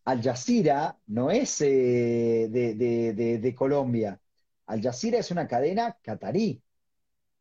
Al 0.06 0.22
Jazeera 0.22 0.98
no 1.08 1.32
es 1.32 1.62
eh, 1.62 2.48
de, 2.50 2.74
de- 2.76 3.14
de- 3.14 3.38
de 3.40 3.56
Colombia. 3.56 4.20
Al 4.68 4.82
Jazeera 4.82 5.20
es 5.20 5.32
una 5.32 5.48
cadena 5.48 5.98
catarí. 6.02 6.62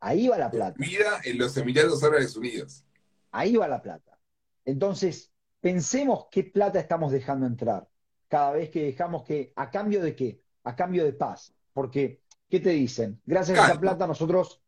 Ahí 0.01 0.29
va 0.29 0.39
la 0.39 0.51
plata. 0.51 0.79
Vida 0.79 1.21
en 1.25 1.39
los 1.39 1.57
Emiratos 1.57 2.03
Árabes 2.05 2.37
Unidos. 2.37 2.85
Ahí 3.31 3.57
va 3.57 3.69
la 3.69 3.83
plata. 3.83 4.19
Entonces, 4.65 5.33
pensemos 5.61 6.27
qué 6.31 6.45
plata 6.45 6.79
estamos 6.81 7.13
dejando 7.13 7.47
entrar 7.47 7.89
cada 8.29 8.53
vez 8.53 8.71
que 8.71 8.83
dejamos 8.85 9.25
que, 9.25 9.53
¿a 9.57 9.71
cambio 9.71 10.03
de 10.03 10.15
qué? 10.15 10.41
A 10.65 10.77
cambio 10.77 11.05
de 11.05 11.13
paz. 11.15 11.55
Porque, 11.73 12.21
¿qué 12.49 12.61
te 12.61 12.71
dicen? 12.71 13.21
Gracias 13.25 13.59
a 13.59 13.65
esa 13.67 13.81
plata 13.81 14.07
nosotros, 14.07 14.61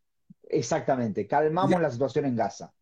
exactamente, 0.43 1.27
calmamos 1.27 1.81
la 1.81 1.91
situación 1.91 2.27
en 2.27 2.37
Gaza. 2.37 2.73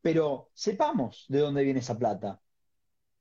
Pero 0.00 0.50
sepamos 0.54 1.24
de 1.28 1.40
dónde 1.40 1.64
viene 1.64 1.80
esa 1.80 1.98
plata. 1.98 2.40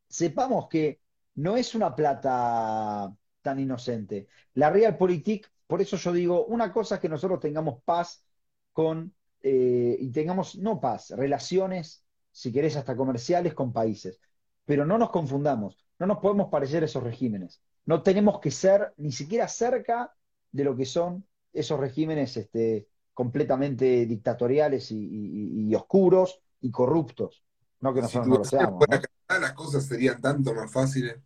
Sepamos 0.08 0.68
que 0.70 1.02
no 1.36 1.58
es 1.58 1.76
una 1.76 1.96
plata 1.96 3.14
tan 3.42 3.60
inocente. 3.60 4.28
La 4.54 4.70
Realpolitik, 4.70 5.52
por 5.68 5.82
eso 5.82 5.98
yo 5.98 6.14
digo, 6.14 6.46
una 6.46 6.72
cosa 6.72 6.96
es 6.96 7.02
que 7.02 7.10
nosotros 7.10 7.40
tengamos 7.40 7.82
paz 7.84 8.24
con, 8.72 9.14
eh, 9.42 9.98
y 10.00 10.12
tengamos, 10.12 10.56
no 10.58 10.80
paz, 10.80 11.12
relaciones, 11.12 12.04
si 12.32 12.52
querés, 12.52 12.76
hasta 12.76 12.96
comerciales 12.96 13.54
con 13.54 13.74
países. 13.74 14.20
Pero 14.66 14.86
no 14.86 14.98
nos 14.98 15.10
confundamos, 15.10 15.86
no 16.00 16.08
nos 16.08 16.20
podemos 16.20 16.50
parecer 16.50 16.84
a 16.84 16.86
esos 16.86 17.04
regímenes. 17.04 17.62
No 17.86 18.02
tenemos 18.02 18.40
que 18.40 18.52
ser 18.52 18.94
ni 18.98 19.12
siquiera 19.12 19.48
cerca 19.48 20.14
de 20.52 20.64
lo 20.64 20.76
que 20.76 20.86
son 20.86 21.26
esos 21.54 21.80
regímenes 21.80 22.36
este, 22.38 22.88
completamente 23.14 24.06
dictatoriales 24.06 24.92
y, 24.92 24.98
y- 24.98 25.70
y 25.70 25.76
oscuros 25.76 26.42
y 26.62 26.72
corruptos. 26.72 27.44
No 27.82 27.94
que 27.94 28.02
nosotros 28.02 28.28
no 28.28 28.38
lo 28.40 28.44
seamos. 28.46 28.86
Canadá, 28.88 29.08
las 29.48 29.54
cosas 29.54 29.86
serían 29.86 30.20
tanto 30.22 30.54
más 30.54 30.72
fáciles. 30.72 31.18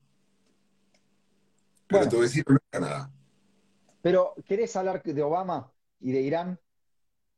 Pero 1.88 2.02
Bueno. 2.02 2.12
tu 2.12 2.20
vecino 2.20 2.46
no 2.50 2.56
es 2.58 2.62
Canadá. 2.70 3.12
Pero, 4.02 4.36
¿querés 4.46 4.76
hablar 4.76 5.02
de 5.04 5.24
Obama 5.24 5.72
y 6.00 6.12
de 6.12 6.22
Irán? 6.22 6.60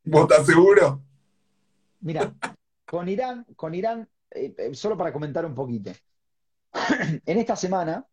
¿Vos 0.04 0.22
estás 0.24 0.46
seguro? 0.46 1.02
Mira, 2.02 2.34
con 2.86 3.08
Irán, 3.08 3.46
con 3.56 3.74
Irán, 3.76 4.10
eh, 4.32 4.54
eh, 4.58 4.74
solo 4.74 4.98
para 4.98 5.14
comentar 5.14 5.46
un 5.46 5.56
poquito. 5.56 5.92
En 7.26 7.38
esta 7.38 7.56
semana 7.56 8.06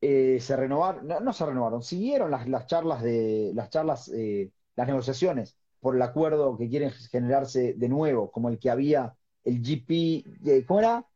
eh, 0.00 0.38
se 0.40 0.56
renovaron, 0.56 1.06
no, 1.06 1.20
no 1.20 1.32
se 1.32 1.44
renovaron, 1.44 1.82
siguieron 1.82 2.30
las, 2.30 2.48
las 2.48 2.66
charlas 2.66 3.02
de 3.02 3.52
las 3.54 3.70
charlas, 3.70 4.08
eh, 4.14 4.50
las 4.76 4.86
negociaciones 4.86 5.56
por 5.78 5.96
el 5.96 6.02
acuerdo 6.02 6.56
que 6.56 6.68
quieren 6.68 6.90
generarse 6.90 7.74
de 7.74 7.88
nuevo, 7.88 8.30
como 8.30 8.48
el 8.48 8.58
que 8.58 8.70
había 8.70 9.14
el 9.44 9.62
GP, 9.62 9.90
eh, 10.46 10.64
¿cómo 10.66 10.80
era? 10.80 11.06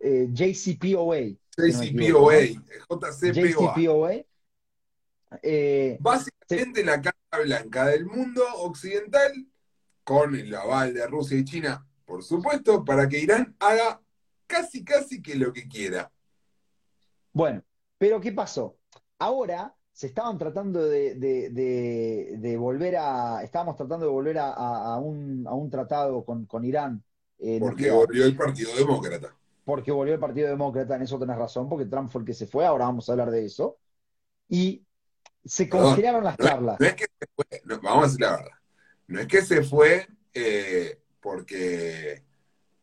JCPOA. 0.00 1.36
JCPOA, 1.56 2.34
¿no? 2.88 3.00
JCPOA. 3.32 4.24
Básicamente 6.00 6.84
la 6.84 7.00
Casa 7.02 7.42
Blanca 7.44 7.86
del 7.86 8.06
mundo 8.06 8.42
occidental, 8.56 9.32
con 10.02 10.34
el 10.34 10.54
aval 10.54 10.94
de 10.94 11.06
Rusia 11.06 11.38
y 11.38 11.44
China, 11.44 11.86
por 12.04 12.22
supuesto, 12.22 12.84
para 12.84 13.08
que 13.08 13.18
Irán 13.18 13.56
haga 13.58 14.00
casi, 14.46 14.84
casi 14.84 15.20
que 15.20 15.34
lo 15.34 15.52
que 15.52 15.66
quiera. 15.68 16.10
Bueno, 17.32 17.62
pero 17.98 18.20
¿qué 18.20 18.32
pasó? 18.32 18.78
Ahora 19.18 19.74
se 19.92 20.08
estaban 20.08 20.38
tratando 20.38 20.84
de, 20.86 21.14
de- 21.14 21.50
de- 21.50 22.34
de 22.38 22.56
volver 22.56 22.96
a, 22.96 23.42
estábamos 23.42 23.76
tratando 23.76 24.06
de 24.06 24.12
volver 24.12 24.38
a, 24.38 24.50
a- 24.52 24.98
un, 24.98 25.46
a 25.46 25.54
un 25.54 25.70
tratado 25.70 26.24
con, 26.24 26.46
con 26.46 26.64
Irán 26.64 27.02
eh, 27.38 27.58
Porque 27.60 27.90
volvió 27.90 28.24
el 28.24 28.36
Partido 28.36 28.74
Demócrata. 28.76 29.34
porque 29.64 29.90
volvió 29.92 30.14
el 30.14 30.20
Partido 30.20 30.48
Demócrata, 30.48 30.96
en 30.96 31.02
eso 31.02 31.18
tenés 31.18 31.36
razón, 31.36 31.68
porque 31.68 31.86
Trump 31.86 32.10
fue 32.10 32.20
el 32.20 32.26
que 32.26 32.34
se 32.34 32.46
fue, 32.46 32.64
ahora 32.64 32.84
vamos 32.86 33.08
a 33.08 33.12
hablar 33.12 33.30
de 33.30 33.44
eso. 33.44 33.78
Y 34.48 34.86
se 35.44 35.68
congelaron 35.68 36.24
las 36.24 36.38
No 36.38 36.46
charlas. 36.46 36.78
no 36.78 36.86
es 36.86 36.94
que 36.94 37.06
se 37.18 37.26
fue, 37.34 37.62
vamos 37.82 38.04
a 38.04 38.06
decir 38.06 38.20
la 38.20 38.30
verdad. 38.36 38.50
No 39.08 39.20
es 39.20 39.26
que 39.28 39.42
se 39.42 39.62
fue 39.64 40.08
eh, 40.34 41.00
porque, 41.20 42.24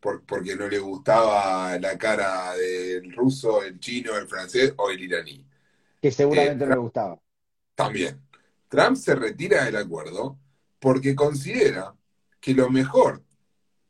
por- 0.04 0.22
porque 0.26 0.54
no 0.58 0.68
le 0.68 0.80
gustaba 0.80 1.80
la 1.80 1.98
cara 1.98 2.54
del 2.56 3.14
ruso, 3.16 3.64
el 3.64 3.80
chino, 3.80 4.18
el 4.18 4.28
francés 4.28 4.74
o 4.76 4.90
el 4.90 5.02
iraní. 5.02 5.48
que 6.02 6.12
seguramente 6.12 6.66
Eh, 6.66 6.68
no 6.68 6.74
le 6.76 6.82
gustaba. 6.82 7.18
También. 7.76 8.20
Trump 8.68 8.98
se 8.98 9.16
retira 9.16 9.64
del 9.64 9.78
acuerdo 9.78 10.38
porque 10.78 11.16
considera 11.16 11.96
que 12.42 12.54
lo 12.54 12.70
mejor 12.70 13.24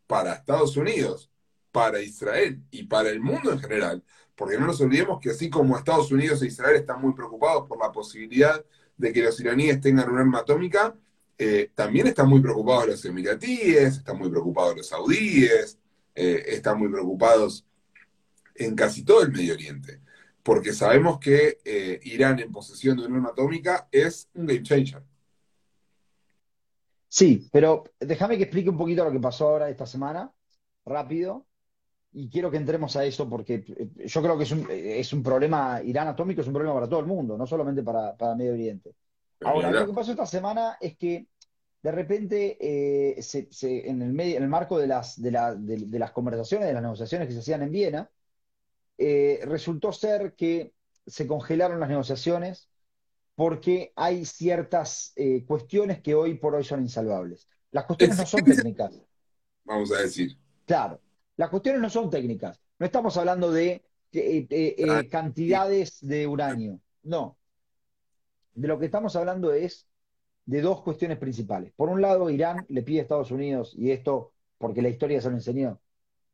para 0.05 0.34
Estados 0.34 0.78
Unidos, 0.78 1.32
para 1.72 1.99
Israel 1.99 2.61
y 2.70 2.84
para 2.84 3.09
el 3.09 3.20
mundo 3.20 3.51
en 3.51 3.59
general, 3.59 4.03
porque 4.36 4.59
no 4.59 4.68
nos 4.68 4.80
olvidemos 4.82 5.20
que 5.20 5.32
así 5.32 5.49
como 5.49 5.76
Estados 5.76 6.11
Unidos 6.11 6.43
e 6.43 6.47
Israel 6.47 6.76
están 6.76 7.01
muy 7.01 7.14
preocupados 7.14 7.68
por 7.68 7.80
la 7.80 7.91
posibilidad 7.91 8.64
de 8.95 9.11
que 9.11 9.24
los 9.24 9.39
iraníes 9.39 9.82
tengan 9.82 10.11
un 10.11 10.20
arma 10.20 10.39
atómica, 10.39 10.95
eh, 11.39 11.72
también 11.74 12.05
están 12.05 12.30
muy 12.30 12.41
preocupados 12.41 12.86
los 12.86 13.03
emiratíes, 13.05 13.97
están 13.97 14.20
muy 14.20 14.30
preocupados 14.30 14.78
los 14.78 14.88
saudíes, 14.88 15.80
eh, 16.16 16.43
están 16.47 16.80
muy 16.80 16.89
preocupados 16.89 17.66
en 18.55 18.76
casi 18.76 19.03
todo 19.03 19.24
el 19.24 19.32
Medio 19.32 19.53
Oriente, 19.53 20.01
porque 20.43 20.74
sabemos 20.74 21.20
que 21.20 21.59
eh, 21.64 21.99
Irán 22.03 22.39
en 22.39 22.51
posesión 22.51 22.97
de 22.97 23.05
un 23.05 23.16
arma 23.16 23.30
atómica 23.30 23.88
es 23.91 24.30
un 24.34 24.45
game 24.45 24.64
changer. 24.64 25.01
Sí, 27.07 27.47
pero 27.51 27.84
déjame 27.99 28.38
que 28.38 28.43
explique 28.43 28.70
un 28.70 28.78
poquito 28.78 29.03
lo 29.03 29.11
que 29.11 29.20
pasó 29.20 29.49
ahora 29.49 29.70
esta 29.70 29.86
semana, 29.86 30.32
rápido, 30.86 31.45
y 32.11 32.30
quiero 32.30 32.51
que 32.51 32.57
entremos 32.57 32.95
a 32.95 33.05
eso 33.05 33.28
porque 33.30 33.64
eh, 33.68 34.07
yo 34.07 34.22
creo 34.22 34.38
que 34.38 34.43
es 34.43 34.51
un, 34.51 34.68
es 34.70 35.14
un 35.14 35.24
problema, 35.24 35.82
Irán 35.84 36.07
atómico 36.07 36.41
es 36.41 36.47
un 36.47 36.53
problema 36.53 36.76
para 36.76 36.89
todo 36.89 36.99
el 36.99 37.05
mundo, 37.07 37.38
no 37.38 37.47
solamente 37.47 37.82
para, 37.84 38.16
para 38.16 38.36
Medio 38.36 38.53
Oriente. 38.53 38.95
Ahora, 39.41 39.72
lo 39.72 39.88
que 39.88 39.93
pasó 39.93 40.11
esta 40.11 40.26
semana 40.26 40.78
es 40.80 40.95
que 40.95 41.28
de 41.84 41.91
repente, 41.91 42.57
eh, 43.17 43.21
se- 43.21 43.47
se- 43.51 43.89
en 43.89 44.01
el 44.01 44.13
medio, 44.13 44.38
en 44.38 44.43
el 44.43 44.49
marco 44.49 44.77
de 44.79 44.88
las, 44.88 45.21
de, 45.21 45.31
la- 45.31 45.53
de- 45.55 45.77
de 45.86 45.99
las 45.99 46.11
conversaciones, 46.11 46.67
de 46.67 46.73
las 46.73 46.81
negociaciones 46.84 47.27
que 47.27 47.34
se 47.34 47.39
hacían 47.41 47.63
en 47.63 47.71
Viena, 47.71 48.09
eh, 48.97 49.41
resultó 49.45 49.91
ser 49.91 50.34
que 50.36 50.73
se 51.05 51.27
congelaron 51.27 51.79
las 51.79 51.89
negociaciones 51.89 52.69
porque 53.36 53.91
hay 53.95 54.25
ciertas 54.25 55.11
eh, 55.15 55.43
cuestiones 55.45 56.01
que 56.01 56.15
hoy 56.15 56.36
por 56.36 56.55
hoy 56.55 56.63
son 56.63 56.81
insalvables. 56.81 57.47
Las 57.71 57.86
cuestiones 57.86 58.17
no 58.17 58.25
son 58.25 58.45
técnicas, 58.45 59.01
Vamos 59.65 59.91
a 59.91 60.01
decir. 60.01 60.38
claro. 60.65 60.99
Las 61.36 61.49
cuestiones 61.49 61.81
no 61.81 61.89
son 61.89 62.09
técnicas. 62.09 62.61
No 62.77 62.86
estamos 62.86 63.17
hablando 63.17 63.51
de 63.51 63.84
eh, 64.11 65.07
cantidades 65.09 65.97
de 66.01 66.27
uranio. 66.27 66.79
No. 67.01 67.38
De 68.53 68.67
lo 68.67 68.77
que 68.79 68.86
estamos 68.86 69.15
hablando 69.15 69.51
es 69.51 69.88
de 70.45 70.61
dos 70.61 70.81
cuestiones 70.81 71.17
principales. 71.17 71.73
Por 71.75 71.89
un 71.89 72.01
lado, 72.01 72.29
Irán 72.29 72.65
le 72.69 72.83
pide 72.83 72.99
a 72.99 73.01
Estados 73.03 73.31
Unidos, 73.31 73.73
y 73.77 73.91
esto 73.91 74.33
porque 74.57 74.81
la 74.81 74.89
historia 74.89 75.21
se 75.21 75.29
lo 75.29 75.35
enseñó, 75.35 75.79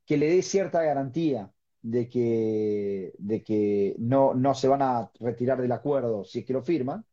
que 0.06 0.18
le 0.18 0.30
dé 0.30 0.42
cierta 0.42 0.82
garantía 0.84 1.52
de 1.82 2.10
que, 2.10 3.14
de 3.18 3.44
que 3.44 3.96
no, 4.00 4.34
no 4.34 4.54
se 4.54 4.68
van 4.68 4.82
a 4.82 5.12
retirar 5.20 5.62
del 5.62 5.72
acuerdo 5.72 6.24
si 6.26 6.40
es 6.40 6.46
que 6.46 6.54
lo 6.54 6.64
firman. 6.64 7.06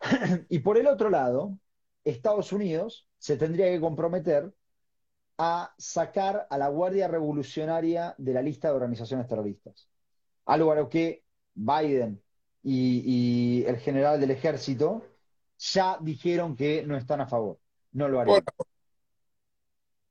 y 0.48 0.58
por 0.60 0.78
el 0.78 0.86
otro 0.86 1.10
lado, 1.10 1.58
Estados 2.04 2.52
Unidos 2.52 3.08
se 3.18 3.36
tendría 3.36 3.70
que 3.70 3.80
comprometer 3.80 4.52
a 5.38 5.74
sacar 5.78 6.46
a 6.50 6.58
la 6.58 6.68
Guardia 6.68 7.08
Revolucionaria 7.08 8.14
de 8.18 8.34
la 8.34 8.42
lista 8.42 8.68
de 8.68 8.74
organizaciones 8.74 9.26
terroristas. 9.28 9.88
Algo 10.44 10.72
a 10.72 10.76
lo 10.76 10.88
que 10.88 11.24
Biden 11.54 12.22
y, 12.62 13.64
el 13.66 13.76
general 13.78 14.20
del 14.20 14.30
ejército 14.30 15.04
ya 15.62 15.98
dijeron 16.00 16.56
que 16.56 16.84
no 16.84 16.96
están 16.96 17.20
a 17.20 17.26
favor. 17.26 17.58
No 17.92 18.08
lo 18.08 18.20
harían. 18.20 18.42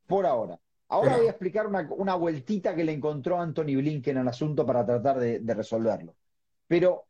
Por 0.08 0.26
ahora. 0.26 0.60
Ahora 0.88 1.18
voy 1.18 1.28
a 1.28 1.32
explicar 1.32 1.68
una, 1.68 2.16
vueltita 2.16 2.76
que 2.76 2.84
le 2.84 2.92
encontró 2.92 3.40
Anthony 3.40 3.78
Blinken 3.78 4.18
al 4.18 4.28
asunto 4.28 4.66
para 4.66 4.86
tratar 4.86 5.20
de, 5.20 5.40
de 5.40 5.54
resolverlo. 5.54 6.16
Pero 6.68 7.06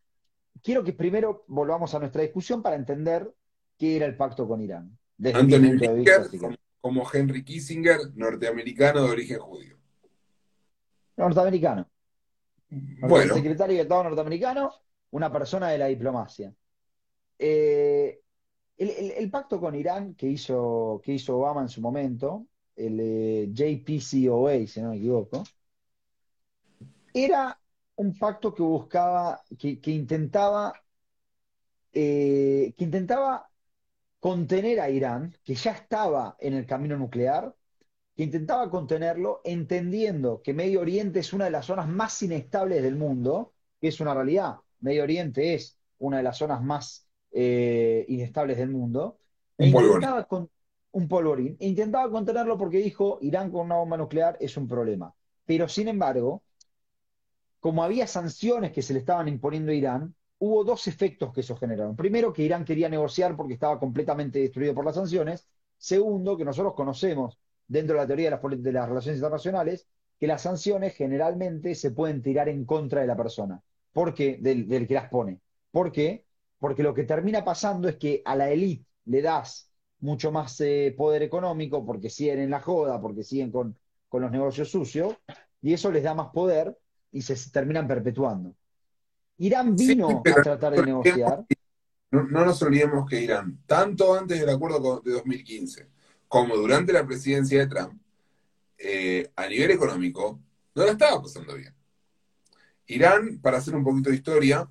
quiero 0.62 0.84
que 0.84 0.94
primero 0.94 1.46
volvamos 1.48 1.94
a 1.96 2.00
nuestra 2.00 2.22
discusión 2.22 2.62
para 2.62 2.76
entender 2.76 3.32
qué 3.78 3.96
era 3.98 4.06
el 4.06 4.16
pacto 4.16 4.48
con 4.48 4.62
Irán. 4.62 4.98
Anthony 5.24 5.78
Blinken, 5.78 6.58
como 6.80 7.08
Henry 7.12 7.44
Kissinger, 7.44 8.00
norteamericano 8.16 9.04
de 9.04 9.12
origen 9.12 9.40
judío. 9.40 9.78
Norteamericano. 11.18 11.88
Bueno. 12.70 13.34
Secretario 13.36 13.76
de 13.76 13.82
Estado 13.84 14.04
norteamericano, 14.04 14.72
una 15.12 15.32
persona 15.32 15.70
de 15.70 15.78
la 15.78 15.88
diplomacia. 15.88 16.54
Eh, 17.38 18.22
el, 18.90 19.30
pacto 19.30 19.60
con 19.60 19.76
Irán 19.76 20.16
que 20.16 20.28
hizo, 20.28 21.02
que 21.04 21.14
hizo 21.14 21.38
Obama 21.38 21.62
en 21.62 21.70
su 21.70 21.82
momento, 21.82 22.48
el 22.76 23.54
JPCOA, 23.54 24.66
si 24.68 24.82
no 24.82 24.90
me 24.90 24.98
equivoco, 24.98 25.44
era 27.14 27.60
un 27.96 28.18
pacto 28.18 28.54
que 28.54 28.64
buscaba, 28.64 29.44
que, 29.60 29.80
intentaba, 29.92 30.74
eh, 31.94 32.74
que 32.78 32.84
intentaba 32.84 33.50
contener 34.20 34.80
a 34.80 34.90
Irán, 34.90 35.36
que 35.44 35.56
ya 35.56 35.72
estaba 35.72 36.36
en 36.40 36.54
el 36.54 36.66
camino 36.66 36.98
nuclear, 36.98 37.56
que 38.16 38.24
intentaba 38.24 38.70
contenerlo 38.70 39.42
entendiendo 39.44 40.42
que 40.42 40.54
Medio 40.54 40.82
Oriente 40.82 41.20
es 41.20 41.34
una 41.34 41.46
de 41.46 41.52
las 41.52 41.66
zonas 41.66 41.88
más 41.88 42.22
inestables 42.24 42.82
del 42.84 42.96
mundo, 42.96 43.54
que 43.80 43.90
es 43.90 44.00
una 44.00 44.14
realidad. 44.14 44.58
Medio 44.80 45.04
Oriente 45.04 45.54
es 45.54 45.78
una 46.00 46.18
de 46.18 46.24
las 46.24 46.38
zonas 46.38 46.62
más 46.62 47.08
eh, 47.32 48.06
inestables 48.08 48.58
del 48.58 48.70
mundo. 48.70 49.20
Un 49.58 49.68
e 49.68 49.72
polvorín. 49.72 50.10
Con, 50.28 50.50
un 50.92 51.08
polvorín. 51.08 51.58
E 51.60 51.68
intentaba 51.68 52.10
contenerlo 52.12 52.58
porque 52.58 52.78
dijo, 52.78 53.20
Irán 53.22 53.52
con 53.52 53.66
una 53.66 53.76
bomba 53.76 53.98
nuclear 53.98 54.38
es 54.40 54.58
un 54.58 54.68
problema. 54.68 55.14
Pero 55.46 55.68
sin 55.68 55.88
embargo, 55.88 56.44
como 57.60 57.84
había 57.84 58.08
sanciones 58.08 58.72
que 58.72 58.82
se 58.82 58.94
le 58.94 59.00
estaban 59.00 59.28
imponiendo 59.28 59.72
a 59.72 59.76
Irán, 59.76 60.16
hubo 60.40 60.64
dos 60.64 60.88
efectos 60.88 61.32
que 61.32 61.42
eso 61.42 61.56
generaron. 61.56 61.96
Primero, 61.96 62.34
que 62.34 62.44
Irán 62.44 62.66
quería 62.66 62.90
negociar 62.90 63.38
porque 63.38 63.54
estaba 63.54 63.80
completamente 63.80 64.40
destruido 64.40 64.74
por 64.74 64.84
las 64.84 64.96
sanciones. 64.96 65.48
Segundo, 65.78 66.36
que 66.36 66.46
nosotros 66.46 66.74
conocemos 66.74 67.38
dentro 67.68 67.96
de 67.96 68.02
la 68.02 68.08
teoría 68.08 68.40
de 68.40 68.72
las, 68.72 68.90
relaciones 68.90 69.20
internacionales, 69.20 69.88
que 70.20 70.28
las 70.28 70.42
sanciones 70.42 70.96
generalmente 70.96 71.76
se 71.76 71.92
pueden 71.92 72.22
tirar 72.22 72.50
en 72.50 72.66
contra 72.66 73.02
de 73.02 73.08
la 73.08 73.16
persona. 73.16 73.62
¿Por 73.94 74.14
qué? 74.14 74.38
Del, 74.42 74.68
que 74.88 74.94
las 74.94 75.10
pone. 75.10 75.40
¿Por 75.72 75.92
qué? 75.92 76.26
Porque 76.62 76.84
lo 76.84 76.94
que 76.94 77.06
termina 77.06 77.44
pasando 77.44 77.90
es 77.90 77.96
que 77.96 78.22
a 78.24 78.36
la 78.36 78.52
élite 78.52 78.86
le 79.06 79.24
das 79.24 79.72
mucho 80.02 80.32
más 80.32 80.62
eh, 80.62 80.94
poder 80.96 81.24
económico 81.24 81.84
porque 81.84 82.08
siguen 82.08 82.40
en 82.40 82.52
la 82.52 82.60
joda, 82.60 83.02
porque 83.02 83.24
siguen 83.24 83.52
con, 83.52 83.76
con 84.08 84.22
los 84.22 84.30
negocios 84.30 84.70
sucios, 84.70 85.18
y 85.60 85.74
eso 85.74 85.92
les 85.92 86.04
da 86.04 86.14
más 86.14 86.30
poder 86.30 86.78
y 87.12 87.24
se 87.24 87.36
terminan 87.50 87.88
perpetuando. 87.88 88.54
Irán 89.40 89.76
vino 89.76 90.22
a 90.24 90.42
tratar 90.44 90.74
de 90.76 90.86
negociar. 90.86 91.46
No, 92.12 92.46
nos 92.46 92.62
olvidemos 92.62 93.10
que 93.10 93.22
Irán, 93.22 93.58
tanto 93.66 94.14
antes 94.14 94.40
del 94.40 94.50
acuerdo 94.50 95.02
de 95.04 95.14
2015 95.14 95.88
como 96.28 96.56
durante 96.56 96.94
la 96.94 97.08
presidencia 97.08 97.60
de 97.60 97.68
Trump, 97.68 98.00
eh, 98.78 99.32
a 99.36 99.48
nivel 99.48 99.72
económico, 99.72 100.40
no 100.76 100.86
la 100.86 100.92
estaba 100.92 101.24
pasando 101.24 101.56
bien. 101.56 101.74
Irán, 102.86 103.40
para 103.42 103.58
hacer 103.58 103.76
un 103.76 103.84
poquito 103.84 104.12
de 104.12 104.18
historia, 104.18 104.70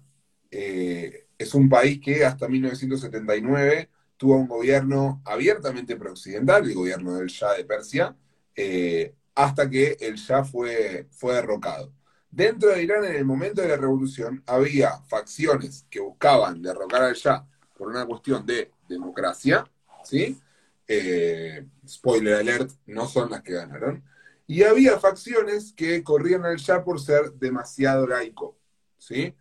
eh, 0.51 1.20
es 1.41 1.55
un 1.55 1.71
país 1.71 1.99
que 2.01 2.23
hasta 2.23 2.47
1979 2.49 3.89
tuvo 4.19 4.37
un 4.37 4.47
gobierno 4.47 5.23
abiertamente 5.25 5.97
pro-occidental, 5.97 6.67
el 6.67 6.75
gobierno 6.75 7.17
del 7.17 7.29
Shah 7.29 7.55
de 7.55 7.65
Persia, 7.65 8.15
eh, 8.55 9.15
hasta 9.35 9.71
que 9.71 9.97
el 10.01 10.17
Shah 10.17 10.45
fue, 10.45 11.09
fue 11.11 11.35
derrocado. 11.37 11.95
Dentro 12.31 12.69
de 12.69 12.83
Irán, 12.83 13.07
en 13.07 13.17
el 13.17 13.25
momento 13.25 13.63
de 13.63 13.69
la 13.69 13.79
revolución, 13.79 14.43
había 14.47 14.99
facciones 15.09 15.87
que 15.89 16.01
buscaban 16.01 16.61
derrocar 16.61 17.05
al 17.05 17.15
Shah 17.15 17.47
por 17.75 17.89
una 17.89 18.05
cuestión 18.05 18.45
de 18.45 18.71
democracia, 18.87 19.65
¿sí? 20.05 20.39
Eh, 20.87 21.65
spoiler 21.89 22.35
alert, 22.35 22.71
no 22.85 23.09
son 23.09 23.31
las 23.31 23.41
que 23.43 23.55
ganaron. 23.55 24.05
Y 24.47 24.63
había 24.65 24.99
facciones 25.01 25.73
que 25.73 26.05
corrían 26.05 26.45
al 26.45 26.59
Shah 26.59 26.85
por 26.85 27.01
ser 27.01 27.33
demasiado 27.33 28.07
laico, 28.07 28.59
¿sí? 28.99 29.35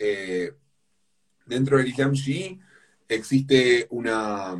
Eh, 0.00 0.52
dentro 1.46 1.78
del 1.78 1.88
Islam 1.88 2.12
Shi'i 2.12 2.60
existe 3.08 3.86
una, 3.90 4.56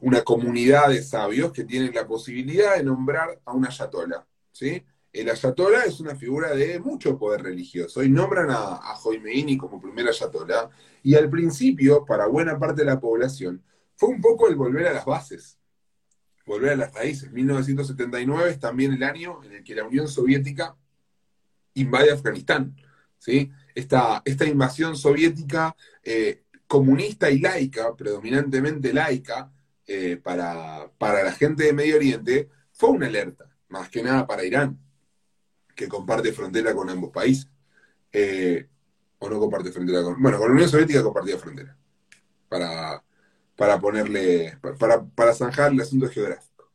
una 0.00 0.22
comunidad 0.22 0.88
de 0.88 1.02
sabios 1.02 1.52
que 1.52 1.64
tienen 1.64 1.94
la 1.94 2.06
posibilidad 2.06 2.76
de 2.76 2.84
nombrar 2.84 3.40
a 3.44 3.52
una 3.52 3.68
ayatola, 3.68 4.26
¿sí? 4.50 4.84
el 5.12 5.28
ayatollah 5.28 5.84
es 5.84 6.00
una 6.00 6.16
figura 6.16 6.54
de 6.54 6.80
mucho 6.80 7.18
poder 7.18 7.42
religioso 7.42 8.02
y 8.02 8.08
nombran 8.08 8.50
a, 8.50 8.76
a 8.76 8.94
Joimeini 8.94 9.58
como 9.58 9.80
primer 9.80 10.08
ayatollah 10.08 10.70
y 11.02 11.14
al 11.14 11.28
principio, 11.28 12.04
para 12.06 12.26
buena 12.26 12.58
parte 12.58 12.82
de 12.82 12.86
la 12.86 12.98
población, 13.00 13.62
fue 13.94 14.08
un 14.08 14.20
poco 14.20 14.48
el 14.48 14.56
volver 14.56 14.86
a 14.86 14.92
las 14.92 15.04
bases, 15.04 15.58
volver 16.46 16.70
a 16.70 16.76
las 16.76 16.94
raíces. 16.94 17.30
1979 17.30 18.50
es 18.50 18.58
también 18.58 18.92
el 18.92 19.02
año 19.02 19.42
en 19.44 19.52
el 19.52 19.64
que 19.64 19.74
la 19.74 19.84
Unión 19.84 20.08
Soviética 20.08 20.76
invade 21.74 22.10
Afganistán. 22.10 22.74
¿sí? 23.18 23.50
Esta, 23.74 24.22
esta 24.24 24.44
invasión 24.44 24.96
soviética 24.96 25.74
eh, 26.02 26.44
comunista 26.66 27.30
y 27.30 27.40
laica, 27.40 27.94
predominantemente 27.94 28.92
laica, 28.92 29.52
eh, 29.86 30.16
para, 30.16 30.90
para 30.98 31.22
la 31.22 31.32
gente 31.32 31.64
de 31.64 31.72
Medio 31.72 31.96
Oriente, 31.96 32.48
fue 32.72 32.90
una 32.90 33.06
alerta, 33.06 33.50
más 33.68 33.88
que 33.88 34.02
nada 34.02 34.26
para 34.26 34.44
Irán 34.44 34.78
que 35.74 35.88
comparte 35.88 36.32
frontera 36.32 36.74
con 36.74 36.88
ambos 36.90 37.10
países. 37.10 37.48
Eh, 38.12 38.68
o 39.18 39.28
no 39.28 39.38
comparte 39.38 39.72
frontera 39.72 40.02
con. 40.02 40.20
Bueno, 40.20 40.38
con 40.38 40.48
la 40.48 40.54
Unión 40.54 40.68
Soviética 40.68 41.02
compartía 41.02 41.38
frontera. 41.38 41.76
Para, 42.48 43.02
para 43.56 43.80
ponerle. 43.80 44.58
Para, 44.78 45.04
para 45.04 45.34
zanjar 45.34 45.72
el 45.72 45.80
asunto 45.80 46.08
geográfico. 46.08 46.70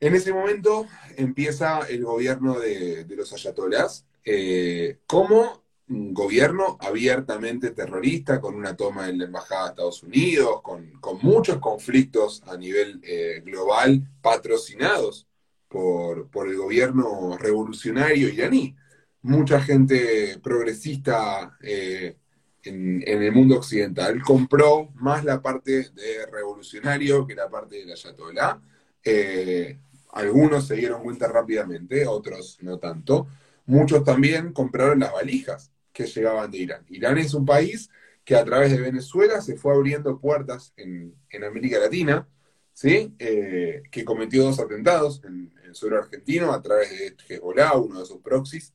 En 0.00 0.14
ese 0.14 0.32
momento 0.32 0.86
empieza 1.16 1.80
el 1.88 2.04
gobierno 2.04 2.58
de, 2.58 3.06
los 3.16 3.32
ayatolás 3.32 4.06
eh, 4.24 4.98
como 5.06 5.63
un 5.88 6.14
gobierno 6.14 6.78
abiertamente 6.80 7.70
terrorista, 7.70 8.40
con 8.40 8.54
una 8.54 8.74
toma 8.76 9.08
en 9.08 9.18
la 9.18 9.24
Embajada 9.24 9.64
de 9.64 9.68
Estados 9.70 10.02
Unidos, 10.02 10.62
con, 10.62 10.92
muchos 11.22 11.58
conflictos 11.58 12.42
a 12.46 12.56
nivel 12.56 13.00
eh, 13.02 13.42
global 13.44 14.02
patrocinados 14.22 15.26
por, 15.68 16.28
el 16.46 16.56
gobierno 16.56 17.36
revolucionario 17.38 18.28
iraní. 18.28 18.74
Mucha 19.22 19.60
gente 19.60 20.38
progresista 20.42 21.56
eh, 21.62 22.16
en, 22.62 23.02
el 23.06 23.32
mundo 23.32 23.56
occidental 23.56 24.22
compró 24.22 24.90
más 24.94 25.24
la 25.24 25.42
parte 25.42 25.90
de 25.90 26.26
revolucionario 26.30 27.26
que 27.26 27.34
la 27.34 27.48
parte 27.50 27.76
de 27.76 27.86
la 27.86 27.94
Ayatollah. 27.94 28.60
Eh, 29.02 29.78
algunos 30.12 30.66
se 30.66 30.76
dieron 30.76 31.02
cuenta 31.02 31.28
rápidamente, 31.28 32.06
otros 32.06 32.58
no 32.62 32.78
tanto. 32.78 33.26
Muchos 33.66 34.04
también 34.04 34.52
compraron 34.52 35.00
las 35.00 35.12
valijas 35.12 35.73
que 35.94 36.06
llegaban 36.06 36.50
de 36.50 36.58
Irán. 36.58 36.84
Irán 36.90 37.16
es 37.16 37.32
un 37.32 37.46
país 37.46 37.88
que 38.24 38.36
a 38.36 38.44
través 38.44 38.72
de 38.72 38.80
Venezuela 38.80 39.40
se 39.40 39.56
fue 39.56 39.72
abriendo 39.74 40.18
puertas 40.18 40.74
en, 40.76 41.14
América 41.42 41.78
Latina, 41.78 42.28
¿sí? 42.72 43.14
Eh, 43.18 43.82
que 43.90 44.04
cometió 44.04 44.44
dos 44.44 44.58
atentados 44.58 45.22
en, 45.24 45.52
suelo 45.72 45.98
argentino 45.98 46.52
a 46.52 46.62
través 46.62 46.90
de 46.90 47.16
Hezbollah, 47.28 47.76
uno 47.76 48.00
de 48.00 48.06
sus 48.06 48.18
proxies, 48.18 48.72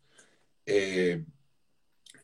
eh, 0.65 1.23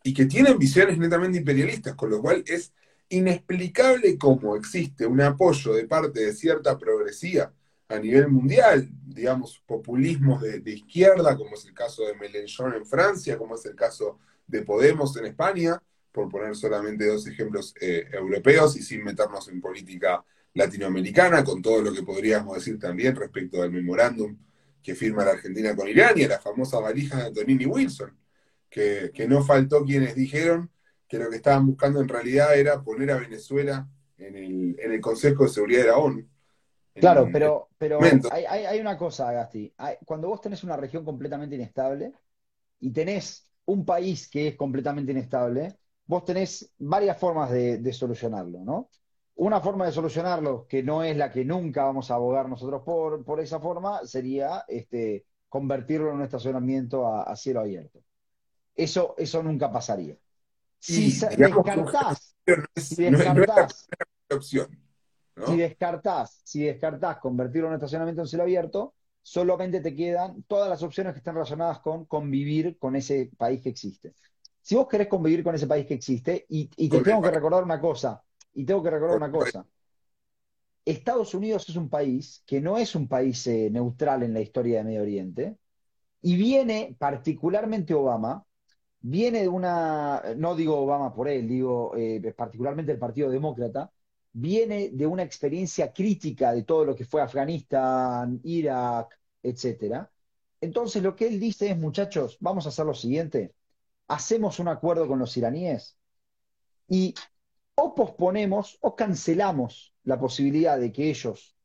y 0.03 0.13
que 0.13 0.25
tienen 0.25 0.57
visiones 0.57 0.97
netamente 0.97 1.37
imperialistas, 1.37 1.95
con 1.95 2.09
lo 2.09 2.21
cual 2.21 2.43
es 2.45 2.73
inexplicable 3.09 4.17
cómo 4.17 4.55
existe 4.55 5.05
un 5.05 5.21
apoyo 5.21 5.73
de 5.73 5.87
parte 5.87 6.25
de 6.25 6.33
cierta 6.33 6.77
progresía 6.77 7.53
a 7.87 7.99
nivel 7.99 8.27
mundial, 8.29 8.89
digamos, 9.05 9.61
populismos 9.65 10.41
de, 10.41 10.71
izquierda, 10.71 11.37
como 11.37 11.55
es 11.55 11.65
el 11.65 11.73
caso 11.73 12.05
de 12.05 12.15
Mélenchon 12.15 12.73
en 12.73 12.85
Francia, 12.85 13.37
como 13.37 13.55
es 13.55 13.65
el 13.65 13.75
caso 13.75 14.05
de 14.05 14.34
Podemos 14.65 15.15
en 15.17 15.25
España, 15.25 15.81
por 16.11 16.29
poner 16.29 16.55
solamente 16.55 17.05
dos 17.05 17.27
ejemplos 17.27 17.73
eh, 17.81 18.05
europeos 18.11 18.77
y 18.77 18.81
sin 18.81 19.03
meternos 19.03 19.47
en 19.49 19.59
política 19.59 20.23
latinoamericana, 20.53 21.43
con 21.43 21.61
todo 21.61 21.81
lo 21.81 21.93
que 21.93 22.03
podríamos 22.03 22.55
decir 22.55 22.79
también 22.79 23.15
respecto 23.15 23.61
al 23.61 23.71
memorándum 23.71 24.37
que 24.81 24.95
firma 24.95 25.25
la 25.25 25.31
Argentina 25.31 25.75
con 25.75 25.87
Irán 25.87 26.13
y 26.15 26.23
a 26.23 26.29
la 26.29 26.39
famosa 26.39 26.79
valija 26.79 27.17
de 27.17 27.23
Antonini 27.25 27.65
Wilson, 27.65 28.15
que, 28.69 29.11
no 29.27 29.43
faltó 29.43 29.83
quienes 29.83 30.15
dijeron 30.15 30.69
que 31.07 31.17
lo 31.17 31.29
que 31.29 31.37
estaban 31.37 31.65
buscando 31.65 32.01
en 32.01 32.07
realidad 32.07 32.57
era 32.57 32.81
poner 32.81 33.11
a 33.11 33.17
Venezuela 33.17 33.89
en 34.17 34.35
el, 34.35 34.79
en 34.79 34.91
el 34.91 35.01
Consejo 35.01 35.43
de 35.43 35.49
Seguridad 35.49 35.81
de 35.81 35.87
la 35.87 35.97
ONU. 35.97 36.25
Claro, 36.93 37.27
pero, 37.31 37.69
pero 37.77 37.99
hay, 38.31 38.45
hay, 38.45 38.79
una 38.79 38.97
cosa, 38.97 39.31
Gasti. 39.31 39.73
cuando 40.05 40.29
vos 40.29 40.39
tenés 40.39 40.63
una 40.63 40.77
región 40.77 41.03
completamente 41.03 41.55
inestable 41.55 42.13
y 42.79 42.91
tenés 42.91 43.44
un 43.65 43.85
país 43.85 44.29
que 44.29 44.49
es 44.49 44.55
completamente 44.55 45.11
inestable, 45.11 45.77
vos 46.05 46.23
tenés 46.25 46.71
varias 46.77 47.17
formas 47.17 47.51
de, 47.51 47.93
solucionarlo, 47.93 48.63
¿no? 48.63 48.89
Una 49.35 49.59
forma 49.59 49.85
de 49.85 49.91
solucionarlo, 49.91 50.65
que 50.67 50.81
no 50.81 51.03
es 51.03 51.17
la 51.17 51.31
que 51.31 51.43
nunca 51.43 51.83
vamos 51.83 52.09
a 52.09 52.15
abogar 52.15 52.47
nosotros 52.47 52.83
por, 52.83 53.25
por 53.25 53.41
esa 53.41 53.59
forma, 53.59 54.05
sería 54.05 54.63
este, 54.67 55.25
convertirlo 55.49 56.09
en 56.09 56.17
un 56.17 56.21
estacionamiento 56.21 57.07
a, 57.07 57.35
cielo 57.35 57.61
abierto. 57.61 57.99
Eso, 58.75 59.15
eso 59.17 59.43
nunca 59.43 59.71
pasaría. 59.71 60.15
Si 60.79 61.11
descartás, 61.37 62.35
si 62.75 63.03
descartás, 63.03 63.87
opción. 64.31 64.85
Si 65.47 65.57
descartás, 65.57 66.41
si 66.43 66.63
descartás 66.63 67.17
convertirlo 67.17 67.67
en 67.67 67.71
un 67.71 67.75
estacionamiento 67.75 68.21
en 68.21 68.27
cielo 68.27 68.43
abierto, 68.43 68.93
solamente 69.25 69.81
te 69.81 69.95
quedan 69.95 70.43
todas 70.43 70.69
las 70.69 70.83
opciones 70.83 71.13
que 71.13 71.17
están 71.17 71.33
relacionadas 71.33 71.79
con 71.79 72.05
convivir 72.05 72.77
con 72.77 72.95
ese 72.95 73.31
país 73.35 73.59
que 73.59 73.69
existe. 73.69 74.13
Si 74.61 74.75
vos 74.75 74.87
querés 74.87 75.07
convivir 75.07 75.43
con 75.43 75.55
ese 75.55 75.65
país 75.65 75.87
que 75.87 75.95
existe, 75.95 76.45
y, 76.47 76.67
te 76.67 77.01
tengo 77.01 77.23
que 77.23 77.31
recordar 77.31 77.63
una 77.63 77.81
cosa, 77.81 78.21
y 78.53 78.63
tengo 78.63 78.83
que 78.83 78.91
recordar 78.91 79.17
una 79.17 79.31
cosa. 79.31 79.65
Estados 80.85 81.33
Unidos 81.33 81.67
es 81.67 81.75
un 81.75 81.89
país 81.89 82.43
que 82.45 82.61
no 82.61 82.77
es 82.77 82.93
un 82.93 83.07
país 83.07 83.47
eh, 83.47 83.69
neutral 83.71 84.21
en 84.21 84.35
la 84.35 84.41
historia 84.41 84.77
de 84.77 84.83
Medio 84.83 85.01
Oriente, 85.01 85.57
y 86.21 86.35
viene, 86.35 86.95
particularmente 86.99 87.95
Obama, 87.95 88.45
viene 88.99 89.41
de 89.41 89.47
una, 89.47 90.21
no 90.37 90.55
digo 90.55 90.77
Obama 90.77 91.15
por 91.15 91.29
él, 91.29 91.47
digo 91.47 91.93
eh, 91.97 92.31
particularmente 92.37 92.91
el 92.91 92.99
Partido 92.99 93.31
Demócrata, 93.31 93.91
viene 94.37 94.89
de 94.91 95.07
una 95.07 95.23
experiencia 95.23 95.93
crítica 95.93 96.51
de 96.51 96.63
todo 96.63 96.83
lo 96.83 96.93
que 96.93 97.05
fue 97.05 97.21
Afganistán, 97.21 98.41
Irak, 98.43 99.17
etc. 99.41 100.05
Entonces 100.59 101.01
lo 101.01 101.15
que 101.15 101.27
él 101.27 101.39
dice 101.39 101.69
es, 101.69 101.77
muchachos, 101.77 102.37
vamos 102.41 102.65
a 102.65 102.69
hacer 102.69 102.85
lo 102.85 102.93
siguiente, 102.93 103.53
hacemos 104.09 104.59
un 104.59 104.67
acuerdo 104.67 105.07
con 105.07 105.19
los 105.19 105.35
iraníes 105.37 105.97
y 106.89 107.15
o 107.75 107.95
posponemos 107.95 108.77
o 108.81 108.93
cancelamos 108.93 109.93
la 110.03 110.19
posibilidad 110.19 110.77
de 110.77 110.91
que 110.91 111.09
ellos 111.09 111.55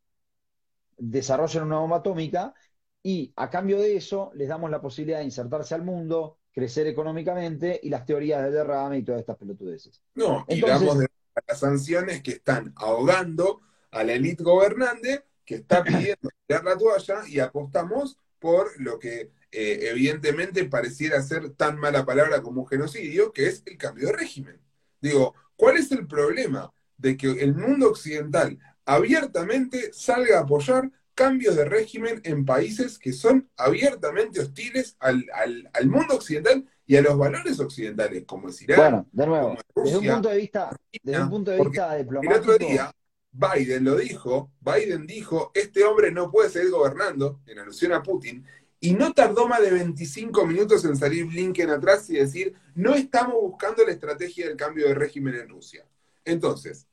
desarrollen 0.97 1.65
una 1.65 1.81
bomba 1.81 1.97
atómica 1.97 2.55
y 3.03 3.33
a 3.35 3.51
cambio 3.51 3.81
de 3.81 3.97
eso 3.97 4.31
les 4.35 4.49
damos 4.49 4.71
la 4.71 4.81
posibilidad 4.81 5.19
de 5.19 5.25
insertarse 5.25 5.75
al 5.75 5.83
mundo, 5.83 6.39
crecer 6.53 6.87
económicamente 6.87 7.81
y 7.83 7.89
las 7.89 8.07
teorías 8.07 8.45
de 8.45 8.53
derrame 8.53 8.99
y 8.99 9.03
todas 9.03 9.23
estas 9.23 9.37
pelotudeces. 9.37 10.01
No, 10.15 10.45
y 10.49 10.61
damos 10.61 10.99
de 10.99 11.10
las 11.47 11.61
sanciones 11.61 12.23
que 12.23 12.33
están 12.33 12.73
ahogando 12.77 13.61
a 13.91 14.05
la 14.05 14.15
élite 14.15 14.43
gobernante 14.43 15.25
que 15.45 15.57
está 15.57 15.83
pidiendo 15.85 16.31
tirar 16.47 16.65
la 16.65 16.79
toalla 16.79 17.23
y 17.27 17.41
apostamos 17.41 18.19
por 18.39 18.81
lo 18.81 18.99
que 18.99 19.31
eh, 19.53 19.89
evidentemente 19.91 20.65
pareciera 20.65 21.21
ser 21.23 21.51
tan 21.51 21.79
mala 21.79 22.07
palabra 22.07 22.41
como 22.41 22.63
un 22.63 22.69
genocidio, 22.69 23.33
que 23.33 23.49
es 23.49 23.63
el 23.67 23.77
cambio 23.77 24.07
de 24.07 24.13
régimen. 24.13 24.61
Digo, 25.01 25.35
¿cuál 25.57 25.77
es 25.77 25.91
el 25.91 26.07
problema 26.07 26.73
de 26.97 27.17
que 27.17 27.27
el 27.27 27.55
mundo 27.55 27.89
occidental 27.89 28.59
abiertamente 28.85 29.91
salga 29.93 30.39
a 30.39 30.43
apoyar 30.43 30.91
cambios 31.15 31.57
de 31.57 31.65
régimen 31.65 32.21
en 32.25 32.45
países 32.45 32.99
que 32.99 33.13
son 33.13 33.51
abiertamente 33.57 34.41
hostiles 34.41 34.97
al, 35.01 35.25
al 35.35 35.87
mundo 35.89 36.15
occidental 36.15 36.67
y 36.91 36.97
a 36.97 37.03
los 37.03 37.17
valores 37.17 37.61
occidentales, 37.61 38.25
como 38.27 38.49
es 38.49 38.61
Irán. 38.63 38.81
Bueno, 38.81 39.07
de 39.13 39.27
nuevo, 39.29 39.57
desde 39.77 39.99
un 39.99 40.07
punto 40.07 40.29
de 40.29 40.37
vista, 40.39 40.77
desde 41.05 41.23
un 41.23 41.31
punto 41.31 41.53
de 41.53 41.61
vista 41.61 41.95
diplomático. 41.95 42.35
El 42.35 42.41
otro 42.41 42.59
día, 42.59 42.91
Biden 43.31 43.85
lo 43.85 43.95
dijo, 43.95 44.51
Biden 44.59 45.07
dijo, 45.07 45.53
este 45.55 45.85
hombre 45.85 46.11
no 46.11 46.33
puede 46.33 46.51
seguir 46.51 46.73
gobernando, 46.73 47.43
en 47.47 47.61
alusión 47.61 47.93
a 47.93 48.03
Putin, 48.03 48.45
y 48.81 48.95
no 48.95 49.13
tardó 49.13 49.47
más 49.47 49.61
de 49.61 49.71
25 49.71 50.45
minutos 50.45 50.85
en 50.85 50.97
salir 50.97 51.27
Blinken 51.27 51.71
atrás 51.71 52.11
y 52.11 52.15
decir, 52.15 52.55
no 52.75 52.97
estamos 52.97 53.35
buscando 53.35 53.85
la 53.87 53.93
estrategia 53.93 54.49
del 54.49 54.57
cambio 54.57 54.89
de 54.89 54.95
régimen 54.95 55.37
en 55.37 55.49
Rusia. 55.49 55.87
Entonces, 56.25 56.89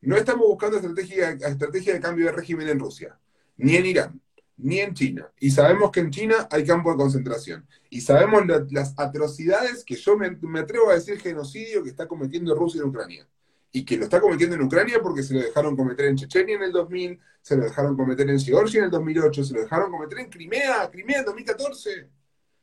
no 0.00 0.16
estamos 0.16 0.44
buscando 0.44 0.78
estrategia, 0.78 1.30
estrategia 1.30 1.94
de 1.94 2.00
cambio 2.00 2.26
de 2.26 2.32
régimen 2.32 2.68
en 2.68 2.80
Rusia, 2.80 3.16
ni 3.58 3.76
en 3.76 3.86
Irán, 3.86 4.20
ni 4.56 4.80
en 4.80 4.94
China. 4.94 5.30
Y 5.38 5.50
sabemos 5.50 5.90
que 5.90 6.00
en 6.00 6.10
China 6.10 6.48
hay 6.50 6.64
campo 6.64 6.90
de 6.90 6.96
concentración. 6.96 7.66
Y 7.90 8.00
sabemos 8.00 8.42
las 8.70 8.94
atrocidades 8.96 9.84
que 9.84 9.96
yo 9.96 10.16
me, 10.16 10.58
atrevo 10.58 10.90
a 10.90 10.94
decir 10.94 11.18
genocidio 11.20 11.82
que 11.82 11.90
está 11.90 12.06
cometiendo 12.06 12.54
Rusia 12.54 12.82
en 12.82 12.88
Ucrania. 12.88 13.26
Y 13.72 13.84
que 13.84 13.96
lo 13.96 14.04
está 14.04 14.20
cometiendo 14.20 14.54
en 14.54 14.62
Ucrania 14.62 15.00
porque 15.02 15.22
se 15.22 15.34
lo 15.34 15.40
dejaron 15.40 15.76
cometer 15.76 16.06
en 16.06 16.16
Chechenia 16.16 16.56
en 16.56 16.62
el 16.62 16.72
2000, 16.72 17.20
se 17.42 17.56
lo 17.56 17.64
dejaron 17.64 17.96
cometer 17.96 18.30
en 18.30 18.38
Georgia 18.38 18.78
en 18.78 18.84
el 18.84 18.90
2008, 18.90 19.44
se 19.44 19.54
lo 19.54 19.60
dejaron 19.62 19.90
cometer 19.90 20.18
en 20.18 20.30
Crimea, 20.30 20.88
Crimea 20.90 21.18
en 21.18 21.24
2014. 21.24 22.08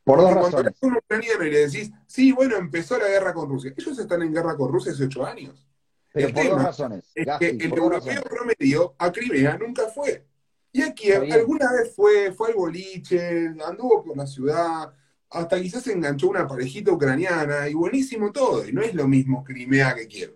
Por 0.04 0.20
dos 0.20 0.32
razones. 0.32 0.74
Cuando 0.80 0.96
un 0.98 1.04
ucraniano 1.04 1.44
y 1.44 1.50
le 1.50 1.68
decís, 1.68 1.92
sí, 2.06 2.32
bueno, 2.32 2.56
empezó 2.56 2.98
la 2.98 3.08
guerra 3.08 3.34
con 3.34 3.48
Rusia. 3.48 3.74
Ellos 3.76 3.98
están 3.98 4.22
en 4.22 4.32
guerra 4.32 4.56
con 4.56 4.72
Rusia 4.72 4.92
hace 4.92 5.04
ocho 5.04 5.24
años. 5.24 5.68
Pero 6.12 6.32
por 6.32 6.48
dos 6.48 6.62
razones. 6.62 7.04
Es 7.14 7.26
que 7.38 7.50
el 7.50 7.72
europeo 7.72 8.22
promedio 8.22 8.94
a 8.98 9.12
Crimea 9.12 9.58
nunca 9.58 9.88
fue. 9.88 10.24
Y 10.72 10.82
aquí 10.82 11.12
alguna 11.12 11.70
vez 11.72 11.94
fue, 11.94 12.32
fue 12.32 12.48
al 12.48 12.54
boliche, 12.54 13.48
anduvo 13.64 14.02
por 14.02 14.16
la 14.16 14.26
ciudad, 14.26 14.92
hasta 15.28 15.60
quizás 15.60 15.82
se 15.82 15.92
enganchó 15.92 16.28
una 16.28 16.46
parejita 16.46 16.92
ucraniana, 16.92 17.68
y 17.68 17.74
buenísimo 17.74 18.32
todo, 18.32 18.66
y 18.66 18.72
no 18.72 18.80
es 18.82 18.94
lo 18.94 19.06
mismo 19.06 19.44
Crimea 19.44 19.94
que 19.94 20.06
quiero. 20.06 20.34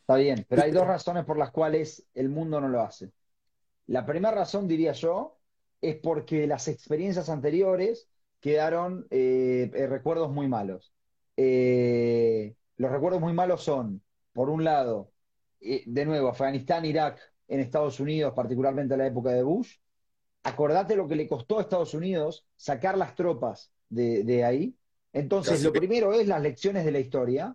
Está 0.00 0.16
bien, 0.16 0.44
pero 0.48 0.62
hay 0.62 0.72
dos 0.72 0.86
razones 0.86 1.24
por 1.24 1.38
las 1.38 1.50
cuales 1.50 2.04
el 2.14 2.28
mundo 2.28 2.60
no 2.60 2.68
lo 2.68 2.82
hace. 2.82 3.12
La 3.86 4.04
primera 4.04 4.34
razón, 4.34 4.68
diría 4.68 4.92
yo, 4.92 5.38
es 5.80 5.96
porque 5.96 6.46
las 6.46 6.68
experiencias 6.68 7.28
anteriores 7.28 8.08
quedaron 8.40 9.06
eh, 9.10 9.70
eh, 9.74 9.86
recuerdos 9.86 10.30
muy 10.30 10.48
malos. 10.48 10.92
Eh, 11.36 12.54
los 12.76 12.90
recuerdos 12.90 13.20
muy 13.20 13.32
malos 13.32 13.62
son, 13.62 14.02
por 14.32 14.50
un 14.50 14.64
lado, 14.64 15.12
de 15.60 16.04
nuevo, 16.04 16.28
Afganistán, 16.28 16.84
Irak, 16.84 17.20
en 17.50 17.60
Estados 17.60 18.00
Unidos, 18.00 18.32
particularmente 18.34 18.94
en 18.94 19.00
la 19.00 19.06
época 19.06 19.30
de 19.30 19.42
Bush. 19.42 19.76
Acordate 20.44 20.96
lo 20.96 21.06
que 21.06 21.16
le 21.16 21.28
costó 21.28 21.58
a 21.58 21.62
Estados 21.62 21.92
Unidos 21.92 22.46
sacar 22.56 22.96
las 22.96 23.14
tropas 23.14 23.72
de, 23.90 24.44
ahí. 24.44 24.74
Entonces, 25.12 25.62
lo 25.62 25.72
primero 25.72 26.14
es 26.14 26.26
las 26.26 26.40
lecciones 26.40 26.84
de 26.84 26.92
la 26.92 27.00
historia. 27.00 27.54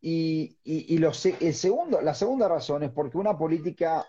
Y, 0.00 0.58
el 0.64 1.54
segundo, 1.54 2.00
la 2.00 2.14
segunda 2.14 2.48
razón 2.48 2.82
es 2.82 2.90
porque 2.90 3.18
una 3.18 3.38
política, 3.38 4.04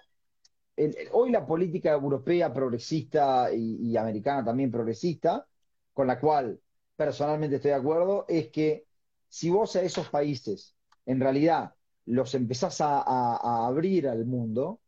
hoy 1.11 1.31
la 1.31 1.45
política 1.45 1.91
europea 1.91 2.51
progresista 2.51 3.53
y, 3.53 3.91
y 3.91 3.97
americana 3.97 4.43
también 4.43 4.71
progresista, 4.71 5.45
con 5.93 6.07
la 6.07 6.19
cual 6.19 6.59
personalmente 6.95 7.57
estoy 7.57 7.71
de 7.71 7.77
acuerdo, 7.77 8.25
es 8.27 8.47
que 8.47 8.85
si 9.27 9.49
vos 9.49 9.75
a 9.75 9.81
esos 9.81 10.09
países 10.09 10.73
en 11.05 11.19
realidad 11.19 11.75
los 12.05 12.35
empezás 12.35 12.81
a, 12.81 13.65
abrir 13.67 14.07
al 14.07 14.25
mundo, 14.25 14.79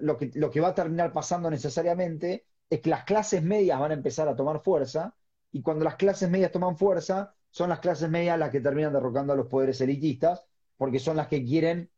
lo 0.00 0.16
que, 0.16 0.30
lo 0.34 0.50
que 0.50 0.60
va 0.60 0.68
a 0.68 0.74
terminar 0.74 1.12
pasando 1.12 1.50
necesariamente 1.50 2.46
es 2.70 2.80
que 2.80 2.90
las 2.90 3.04
clases 3.04 3.42
medias 3.42 3.78
van 3.78 3.90
a 3.90 3.94
empezar 3.94 4.28
a 4.28 4.36
tomar 4.36 4.60
fuerza 4.60 5.14
y 5.52 5.62
cuando 5.62 5.84
las 5.84 5.96
clases 5.96 6.28
medias 6.28 6.52
toman 6.52 6.76
fuerza, 6.76 7.34
son 7.50 7.68
las 7.68 7.78
clases 7.78 8.10
medias 8.10 8.38
las 8.38 8.50
que 8.50 8.60
terminan 8.60 8.92
derrocando 8.92 9.32
a 9.32 9.36
los 9.36 9.46
poderes 9.46 9.80
elitistas 9.80 10.44
porque 10.76 10.98
son 10.98 11.16
las 11.16 11.28
que 11.28 11.44
quieren 11.44 11.90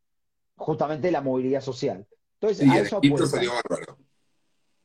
justamente 0.55 1.11
la 1.11 1.21
movilidad 1.21 1.61
social. 1.61 2.05
Entonces, 2.39 2.69
a 2.69 2.79
eso 2.79 2.97
apuestan. 2.97 3.45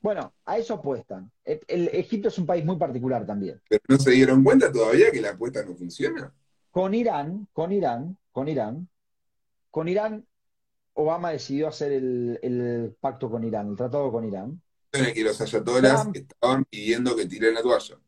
Bueno, 0.00 0.34
a 0.44 0.58
eso 0.58 0.74
apuestan. 0.74 1.30
El, 1.44 1.88
Egipto 1.88 2.28
es 2.28 2.38
un 2.38 2.46
país 2.46 2.64
muy 2.64 2.76
particular 2.76 3.24
también. 3.24 3.60
Pero 3.68 3.82
no 3.88 3.98
se 3.98 4.10
dieron 4.10 4.42
cuenta 4.42 4.72
todavía 4.72 5.10
que 5.12 5.20
la 5.20 5.30
apuesta 5.30 5.64
no 5.64 5.74
funciona. 5.74 6.34
Con 6.70 6.94
Irán, 6.94 7.46
con 7.52 7.70
Irán, 7.70 8.18
con 8.32 8.48
Irán, 8.48 8.88
con 9.70 9.88
Irán 9.88 10.26
Obama 10.95 11.30
decidió 11.30 11.68
hacer 11.68 11.93
el, 11.93 12.97
pacto 13.01 13.30
con 13.30 13.45
Irán, 13.45 13.70
el 13.70 13.76
tratado 13.76 14.11
con 14.12 14.24
Irán. 14.24 14.61
En 14.93 15.14
que 15.14 15.22
los 15.22 15.40
ayatolas 15.40 16.07
estaban 16.12 16.64
pidiendo 16.64 17.16
que 17.16 17.26
tiren 17.26 17.55
la 17.55 17.62
toalla. 17.62 17.99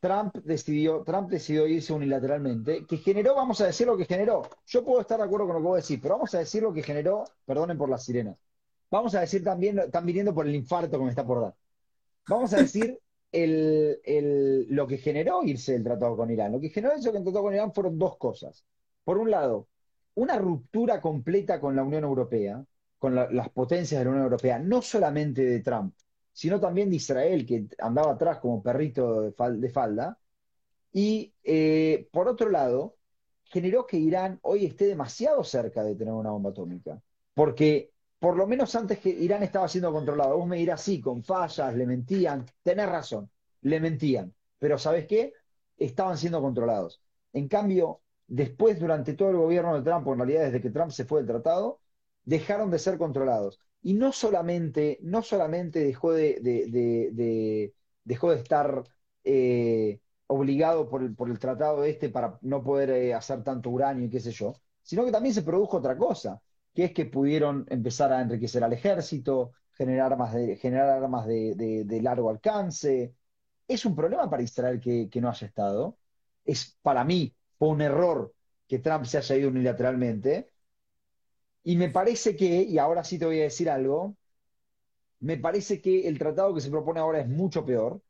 Trump 0.00 0.36
decidió, 0.44 1.02
Trump 1.04 1.30
decidió 1.30 1.66
irse 1.66 1.92
unilateralmente, 1.92 2.84
que 2.86 2.98
generó, 2.98 3.34
vamos 3.34 3.60
a 3.60 3.66
decir 3.66 3.86
lo 3.86 3.96
que 3.96 4.04
generó. 4.04 4.42
Yo 4.66 4.84
puedo 4.84 5.00
estar 5.00 5.18
de 5.18 5.24
acuerdo 5.24 5.46
con 5.46 5.54
lo 5.56 5.60
que 5.60 5.66
vos 5.68 5.82
decís, 5.82 5.98
pero 6.02 6.14
vamos 6.14 6.34
a 6.34 6.38
decir 6.38 6.62
lo 6.62 6.72
que 6.72 6.82
generó, 6.82 7.24
perdonen 7.44 7.78
por 7.78 7.88
las 7.88 8.04
sirenas, 8.04 8.36
vamos 8.90 9.14
a 9.14 9.20
decir 9.20 9.42
también, 9.42 9.78
están 9.78 10.04
viniendo 10.04 10.34
por 10.34 10.46
el 10.46 10.54
infarto 10.54 10.98
que 10.98 11.04
me 11.04 11.10
está 11.10 11.24
por 11.26 11.40
dar. 11.40 11.54
Vamos 12.28 12.52
a 12.52 12.58
decir 12.58 12.98
el, 13.32 14.00
el- 14.04 14.66
lo 14.68 14.86
que 14.86 14.98
generó 14.98 15.42
irse 15.42 15.74
el 15.74 15.84
tratado 15.84 16.16
con 16.16 16.30
Irán. 16.30 16.52
Lo 16.52 16.60
que 16.60 16.70
generó 16.70 16.94
eso 16.94 17.10
que 17.10 17.18
el 17.18 17.24
tratado 17.24 17.44
con 17.44 17.54
Irán 17.54 17.72
fueron 17.72 17.98
dos 17.98 18.16
cosas. 18.16 18.64
Por 19.04 19.18
un 19.18 19.30
lado, 19.30 19.68
una 20.16 20.38
ruptura 20.38 21.00
completa 21.00 21.60
con 21.60 21.76
la 21.76 21.84
Unión 21.84 22.04
Europea, 22.04 22.64
con 22.98 23.14
la- 23.14 23.30
las 23.30 23.50
potencias 23.50 24.00
de 24.00 24.04
la 24.06 24.10
Unión 24.12 24.24
Europea, 24.24 24.58
no 24.58 24.82
solamente 24.82 25.44
de 25.44 25.60
Trump, 25.62 25.94
sino 26.32 26.60
también 26.60 26.90
de 26.90 26.96
Israel, 26.96 27.46
que 27.46 27.66
andaba 27.78 28.12
atrás 28.14 28.38
como 28.40 28.62
perrito 28.62 29.22
de 29.22 29.32
fal- 29.34 29.60
de 29.60 29.70
falda. 29.70 30.18
Y 30.92 31.34
eh, 31.44 32.08
por 32.12 32.28
otro 32.28 32.50
lado, 32.50 32.96
generó 33.44 33.86
que 33.86 33.98
Irán 33.98 34.38
hoy 34.42 34.66
esté 34.66 34.86
demasiado 34.86 35.44
cerca 35.44 35.82
de 35.84 35.94
tener 35.94 36.14
una 36.14 36.30
bomba 36.30 36.50
atómica. 36.50 37.00
Porque 37.34 37.92
por 38.18 38.36
lo 38.36 38.46
menos 38.46 38.74
antes 38.74 38.98
que 38.98 39.10
Irán 39.10 39.42
estaba 39.42 39.68
siendo 39.68 39.92
controlado, 39.92 40.36
vos 40.38 40.46
me 40.48 40.56
dirás, 40.58 40.82
sí, 40.82 41.00
con 41.00 41.22
fallas, 41.22 41.74
le 41.74 41.86
mentían, 41.86 42.46
tenés 42.62 42.88
razón, 42.88 43.30
le 43.62 43.80
mentían. 43.80 44.34
Pero 44.58 44.78
¿sabes 44.78 45.06
qué? 45.06 45.34
Estaban 45.76 46.16
siendo 46.18 46.40
controlados. 46.40 47.02
En 47.32 47.48
cambio, 47.48 48.00
después, 48.26 48.78
durante 48.80 49.14
todo 49.14 49.30
el 49.30 49.36
gobierno 49.36 49.74
de 49.76 49.82
Trump, 49.82 50.06
en 50.08 50.16
realidad 50.18 50.44
desde 50.46 50.60
que 50.60 50.70
Trump 50.70 50.90
se 50.90 51.04
fue 51.04 51.20
del 51.20 51.28
tratado, 51.28 51.80
dejaron 52.24 52.70
de 52.70 52.78
ser 52.78 52.98
controlados. 52.98 53.60
Y 53.82 53.94
no 53.94 54.12
solamente, 54.12 54.98
no 55.02 55.22
solamente 55.22 55.80
dejó 55.80 56.12
de, 56.12 56.40
de- 56.40 56.66
de- 56.68 57.10
de- 57.12 57.74
dejó 58.04 58.30
de 58.30 58.36
estar 58.38 58.82
eh, 59.24 60.00
obligado 60.26 60.88
por 60.88 61.02
el, 61.02 61.14
por 61.14 61.30
el 61.30 61.38
tratado 61.38 61.84
este 61.84 62.08
para 62.10 62.38
no 62.42 62.62
poder 62.62 62.90
eh, 62.90 63.14
hacer 63.14 63.42
tanto 63.44 63.70
uranio 63.70 64.06
y 64.06 64.10
qué 64.10 64.20
sé 64.20 64.32
yo, 64.32 64.54
sino 64.82 65.04
que 65.04 65.12
también 65.12 65.34
se 65.34 65.42
produjo 65.42 65.76
otra 65.78 65.96
cosa, 65.96 66.40
que 66.74 66.84
es 66.84 66.92
que 66.92 67.06
pudieron 67.06 67.64
empezar 67.68 68.12
a 68.12 68.20
enriquecer 68.22 68.62
al 68.64 68.72
ejército, 68.72 69.52
generar 69.72 70.12
armas 70.12 70.32
de, 70.34 70.56
generar 70.56 70.88
armas 70.90 71.26
de 71.26 72.00
largo 72.02 72.30
alcance. 72.30 73.14
Es 73.68 73.84
un 73.84 73.94
problema 73.96 74.28
para 74.30 74.42
Israel 74.42 74.80
que, 74.80 75.08
que 75.10 75.20
no 75.20 75.28
haya 75.28 75.46
estado. 75.46 75.98
Es 76.44 76.78
para 76.82 77.04
mí, 77.04 77.34
fue 77.58 77.68
un 77.68 77.80
error 77.80 78.32
que 78.66 78.78
Trump 78.78 79.04
se 79.04 79.18
haya 79.18 79.36
ido 79.36 79.48
unilateralmente. 79.48 80.50
Y 81.62 81.76
me 81.76 81.90
parece 81.90 82.36
que, 82.36 82.62
y 82.62 82.78
ahora 82.78 83.04
sí 83.04 83.18
te 83.18 83.26
voy 83.26 83.40
a 83.40 83.44
decir 83.44 83.68
algo, 83.68 84.16
me 85.20 85.36
parece 85.38 85.80
que 85.80 86.06
el 86.08 86.18
tratado 86.18 86.54
que 86.54 86.60
se 86.60 86.70
propone 86.70 87.00
ahora 87.00 87.20
es 87.20 87.28
mucho 87.28 87.64
peor, 87.64 88.00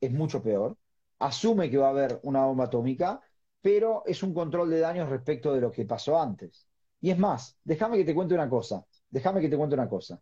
es 0.00 0.12
mucho 0.12 0.42
peor. 0.42 0.76
Asume 1.18 1.70
que 1.70 1.78
va 1.78 1.88
a 1.88 1.90
haber 1.90 2.20
una 2.22 2.44
bomba 2.44 2.64
atómica, 2.64 3.20
pero 3.60 4.02
es 4.06 4.22
un 4.22 4.34
control 4.34 4.70
de 4.70 4.80
daños 4.80 5.08
respecto 5.08 5.54
de 5.54 5.60
lo 5.60 5.70
que 5.72 5.84
pasó 5.84 6.20
antes. 6.20 6.66
Y 7.00 7.10
es 7.10 7.18
más, 7.18 7.56
déjame 7.64 7.98
que 7.98 8.04
te 8.04 8.14
cuente 8.14 8.34
una 8.34 8.48
cosa, 8.48 8.84
déjame 9.10 9.40
que 9.40 9.48
te 9.48 9.56
cuente 9.56 9.74
una 9.74 9.88
cosa. 9.88 10.20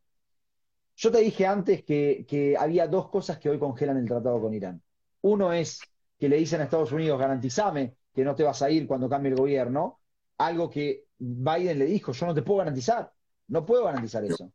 Yo 0.97 1.11
te 1.11 1.19
dije 1.19 1.47
antes 1.47 1.85
que, 1.85 2.25
que 2.29 2.57
había 2.57 2.87
dos 2.89 3.09
cosas 3.11 3.39
que 3.39 3.51
hoy 3.51 3.59
congelan 3.59 3.99
el 3.99 4.07
tratado 4.07 4.41
con 4.41 4.55
Irán. 4.55 4.83
Uno 5.23 5.53
es 5.53 5.81
que 6.19 6.29
le 6.29 6.37
dicen 6.37 6.61
a 6.61 6.65
Estados 6.65 6.93
Unidos, 6.93 7.19
garantizame 7.19 7.97
que 8.17 8.25
no 8.25 8.35
te 8.35 8.43
vas 8.45 8.63
a 8.63 8.71
ir 8.71 8.87
cuando 8.89 9.09
cambie 9.11 9.31
el 9.33 9.39
gobierno, 9.39 10.01
algo 10.39 10.71
que 10.71 11.05
Biden 11.19 11.79
le 11.79 11.85
dijo, 11.87 12.13
yo 12.13 12.27
no 12.27 12.35
te 12.35 12.43
puedo 12.43 12.59
garantizar, 12.61 13.13
no 13.49 13.67
puedo 13.67 13.85
garantizar 13.85 14.25
eso. 14.25 14.53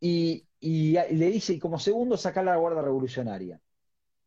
Y, 0.00 0.46
y 0.60 0.92
le 0.92 1.30
dice, 1.30 1.54
y 1.54 1.58
como 1.60 1.78
segundo, 1.78 2.16
sacar 2.16 2.44
la 2.44 2.56
Guardia 2.56 2.82
Revolucionaria. 2.82 3.60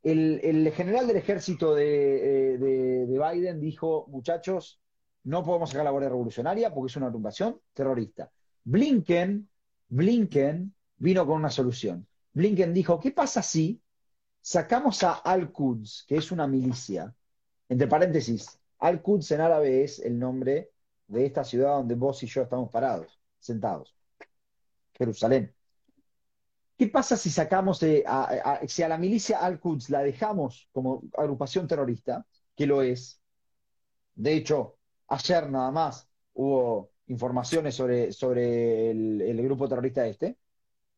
El, 0.03 0.39
el 0.43 0.71
general 0.71 1.07
del 1.07 1.17
ejército 1.17 1.75
de, 1.75 2.53
eh, 2.53 2.57
de- 2.57 3.05
de 3.07 3.19
Biden 3.19 3.59
dijo, 3.59 4.07
muchachos, 4.09 4.81
no 5.23 5.43
podemos 5.43 5.69
sacar 5.69 5.85
la 5.85 5.91
Guardia 5.91 6.09
Revolucionaria 6.09 6.73
porque 6.73 6.89
es 6.91 6.95
una 6.97 7.07
agrupación 7.07 7.59
terrorista. 7.73 8.31
Blinken, 8.63 9.49
Blinken 9.89 10.73
vino 10.97 11.25
con 11.27 11.35
una 11.37 11.49
solución. 11.49 12.07
Blinken 12.33 12.73
dijo, 12.73 12.99
¿qué 12.99 13.11
pasa 13.11 13.41
si 13.41 13.81
sacamos 14.41 15.03
a 15.03 15.13
Al-Quds, 15.15 16.05
que 16.07 16.17
es 16.17 16.31
una 16.31 16.47
milicia? 16.47 17.13
Entre 17.69 17.87
paréntesis, 17.87 18.59
Al-Quds 18.79 19.31
en 19.31 19.41
árabe 19.41 19.83
es 19.83 19.99
el 19.99 20.17
nombre 20.19 20.71
de 21.07 21.25
esta 21.25 21.43
ciudad 21.43 21.77
donde 21.77 21.95
vos 21.95 22.21
y 22.23 22.27
yo 22.27 22.41
estamos 22.41 22.69
parados, 22.71 23.19
sentados. 23.39 23.95
Jerusalén. 24.93 25.53
¿Qué 26.77 26.87
pasa 26.87 27.17
si 27.17 27.29
sacamos, 27.29 27.81
a- 28.05 28.59
si 28.67 28.83
a 28.83 28.87
la 28.89 28.97
milicia 28.97 29.39
Al-Quds 29.39 29.89
la 29.89 30.01
dejamos 30.03 30.69
como 30.71 31.03
agrupación 31.17 31.67
terrorista, 31.67 32.25
que 32.55 32.67
lo 32.67 32.81
es? 32.83 33.19
De 34.15 34.33
hecho, 34.33 34.77
ayer 35.07 35.49
nada 35.49 35.71
más 35.71 36.07
hubo 36.33 36.91
informaciones 37.07 37.75
sobre, 37.75 38.11
sobre 38.11 38.91
el, 38.91 39.21
el 39.21 39.41
grupo 39.43 39.67
terrorista 39.67 40.05
este, 40.05 40.37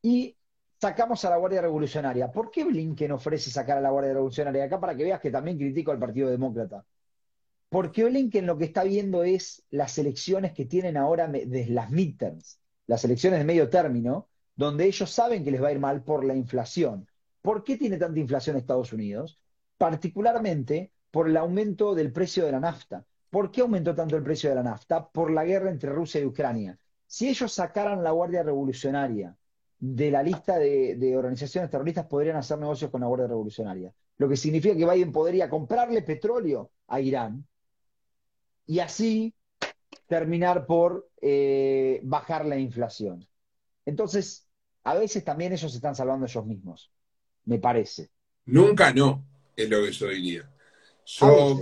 y 0.01 0.36
sacamos 0.80 1.24
a 1.26 1.30
la 1.30 1.38
Guardia 1.38 1.62
Revolucionaria. 1.62 2.32
¿Por 2.32 2.50
qué 2.52 2.64
Blinken 2.64 3.12
ofrece 3.12 3.52
sacar 3.52 3.78
a 3.78 3.82
la 3.82 3.90
Guardia 3.90 4.14
Revolucionaria? 4.14 4.64
Acá 4.64 4.80
para 4.80 4.96
que 4.96 5.04
veas 5.04 5.20
que 5.20 5.32
también 5.32 5.58
critico 5.58 5.92
al 5.92 6.00
Partido 6.00 6.30
Demócrata. 6.30 6.86
Porque 7.70 8.06
Blinken 8.06 8.46
lo 8.46 8.58
que 8.58 8.66
está 8.66 8.84
viendo 8.84 9.24
es 9.24 9.64
las 9.70 9.98
elecciones 9.98 10.54
que 10.54 10.66
tienen 10.66 10.98
ahora 10.98 11.28
de 11.28 11.68
las 11.68 11.92
midterms, 11.92 12.60
las 12.88 13.04
elecciones 13.04 13.40
de 13.40 13.46
medio 13.46 13.70
término, 13.70 14.30
donde 14.56 14.86
ellos 14.86 15.12
saben 15.12 15.44
que 15.44 15.52
les 15.52 15.62
va 15.62 15.68
a 15.68 15.72
ir 15.72 15.80
mal 15.80 16.04
por 16.04 16.24
la 16.24 16.36
inflación. 16.36 17.08
¿Por 17.42 17.64
qué 17.64 17.78
tiene 17.78 17.98
tanta 17.98 18.20
inflación 18.20 18.58
Estados 18.58 18.92
Unidos? 18.92 19.40
Particularmente 19.78 20.92
por 21.12 21.28
el 21.30 21.38
aumento 21.38 21.94
del 21.94 22.12
precio 22.12 22.46
de 22.46 22.52
la 22.54 22.60
nafta. 22.60 23.06
¿Por 23.30 23.52
qué 23.52 23.62
aumentó 23.62 23.94
tanto 23.94 24.18
el 24.18 24.24
precio 24.24 24.50
de 24.50 24.56
la 24.56 24.64
nafta? 24.64 25.08
Por 25.08 25.32
la 25.32 25.46
guerra 25.46 25.70
entre 25.70 25.92
Rusia 25.92 26.22
y 26.22 26.26
Ucrania. 26.26 26.80
Si 27.06 27.30
ellos 27.30 27.54
sacaran 27.54 28.04
la 28.04 28.12
Guardia 28.12 28.44
Revolucionaria 28.44 29.36
de 29.80 30.12
la 30.12 30.22
lista 30.22 30.60
de, 30.60 30.96
de 30.96 31.18
organizaciones 31.18 31.72
terroristas, 31.72 32.06
podrían 32.06 32.36
hacer 32.36 32.60
negocios 32.60 32.92
con 32.92 33.02
la 33.02 33.08
Guardia 33.08 33.28
Revolucionaria. 33.28 33.94
Lo 34.18 34.28
que 34.28 34.36
significa 34.36 34.76
que 34.76 34.86
Biden 34.86 35.12
podría 35.12 35.50
comprarle 35.50 36.02
petróleo 36.02 36.72
a 36.88 37.00
Irán 37.00 37.46
y 38.68 38.80
así 38.80 39.34
terminar 40.08 40.66
por 40.66 41.10
eh, 41.22 42.02
bajar 42.04 42.46
la 42.46 42.58
inflación. 42.58 43.26
Entonces, 43.86 44.48
a 44.84 44.96
veces 44.96 45.24
también 45.24 45.54
ellos 45.54 45.72
se 45.72 45.78
están 45.78 45.96
salvando 45.96 46.26
ellos 46.26 46.46
mismos, 46.46 46.92
me 47.46 47.60
parece. 47.60 48.10
Nunca 48.46 48.92
no, 48.94 49.24
es 49.56 49.70
lo 49.70 49.84
que 49.84 49.92
yo 49.92 50.08
diría. 50.08 50.52
Yo, 51.06 51.60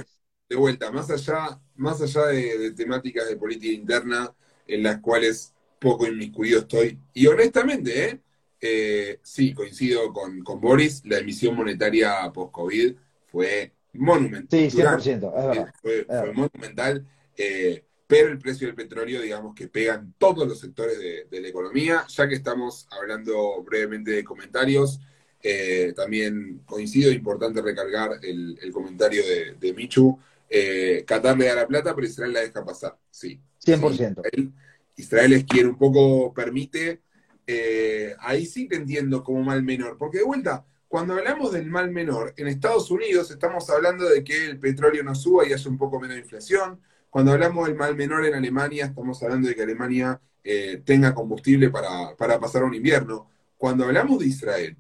de 0.50 0.56
vuelta, 0.56 0.92
más 0.92 1.10
allá, 1.10 1.60
más 1.76 2.02
allá 2.02 2.28
de, 2.28 2.58
de 2.58 2.72
temáticas 2.72 3.28
de 3.30 3.38
política 3.38 3.74
interna 3.74 4.34
en 4.66 4.84
las 4.84 5.00
cuales 5.00 5.54
poco 5.80 6.08
inmiscuido 6.08 6.60
estoy, 6.60 7.00
y 7.14 7.28
honestamente, 7.28 8.06
¿eh? 8.10 8.20
Eh, 8.60 9.20
sí, 9.22 9.54
coincido 9.54 10.12
con, 10.12 10.44
con 10.44 10.60
Boris, 10.60 11.04
la 11.06 11.20
emisión 11.20 11.56
monetaria 11.56 12.32
post-COVID 12.34 12.96
fue 13.28 13.72
monumental. 13.94 14.60
Sí, 14.72 14.78
100%, 14.78 15.00
es 15.38 15.46
verdad. 15.46 15.74
fue, 15.82 16.00
es 16.00 16.06
fue 16.08 16.16
verdad. 16.16 16.34
monumental, 16.34 17.08
eh, 17.38 17.84
pero 18.08 18.30
el 18.30 18.40
precio 18.40 18.66
del 18.68 18.76
petróleo, 18.76 19.22
digamos 19.22 19.54
que 19.54 19.68
pegan 19.68 20.14
todos 20.18 20.48
los 20.48 20.60
sectores 20.60 20.98
de, 20.98 21.28
de 21.30 21.42
la 21.42 21.50
economía. 21.50 22.06
Ya 22.08 22.28
que 22.28 22.36
estamos 22.36 22.88
hablando 22.90 23.62
brevemente 23.64 24.12
de 24.12 24.24
comentarios, 24.24 25.00
eh, 25.44 25.94
también 25.96 26.62
coincido, 26.66 27.12
importante 27.12 27.62
recargar 27.62 28.20
el, 28.24 28.58
el 28.62 28.72
comentario 28.72 29.24
de, 29.26 29.56
de 29.60 29.74
Michu. 29.74 30.18
Eh, 30.50 31.04
Qatar 31.06 31.38
le 31.38 31.46
da 31.48 31.56
la 31.56 31.68
plata, 31.68 31.94
pero 31.94 32.08
Israel 32.08 32.34
la 32.34 32.42
deja 32.42 32.64
pasar. 32.66 32.98
Sí, 33.12 33.40
sí, 33.60 33.72
100%. 33.74 33.92
Israel, 33.92 34.54
Israel 34.98 35.34
es 35.34 35.46
quien 35.46 35.68
un 35.68 35.78
poco 35.78 36.34
permite. 36.34 37.02
eh, 37.48 38.14
ahí 38.20 38.46
sí 38.46 38.68
te 38.68 38.76
entiendo 38.76 39.24
como 39.24 39.42
mal 39.42 39.64
menor, 39.64 39.98
porque 39.98 40.18
de 40.18 40.26
vuelta, 40.26 40.66
cuando 40.90 41.14
hablamos 41.14 41.54
del 41.54 41.68
mal 41.70 41.92
menor, 41.92 42.34
en 42.38 42.48
Estados 42.48 42.92
Unidos 42.92 43.32
estamos 43.32 43.70
hablando 43.70 44.06
de 44.10 44.24
que 44.24 44.46
el 44.48 44.60
petróleo 44.60 45.04
no 45.04 45.16
suba 45.16 45.48
y 45.48 45.54
haya 45.54 45.70
un 45.70 45.78
poco 45.78 46.00
menos 46.00 46.18
inflación. 46.18 46.82
Cuando 47.10 47.32
hablamos 47.32 47.68
del 47.68 47.76
mal 47.78 47.96
menor 47.96 48.26
en 48.26 48.36
Alemania, 48.36 48.86
estamos 48.86 49.22
hablando 49.24 49.48
de 49.48 49.56
que 49.56 49.64
Alemania 49.64 50.20
eh, 50.44 50.82
tenga 50.86 51.14
combustible 51.14 51.70
para, 51.70 52.16
para 52.18 52.40
pasar 52.40 52.64
un 52.64 52.74
invierno. 52.74 53.30
Cuando 53.58 53.86
hablamos 53.86 54.20
de 54.20 54.28
Israel, 54.28 54.78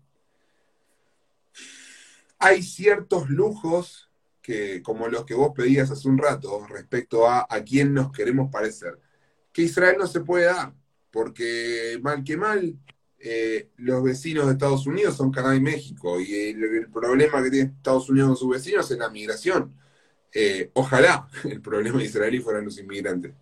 hay 2.39 2.61
ciertos 2.63 3.29
lujos 3.29 4.09
que, 4.41 4.81
como 4.81 5.07
los 5.07 5.25
que 5.25 5.33
vos 5.33 5.51
pedías 5.55 5.89
hace 5.91 6.07
un 6.07 6.17
rato, 6.17 6.65
respecto 6.67 7.27
a 7.27 7.47
a 7.49 7.63
quién 7.63 7.93
nos 7.93 8.11
queremos 8.11 8.49
parecer, 8.51 8.99
que 9.57 9.63
Israel 9.63 9.95
no 9.97 10.05
se 10.05 10.19
puede 10.19 10.45
dar, 10.45 10.71
porque 11.09 11.97
mal 12.03 12.23
que 12.23 12.37
mal, 12.37 12.77
eh, 13.17 13.71
los 13.77 14.03
vecinos 14.03 14.45
de 14.45 14.51
Estados 14.51 14.85
Unidos 14.85 15.17
son 15.17 15.31
Canadá 15.31 15.55
y 15.55 15.59
México, 15.59 16.19
y 16.19 16.51
el, 16.51 16.63
el 16.63 16.91
problema 16.91 17.41
que 17.41 17.49
tiene 17.49 17.71
Estados 17.71 18.07
Unidos 18.07 18.27
con 18.27 18.37
sus 18.37 18.49
vecinos 18.51 18.91
es 18.91 18.99
la 18.99 19.09
migración. 19.09 19.73
Eh, 20.31 20.69
ojalá 20.75 21.27
el 21.45 21.59
problema 21.59 22.03
israelí 22.03 22.39
fueran 22.39 22.65
los 22.65 22.77
inmigrantes. 22.77 23.33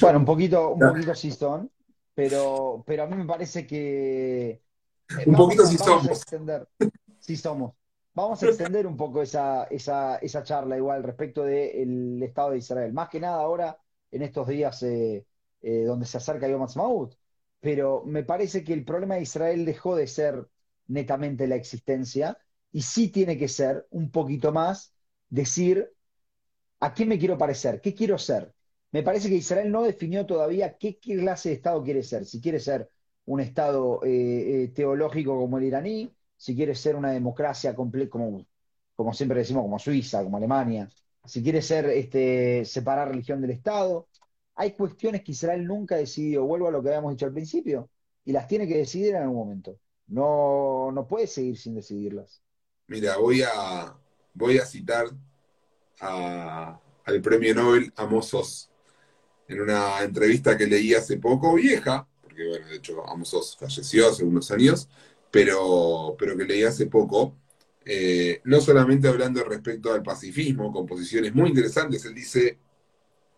Bueno, 0.00 0.18
un 0.18 0.24
poquito, 0.24 0.70
un 0.70 0.80
poquito 0.80 1.14
sí 1.14 1.30
son, 1.30 1.70
pero, 2.12 2.82
pero 2.84 3.04
a 3.04 3.06
mí 3.06 3.16
me 3.16 3.26
parece 3.26 3.64
que 3.64 4.50
eh, 4.50 4.60
Un 5.24 5.36
poquito 5.36 5.64
sí 5.66 5.76
vamos 5.78 5.98
a 5.98 6.02
somos. 6.02 6.18
extender, 6.18 6.68
sí 7.20 7.36
somos, 7.36 7.74
vamos 8.12 8.42
a 8.42 8.46
extender 8.46 8.88
un 8.88 8.96
poco 8.96 9.22
esa, 9.22 9.68
esa, 9.70 10.16
esa 10.16 10.42
charla 10.42 10.76
igual 10.76 11.04
respecto 11.04 11.44
del 11.44 12.20
Estado 12.24 12.50
de 12.50 12.58
Israel. 12.58 12.92
Más 12.92 13.08
que 13.08 13.20
nada 13.20 13.36
ahora, 13.36 13.78
en 14.10 14.22
estos 14.22 14.46
días 14.48 14.82
eh, 14.82 15.26
eh, 15.60 15.84
donde 15.84 16.06
se 16.06 16.18
acerca 16.18 16.48
Yom 16.48 16.62
Ha'atzmaut, 16.62 17.14
pero 17.60 18.04
me 18.04 18.22
parece 18.24 18.64
que 18.64 18.72
el 18.72 18.84
problema 18.84 19.16
de 19.16 19.22
Israel 19.22 19.64
dejó 19.64 19.96
de 19.96 20.06
ser 20.06 20.48
netamente 20.86 21.46
la 21.46 21.56
existencia 21.56 22.38
y 22.72 22.82
sí 22.82 23.08
tiene 23.08 23.36
que 23.36 23.48
ser 23.48 23.86
un 23.90 24.10
poquito 24.10 24.52
más 24.52 24.94
decir 25.28 25.92
a 26.80 26.94
qué 26.94 27.04
me 27.06 27.18
quiero 27.18 27.36
parecer, 27.36 27.80
qué 27.80 27.94
quiero 27.94 28.18
ser. 28.18 28.54
Me 28.92 29.02
parece 29.02 29.28
que 29.28 29.34
Israel 29.34 29.70
no 29.70 29.82
definió 29.82 30.24
todavía 30.26 30.78
qué 30.78 30.98
clase 30.98 31.50
de 31.50 31.54
Estado 31.56 31.82
quiere 31.82 32.02
ser, 32.02 32.24
si 32.24 32.40
quiere 32.40 32.60
ser 32.60 32.90
un 33.26 33.40
Estado 33.40 34.00
eh, 34.04 34.72
teológico 34.74 35.38
como 35.38 35.58
el 35.58 35.64
iraní, 35.64 36.10
si 36.36 36.54
quiere 36.54 36.74
ser 36.74 36.96
una 36.96 37.10
democracia 37.10 37.74
completa, 37.74 38.10
como, 38.10 38.46
como 38.94 39.12
siempre 39.12 39.40
decimos, 39.40 39.64
como 39.64 39.78
Suiza, 39.78 40.22
como 40.22 40.36
Alemania, 40.38 40.88
si 41.24 41.42
quiere 41.42 41.62
ser 41.62 41.86
este, 41.86 42.64
separar 42.64 43.08
religión 43.08 43.40
del 43.40 43.50
Estado. 43.50 44.08
Hay 44.54 44.72
cuestiones 44.72 45.22
que 45.22 45.32
Israel 45.32 45.66
nunca 45.66 45.94
ha 45.94 45.98
decidido, 45.98 46.44
vuelvo 46.44 46.68
a 46.68 46.70
lo 46.70 46.82
que 46.82 46.88
habíamos 46.88 47.12
dicho 47.12 47.26
al 47.26 47.32
principio, 47.32 47.90
y 48.24 48.32
las 48.32 48.46
tiene 48.46 48.66
que 48.66 48.78
decidir 48.78 49.14
en 49.14 49.22
algún 49.22 49.36
momento. 49.36 49.78
No, 50.08 50.90
no 50.92 51.06
puede 51.06 51.26
seguir 51.26 51.58
sin 51.58 51.74
decidirlas. 51.74 52.42
Mira, 52.86 53.18
voy 53.18 53.42
a, 53.42 53.94
voy 54.34 54.58
a 54.58 54.64
citar 54.64 55.06
al 56.00 57.22
premio 57.22 57.54
Nobel 57.54 57.92
Amos 57.96 58.32
Oz 58.34 58.70
en 59.48 59.60
una 59.60 60.02
entrevista 60.02 60.56
que 60.56 60.66
leí 60.66 60.94
hace 60.94 61.18
poco, 61.18 61.54
vieja, 61.54 62.06
porque 62.20 62.46
bueno, 62.46 62.66
de 62.68 62.76
hecho 62.76 63.06
Amos 63.08 63.32
Oz 63.34 63.56
falleció 63.56 64.08
hace 64.08 64.24
unos 64.24 64.50
años, 64.50 64.88
pero, 65.30 66.16
pero 66.18 66.36
que 66.36 66.44
leí 66.44 66.64
hace 66.64 66.86
poco, 66.86 67.36
eh, 67.90 68.42
no 68.44 68.60
solamente 68.60 69.08
hablando 69.08 69.42
respecto 69.44 69.94
al 69.94 70.02
pacifismo, 70.02 70.70
con 70.70 70.84
posiciones 70.84 71.34
muy 71.34 71.48
interesantes, 71.48 72.04
él 72.04 72.14
dice, 72.14 72.58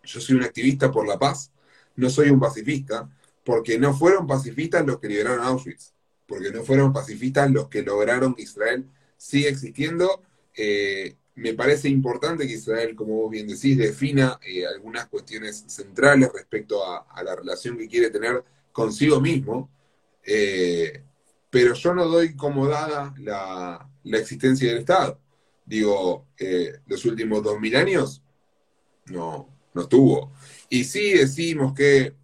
yo 0.03 0.21
soy 0.21 0.35
un 0.35 0.43
activista 0.43 0.91
por 0.91 1.07
la 1.07 1.21
paz, 1.21 1.53
no 1.95 2.11
soy 2.11 2.31
un 2.31 2.41
pacifista, 2.41 3.09
porque 3.45 3.79
no 3.79 3.95
fueron 3.95 4.27
pacifistas 4.27 4.85
los 4.85 4.99
que 4.99 5.07
liberaron 5.07 5.45
Auschwitz, 5.45 5.95
porque 6.27 6.51
no 6.51 6.65
fueron 6.65 6.93
pacifistas 6.93 7.49
los 7.49 7.69
que 7.69 7.83
lograron 7.83 8.35
que 8.35 8.43
Israel 8.43 8.87
siga 9.17 9.51
existiendo. 9.51 10.21
Eh, 10.57 11.15
me 11.37 11.55
parece 11.55 11.89
importante 11.89 12.45
que 12.45 12.55
Israel, 12.55 12.97
como 12.97 13.15
vos 13.23 13.31
bien 13.31 13.47
decís, 13.47 13.79
defina 13.79 14.41
eh, 14.43 14.67
algunas 14.67 15.07
cuestiones 15.07 15.63
centrales 15.69 16.29
respecto 16.35 16.85
a, 16.85 17.23
la 17.23 17.37
relación 17.37 17.79
que 17.79 17.87
quiere 17.87 18.11
tener 18.11 18.43
consigo 18.73 19.21
mismo, 19.21 19.71
pero 21.51 21.75
yo 21.75 21.95
no 21.95 22.07
doy 22.07 22.35
como 22.35 22.67
dada 22.67 23.15
la, 23.19 23.90
existencia 24.05 24.69
del 24.69 24.79
Estado. 24.79 25.21
Digo, 25.65 26.27
eh, 26.39 26.81
los 26.87 27.05
últimos 27.05 27.43
dos 27.43 27.61
mil 27.61 27.77
años 27.77 28.23
no, 29.07 29.49
no 29.75 29.83
estuvo. 29.83 30.33
Y 30.69 30.85
sí 30.85 31.13
decimos 31.13 31.75
que 31.75 32.15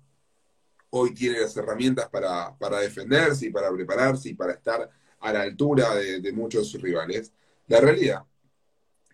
hoy 0.91 1.13
tiene 1.15 1.41
las 1.41 1.57
herramientas 1.57 2.09
para, 2.09 2.81
defenderse 2.81 3.47
y 3.47 3.51
para 3.51 3.71
prepararse 3.73 4.31
y 4.31 4.35
para 4.35 4.53
estar 4.53 4.89
a 5.21 5.33
la 5.33 5.43
altura 5.43 5.95
de, 5.95 6.33
muchos 6.33 6.63
de 6.63 6.71
sus 6.71 6.83
rivales. 6.83 7.33
La 7.67 7.81
realidad 7.81 8.25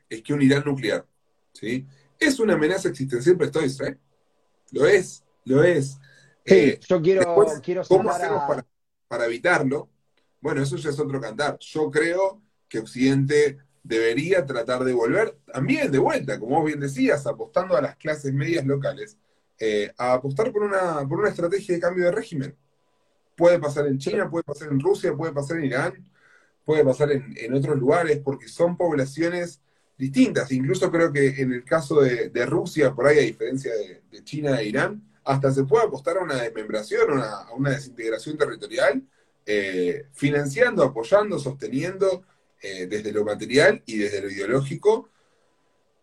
es 0.08 0.22
que 0.22 0.34
un 0.34 0.42
Irán 0.42 0.62
nuclear 0.64 1.06
¿sí? 1.52 1.86
es 2.18 2.38
una 2.38 2.54
amenaza 2.54 2.88
existencial 2.88 3.36
para 3.36 3.44
el 3.44 3.48
Estado 3.48 3.64
de 3.64 3.72
Israel. 3.72 3.98
Lo 4.70 4.86
es, 4.86 5.24
lo 5.44 5.62
es. 5.62 5.98
Sí, 6.44 6.54
eh, 6.54 6.80
yo 6.88 7.00
quiero, 7.00 7.36
quiero 7.62 7.82
¿Cómo 7.86 8.10
hacemos 8.10 8.42
para, 8.48 8.66
para 9.08 9.26
evitarlo? 9.26 9.88
Bueno, 10.40 10.62
eso 10.62 10.76
ya 10.76 10.90
es 10.90 10.98
otro 10.98 11.20
cantar. 11.20 11.58
Yo 11.60 11.90
creo 11.90 12.42
que 12.72 12.78
Occidente 12.78 13.58
debería 13.82 14.46
tratar 14.46 14.82
de 14.82 14.94
volver 14.94 15.36
también 15.52 15.92
de 15.92 15.98
vuelta, 15.98 16.40
como 16.40 16.56
vos 16.56 16.64
bien 16.64 16.80
decías, 16.80 17.26
apostando 17.26 17.76
a 17.76 17.82
las 17.82 17.96
clases 17.96 18.32
medias 18.32 18.64
locales, 18.64 19.18
eh, 19.58 19.92
a 19.98 20.14
apostar 20.14 20.50
por 20.50 20.62
una, 20.62 21.06
por 21.06 21.20
una 21.20 21.28
estrategia 21.28 21.74
de 21.74 21.80
cambio 21.82 22.06
de 22.06 22.12
régimen. 22.12 22.56
Puede 23.36 23.58
pasar 23.58 23.86
en 23.88 23.98
China, 23.98 24.30
puede 24.30 24.44
pasar 24.44 24.68
en 24.68 24.80
Rusia, 24.80 25.14
puede 25.14 25.32
pasar 25.34 25.58
en 25.58 25.64
Irán, 25.66 26.10
puede 26.64 26.82
pasar 26.82 27.12
en, 27.12 27.54
otros 27.54 27.76
lugares, 27.76 28.20
porque 28.24 28.48
son 28.48 28.74
poblaciones 28.74 29.60
distintas. 29.98 30.50
Incluso 30.50 30.90
creo 30.90 31.12
que 31.12 31.42
en 31.42 31.52
el 31.52 31.64
caso 31.64 32.00
de, 32.00 32.46
Rusia, 32.46 32.94
por 32.94 33.06
ahí 33.06 33.18
a 33.18 33.22
diferencia 33.22 33.72
de, 33.74 34.24
China 34.24 34.58
e 34.58 34.68
Irán, 34.68 35.02
hasta 35.24 35.52
se 35.52 35.64
puede 35.64 35.84
apostar 35.84 36.16
a 36.16 36.22
una 36.22 36.36
desmembración, 36.36 37.20
a 37.20 37.52
una 37.54 37.70
desintegración 37.70 38.38
territorial, 38.38 39.02
eh, 39.44 40.06
financiando, 40.12 40.82
apoyando, 40.84 41.38
sosteniendo 41.38 42.24
eh, 42.62 42.86
desde 42.86 43.12
lo 43.12 43.24
material 43.24 43.82
y 43.86 43.98
desde 43.98 44.22
lo 44.22 44.30
ideológico 44.30 45.08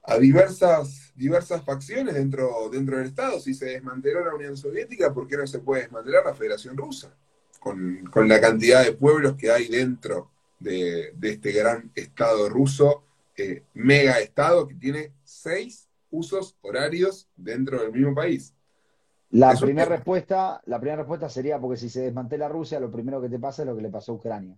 a 0.03 0.17
diversas, 0.17 1.13
diversas 1.15 1.63
facciones 1.63 2.15
dentro, 2.15 2.69
dentro 2.71 2.97
del 2.97 3.07
Estado. 3.07 3.39
Si 3.39 3.53
se 3.53 3.65
desmanteló 3.67 4.25
la 4.25 4.35
Unión 4.35 4.57
Soviética, 4.57 5.13
¿por 5.13 5.27
qué 5.27 5.37
no 5.37 5.47
se 5.47 5.59
puede 5.59 5.83
desmantelar 5.83 6.25
la 6.25 6.33
Federación 6.33 6.75
Rusa? 6.75 7.15
Con, 7.59 8.09
la 8.27 8.41
cantidad 8.41 8.83
de 8.83 8.93
pueblos 8.93 9.35
que 9.35 9.51
hay 9.51 9.67
dentro 9.67 10.31
de, 10.59 11.13
este 11.21 11.51
gran 11.51 11.91
Estado 11.93 12.49
ruso, 12.49 13.03
eh, 13.37 13.63
mega 13.73 14.19
Estado 14.19 14.67
que 14.67 14.75
tiene 14.75 15.13
seis 15.23 15.87
usos 16.09 16.57
horarios 16.61 17.29
dentro 17.35 17.81
del 17.81 17.91
mismo 17.91 18.15
país. 18.15 18.53
La 19.31 19.55
primera 19.55 19.89
respuesta, 19.89 20.59
la 20.65 20.79
primera 20.79 21.03
respuesta 21.03 21.29
sería 21.29 21.59
porque 21.59 21.77
si 21.77 21.89
se 21.89 22.01
desmantela 22.01 22.47
Rusia, 22.47 22.79
lo 22.79 22.91
primero 22.91 23.21
que 23.21 23.29
te 23.29 23.37
pasa 23.37 23.61
es 23.61 23.67
lo 23.67 23.75
que 23.75 23.83
le 23.83 23.89
pasó 23.89 24.13
a 24.13 24.15
Ucrania. 24.15 24.57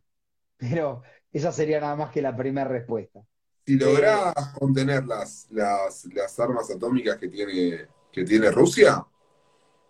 Pero 0.57 1.01
esa 1.31 1.51
sería 1.51 1.79
nada 1.79 1.95
más 1.95 2.11
que 2.11 2.21
la 2.21 2.35
primera 2.35 2.67
respuesta. 2.67 3.21
Si 3.65 3.77
lográs 3.77 4.33
contener 4.59 5.05
las, 5.05 5.47
las, 5.51 6.39
armas 6.39 6.69
atómicas 6.71 7.17
que 7.17 7.27
tiene, 7.27 7.87
que 8.11 8.23
tiene 8.23 8.51
Rusia, 8.51 9.05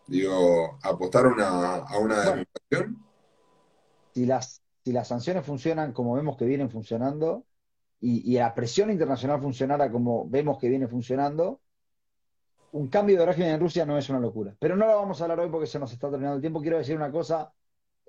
digo, 0.07 0.77
apostar 0.83 1.25
a 1.25 1.97
una 1.97 2.21
demostración. 2.21 3.05
si 4.13 4.25
las, 4.25 4.61
si 4.83 4.91
las 4.91 5.07
sanciones 5.07 5.45
funcionan 5.45 5.93
como 5.93 6.15
vemos 6.15 6.37
que 6.37 6.45
vienen 6.45 6.69
funcionando, 6.69 7.45
y, 8.01 8.29
y 8.31 8.37
la 8.37 8.53
presión 8.53 8.89
internacional 8.91 9.41
funcionara 9.41 9.91
como 9.91 10.27
vemos 10.29 10.57
que 10.57 10.69
viene 10.69 10.87
funcionando, 10.87 11.61
un 12.73 12.87
cambio 12.87 13.19
de 13.19 13.25
régimen 13.25 13.51
en 13.51 13.59
Rusia 13.59 13.85
no 13.85 13.97
es 13.97 14.09
una 14.09 14.19
locura. 14.19 14.55
Pero 14.59 14.75
no 14.75 14.85
lo 14.85 14.95
vamos 14.95 15.19
a 15.19 15.25
hablar 15.25 15.39
hoy 15.39 15.49
porque 15.49 15.67
se 15.67 15.79
nos 15.79 15.91
está 15.91 16.09
terminando 16.09 16.35
el 16.35 16.41
tiempo. 16.41 16.61
Quiero 16.61 16.77
decir 16.77 16.95
una 16.95 17.11
cosa. 17.11 17.53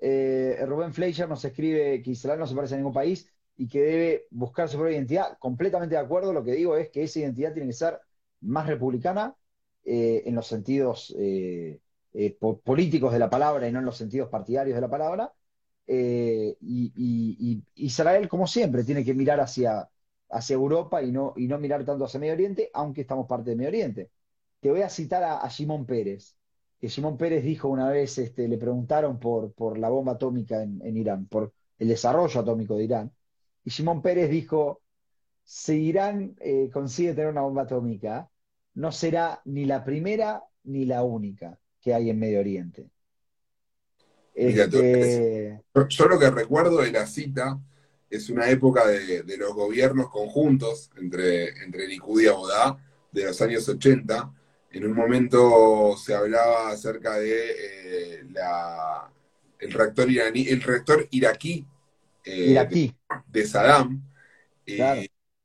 Eh, 0.05 0.57
Rubén 0.65 0.93
Fleischer 0.93 1.29
nos 1.29 1.45
escribe 1.45 2.01
que 2.01 2.11
Israel 2.11 2.37
no 2.37 2.45
se 2.45 2.53
parece 2.53 2.73
a 2.73 2.77
ningún 2.77 2.91
país 2.91 3.31
y 3.55 3.69
que 3.69 3.81
debe 3.81 4.27
buscar 4.31 4.67
su 4.67 4.77
propia 4.77 4.97
identidad. 4.97 5.37
Completamente 5.39 5.95
de 5.95 6.01
acuerdo. 6.01 6.33
Lo 6.33 6.43
que 6.43 6.51
digo 6.51 6.75
es 6.75 6.89
que 6.89 7.03
esa 7.03 7.19
identidad 7.19 7.53
tiene 7.53 7.69
que 7.69 7.73
ser 7.73 8.01
más 8.41 8.67
republicana 8.67 9.33
eh, 9.85 10.23
en 10.25 10.35
los 10.35 10.45
sentidos 10.47 11.15
eh, 11.17 11.79
políticos 12.65 13.13
de 13.13 13.19
la 13.19 13.29
palabra 13.29 13.65
y 13.67 13.71
no 13.71 13.79
en 13.79 13.85
los 13.85 13.95
sentidos 13.95 14.27
partidarios 14.27 14.75
de 14.75 14.81
la 14.81 14.89
palabra. 14.89 15.33
Y, 15.87 17.63
Israel, 17.75 18.27
como 18.27 18.45
siempre, 18.45 18.83
tiene 18.83 19.05
que 19.05 19.13
mirar 19.13 19.39
hacia, 19.39 19.89
Europa 20.49 21.01
y 21.01 21.11
no, 21.13 21.33
y 21.37 21.47
no 21.47 21.59
mirar 21.59 21.85
tanto 21.85 22.05
hacia 22.05 22.19
Medio 22.19 22.33
Oriente, 22.33 22.69
aunque 22.73 23.01
estamos 23.01 23.25
parte 23.27 23.51
de 23.51 23.55
Medio 23.55 23.69
Oriente. 23.69 24.11
Te 24.59 24.69
voy 24.69 24.81
a 24.81 24.89
citar 24.89 25.23
a, 25.23 25.37
a 25.37 25.49
Simón 25.49 25.85
Pérez, 25.85 26.35
que 26.83 26.89
Simón 26.89 27.15
Pérez 27.15 27.45
dijo 27.45 27.69
una 27.69 27.89
vez, 27.89 28.17
este, 28.17 28.45
le 28.45 28.57
preguntaron 28.57 29.17
por, 29.17 29.53
por 29.53 29.77
la 29.77 29.87
bomba 29.87 30.11
atómica 30.11 30.61
en, 30.61 30.97
Irán, 30.97 31.27
por 31.27 31.53
el 31.79 31.87
desarrollo 31.87 32.41
atómico 32.41 32.75
de 32.75 32.83
Irán, 32.83 33.11
y 33.63 33.69
Simón 33.69 34.01
Pérez 34.01 34.29
dijo, 34.29 34.81
si 35.45 35.75
Irán 35.75 36.35
eh, 36.41 36.69
consigue 36.73 37.13
tener 37.13 37.29
una 37.29 37.43
bomba 37.43 37.61
atómica, 37.61 38.29
no 38.73 38.91
será 38.91 39.41
ni 39.45 39.63
la 39.63 39.85
primera 39.85 40.43
ni 40.65 40.83
la 40.83 41.03
única 41.03 41.57
que 41.79 41.93
hay 41.93 42.09
en 42.09 42.19
Medio 42.19 42.41
Oriente. 42.41 42.89
Este, 44.35 45.63
yo, 45.87 46.07
lo 46.09 46.19
que 46.19 46.31
recuerdo 46.31 46.81
de 46.81 46.91
la 46.91 47.07
cita 47.07 47.61
es 48.09 48.29
una 48.29 48.49
época 48.49 48.85
de, 48.85 49.23
los 49.37 49.53
gobiernos 49.53 50.09
conjuntos 50.09 50.91
entre, 50.97 51.63
entre 51.63 51.87
Likud 51.87 52.23
y 52.23 52.27
Abodá 52.27 52.77
de 53.09 53.23
los 53.23 53.41
años 53.41 53.69
80, 53.69 54.33
en 54.73 54.85
un 54.85 54.95
momento 54.95 55.95
se 55.97 56.15
hablaba 56.15 56.71
acerca 56.71 57.19
de 57.19 57.51
eh, 57.51 58.23
el 59.59 59.71
reactor 59.71 60.09
iraní, 60.09 60.47
el 60.47 60.61
reactor 60.61 61.07
iraquí, 61.11 61.65
eh, 62.25 62.91
De, 63.27 63.45
Saddam. 63.45 64.01
Y 64.65 64.79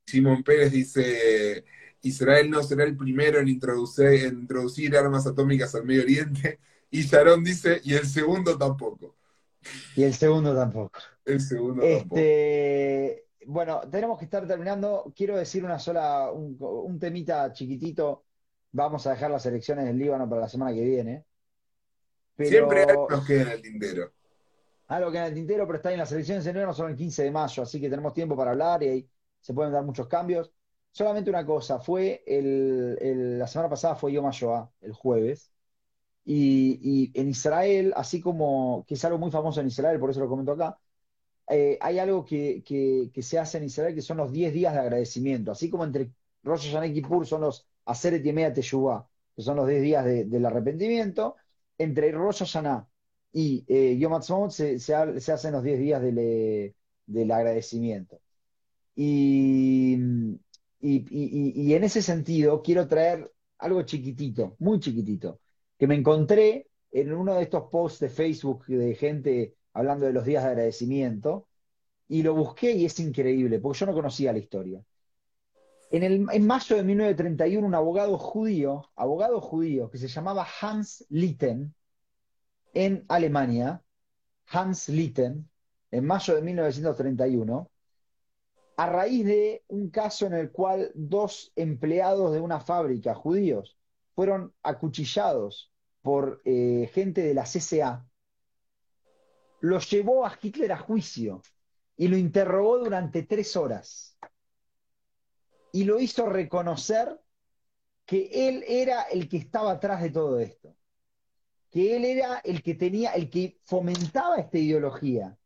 Simón 0.07 0.43
Pérez 0.43 0.73
dice, 0.73 1.63
Israel 2.03 2.49
no 2.51 2.63
será 2.63 2.85
el 2.85 2.97
primero 2.97 3.39
en 3.39 3.49
introducir, 3.49 4.25
introducir 4.25 4.97
armas 4.97 5.27
atómicas 5.27 5.75
al 5.75 5.85
Medio 5.85 6.03
Oriente. 6.03 6.59
Y 6.91 7.03
Sharon 7.03 7.45
dice, 7.45 7.83
y 7.85 7.93
el 7.93 8.07
segundo 8.07 8.57
tampoco. 8.57 9.15
Y 9.95 10.05
el 10.05 10.15
segundo 10.15 10.55
tampoco. 10.55 10.99
El 11.23 11.39
segundo 11.39 11.83
este, 11.83 13.27
Bueno, 13.45 13.83
tenemos 13.91 14.19
que 14.19 14.25
estar 14.25 14.47
terminando. 14.47 15.13
Quiero 15.15 15.37
decir 15.37 15.67
una 15.67 15.79
sola, 15.79 16.33
un 16.33 16.99
temita 16.99 17.53
chiquitito 17.53 18.25
Vamos 18.73 19.07
a 19.07 19.11
dejar 19.11 19.31
las 19.31 19.47
elecciones 19.47 19.85
del 19.87 19.99
Líbano 19.99 20.29
para 20.29 20.43
la 20.43 20.49
semana 20.49 20.75
que 20.75 20.85
viene. 20.85 21.25
Siempre 22.37 22.87
nos 22.87 23.27
queda 23.27 23.43
en 23.43 23.49
el 23.49 23.63
tintero. 23.63 24.13
Algo 24.89 25.11
que 25.11 25.19
en 25.19 25.25
el 25.25 25.35
tintero, 25.35 25.67
pero 25.67 25.77
está 25.77 25.93
en 25.93 25.99
las 25.99 26.13
elecciones 26.13 26.45
de 26.45 26.53
Líbano 26.53 26.73
son 26.73 26.91
el 26.91 26.97
15 26.97 27.25
de 27.25 27.31
mayo, 27.31 27.63
así 27.63 27.81
que 27.81 27.91
tenemos 27.91 28.15
tiempo 28.15 28.37
para 28.37 28.53
hablar 28.53 28.83
y 28.83 28.89
ahí 28.89 29.11
se 29.41 29.53
pueden 29.53 29.73
dar 29.73 29.85
muchos 29.85 30.07
cambios. 30.07 30.53
Solamente 30.93 31.31
una 31.31 31.45
cosa, 31.45 31.79
fue 31.79 32.23
el, 32.27 33.39
la 33.39 33.47
semana 33.47 33.69
pasada 33.69 33.97
fue 33.97 34.13
Yom 34.13 34.27
HaShoah, 34.27 34.71
el 34.81 34.93
jueves, 34.93 35.53
Y, 36.25 37.11
en 37.15 37.29
Israel, 37.29 37.93
así 37.97 38.21
como, 38.21 38.85
que 38.87 38.95
es 38.95 39.05
algo 39.05 39.19
muy 39.19 39.31
famoso 39.31 39.61
en 39.61 39.69
Israel, 39.69 40.01
por 40.01 40.11
eso 40.11 40.21
lo 40.21 40.29
comento 40.29 40.53
acá, 40.53 40.79
eh, 41.49 41.79
hay 41.81 41.99
algo 41.99 42.25
que, 42.25 43.11
se 43.23 43.39
hace 43.39 43.59
en 43.59 43.65
Israel 43.65 43.95
que 43.95 44.03
son 44.03 44.17
los 44.19 44.33
10 44.33 44.53
días 44.53 44.75
de 44.75 44.81
agradecimiento. 44.81 45.53
Así 45.53 45.71
como 45.71 45.85
entre 45.85 46.11
Rosh 46.43 46.67
Hashanah 46.67 46.87
y 46.87 46.95
Kippur 46.95 47.27
son 47.27 47.43
los 47.43 47.68
Aseret 47.89 48.23
Yemea 48.23 48.53
Teshuvah, 48.53 49.09
que 49.35 49.43
son 49.43 49.57
los 49.57 49.67
10 49.67 49.83
días 49.83 50.05
del 50.05 50.45
arrepentimiento, 50.47 51.37
entre 51.79 52.13
Rosh 52.13 52.41
Hashanah 52.41 52.89
y 53.33 53.65
eh, 53.69 53.97
Yom 53.99 54.21
se, 54.51 54.77
hacen 55.33 55.53
los 55.53 55.63
10 55.63 55.79
días 55.79 56.03
del, 56.03 57.31
agradecimiento. 57.31 58.21
Y, 58.95 59.97
y, 60.81 61.75
en 61.75 61.85
ese 61.85 62.03
sentido 62.03 62.63
quiero 62.63 62.89
traer 62.89 63.33
algo 63.59 63.83
chiquitito, 63.83 64.57
muy 64.59 64.81
chiquitito, 64.81 65.41
que 65.79 65.87
me 65.87 65.95
encontré 65.95 66.69
en 66.91 67.13
uno 67.13 67.35
de 67.35 67.43
estos 67.43 67.65
posts 67.71 68.01
de 68.01 68.09
Facebook 68.09 68.67
de 68.67 68.95
gente 68.95 69.55
hablando 69.73 70.07
de 70.07 70.13
los 70.13 70.25
días 70.25 70.43
de 70.45 70.51
agradecimiento, 70.51 71.47
y 72.09 72.23
lo 72.23 72.35
busqué 72.35 72.73
y 72.73 72.87
es 72.87 72.99
increíble, 73.01 73.61
porque 73.61 73.79
yo 73.81 73.87
no 73.87 73.95
conocía 73.95 74.33
la 74.33 74.39
historia. 74.39 74.83
En, 75.91 76.03
el, 76.03 76.27
en 76.31 76.47
mayo 76.47 76.77
de 76.77 76.83
1931, 76.85 77.67
un 77.67 77.75
abogado 77.75 78.19
judío, 78.19 78.91
abogado 78.95 79.41
judío, 79.41 79.91
que 79.91 79.99
se 79.99 80.09
llamaba 80.09 80.47
Hans 80.61 81.07
Litten, 81.09 81.75
en 82.75 83.05
Alemania, 83.09 83.83
Hans 84.47 84.89
Litten, 84.89 85.49
en 85.91 86.05
mayo 86.05 86.35
de 86.35 86.43
1931, 86.43 87.71
a 88.77 88.87
raíz 88.87 89.25
de 89.25 89.65
un 89.69 89.91
caso 89.91 90.27
en 90.27 90.35
el 90.35 90.53
cual 90.53 90.93
dos 90.95 91.53
empleados 91.57 92.33
de 92.33 92.41
una 92.41 92.61
fábrica 92.61 93.15
judíos 93.15 93.77
fueron 94.15 94.55
acuchillados 94.63 95.73
por 96.03 96.41
eh, 96.45 96.91
gente 96.93 97.23
de 97.23 97.35
la 97.35 97.45
CCA, 97.45 98.07
lo 99.61 99.81
llevó 99.81 100.25
a 100.25 100.39
Hitler 100.41 100.73
a 100.73 100.79
juicio 100.79 101.43
y 101.97 102.09
lo 102.09 102.17
interrogó 102.17 102.79
durante 102.79 103.23
tres 103.25 103.57
horas. 103.57 104.18
Y 105.73 105.85
lo 105.85 106.01
hizo 106.01 106.27
reconocer 106.27 107.19
que 108.07 108.49
él 108.49 108.65
era 108.67 109.03
el 109.03 109.29
que 109.29 109.37
estaba 109.37 109.73
atrás 109.73 110.03
de 110.03 110.11
todo 110.11 110.41
esto, 110.41 110.75
que 111.71 111.97
él 111.97 112.05
era 112.05 112.39
el 112.39 112.63
que 112.63 112.75
tenía, 112.75 113.13
el 113.13 113.29
que 113.29 113.61
fomentaba 113.65 114.37
esta 114.37 114.59
ideología. 114.59 115.37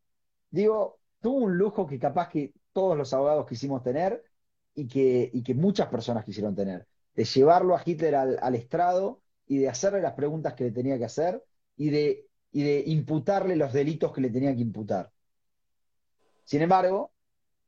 Digo, 0.50 1.00
tuvo 1.20 1.38
un 1.38 1.58
lujo 1.58 1.86
que 1.86 1.98
capaz 1.98 2.28
que 2.28 2.52
todos 2.72 2.96
los 2.96 3.12
abogados 3.12 3.46
quisimos 3.48 3.82
tener 3.82 4.22
y 4.74 4.86
que, 4.86 5.54
muchas 5.54 5.88
personas 5.88 6.24
quisieron 6.24 6.54
tener, 6.54 6.86
de 7.14 7.24
llevarlo 7.24 7.76
a 7.76 7.82
Hitler 7.84 8.14
al, 8.14 8.54
estrado 8.54 9.22
y 9.46 9.58
de 9.58 9.68
hacerle 9.68 10.00
las 10.00 10.14
preguntas 10.14 10.54
que 10.54 10.64
le 10.64 10.70
tenía 10.70 10.96
que 10.98 11.04
hacer 11.04 11.44
y 11.76 11.90
de 11.90 12.84
imputarle 12.86 13.56
los 13.56 13.72
delitos 13.72 14.12
que 14.12 14.20
le 14.20 14.30
tenía 14.30 14.54
que 14.54 14.62
imputar. 14.62 15.12
Sin 16.44 16.62
embargo, 16.62 17.11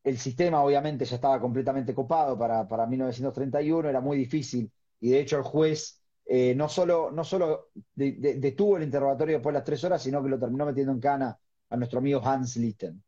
el 0.04 0.18
sistema 0.18 0.62
obviamente 0.62 1.04
ya 1.04 1.16
estaba 1.16 1.40
completamente 1.40 1.94
copado 1.94 2.38
para, 2.38 2.68
para 2.68 2.86
1931, 2.86 3.88
era 3.88 4.00
muy 4.00 4.18
difícil 4.18 4.70
y 5.00 5.10
de 5.10 5.20
hecho 5.20 5.38
el 5.38 5.42
juez 5.42 6.00
eh, 6.26 6.54
no 6.54 6.68
solo, 6.68 7.10
no 7.10 7.24
solo 7.24 7.70
detuvo 7.94 8.76
el 8.76 8.84
interrogatorio 8.84 9.36
después 9.36 9.52
de 9.52 9.58
las 9.58 9.64
tres 9.64 9.84
horas, 9.84 10.02
sino 10.02 10.22
que 10.22 10.28
lo 10.30 10.38
terminó 10.38 10.64
metiendo 10.64 10.92
en 10.92 11.00
cana 11.00 11.38
a 11.68 11.76
nuestro 11.76 11.98
amigo 11.98 12.20
Hans 12.24 12.56
Litten. 12.56 13.02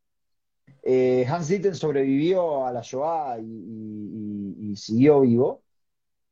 Eh, 0.83 1.27
Hans 1.29 1.51
Litten 1.51 1.75
sobrevivió 1.75 2.67
a 2.67 2.73
la 2.73 2.83
Shoah 2.83 3.39
y, 3.41 4.75
siguió 4.77 5.21
vivo, 5.23 5.63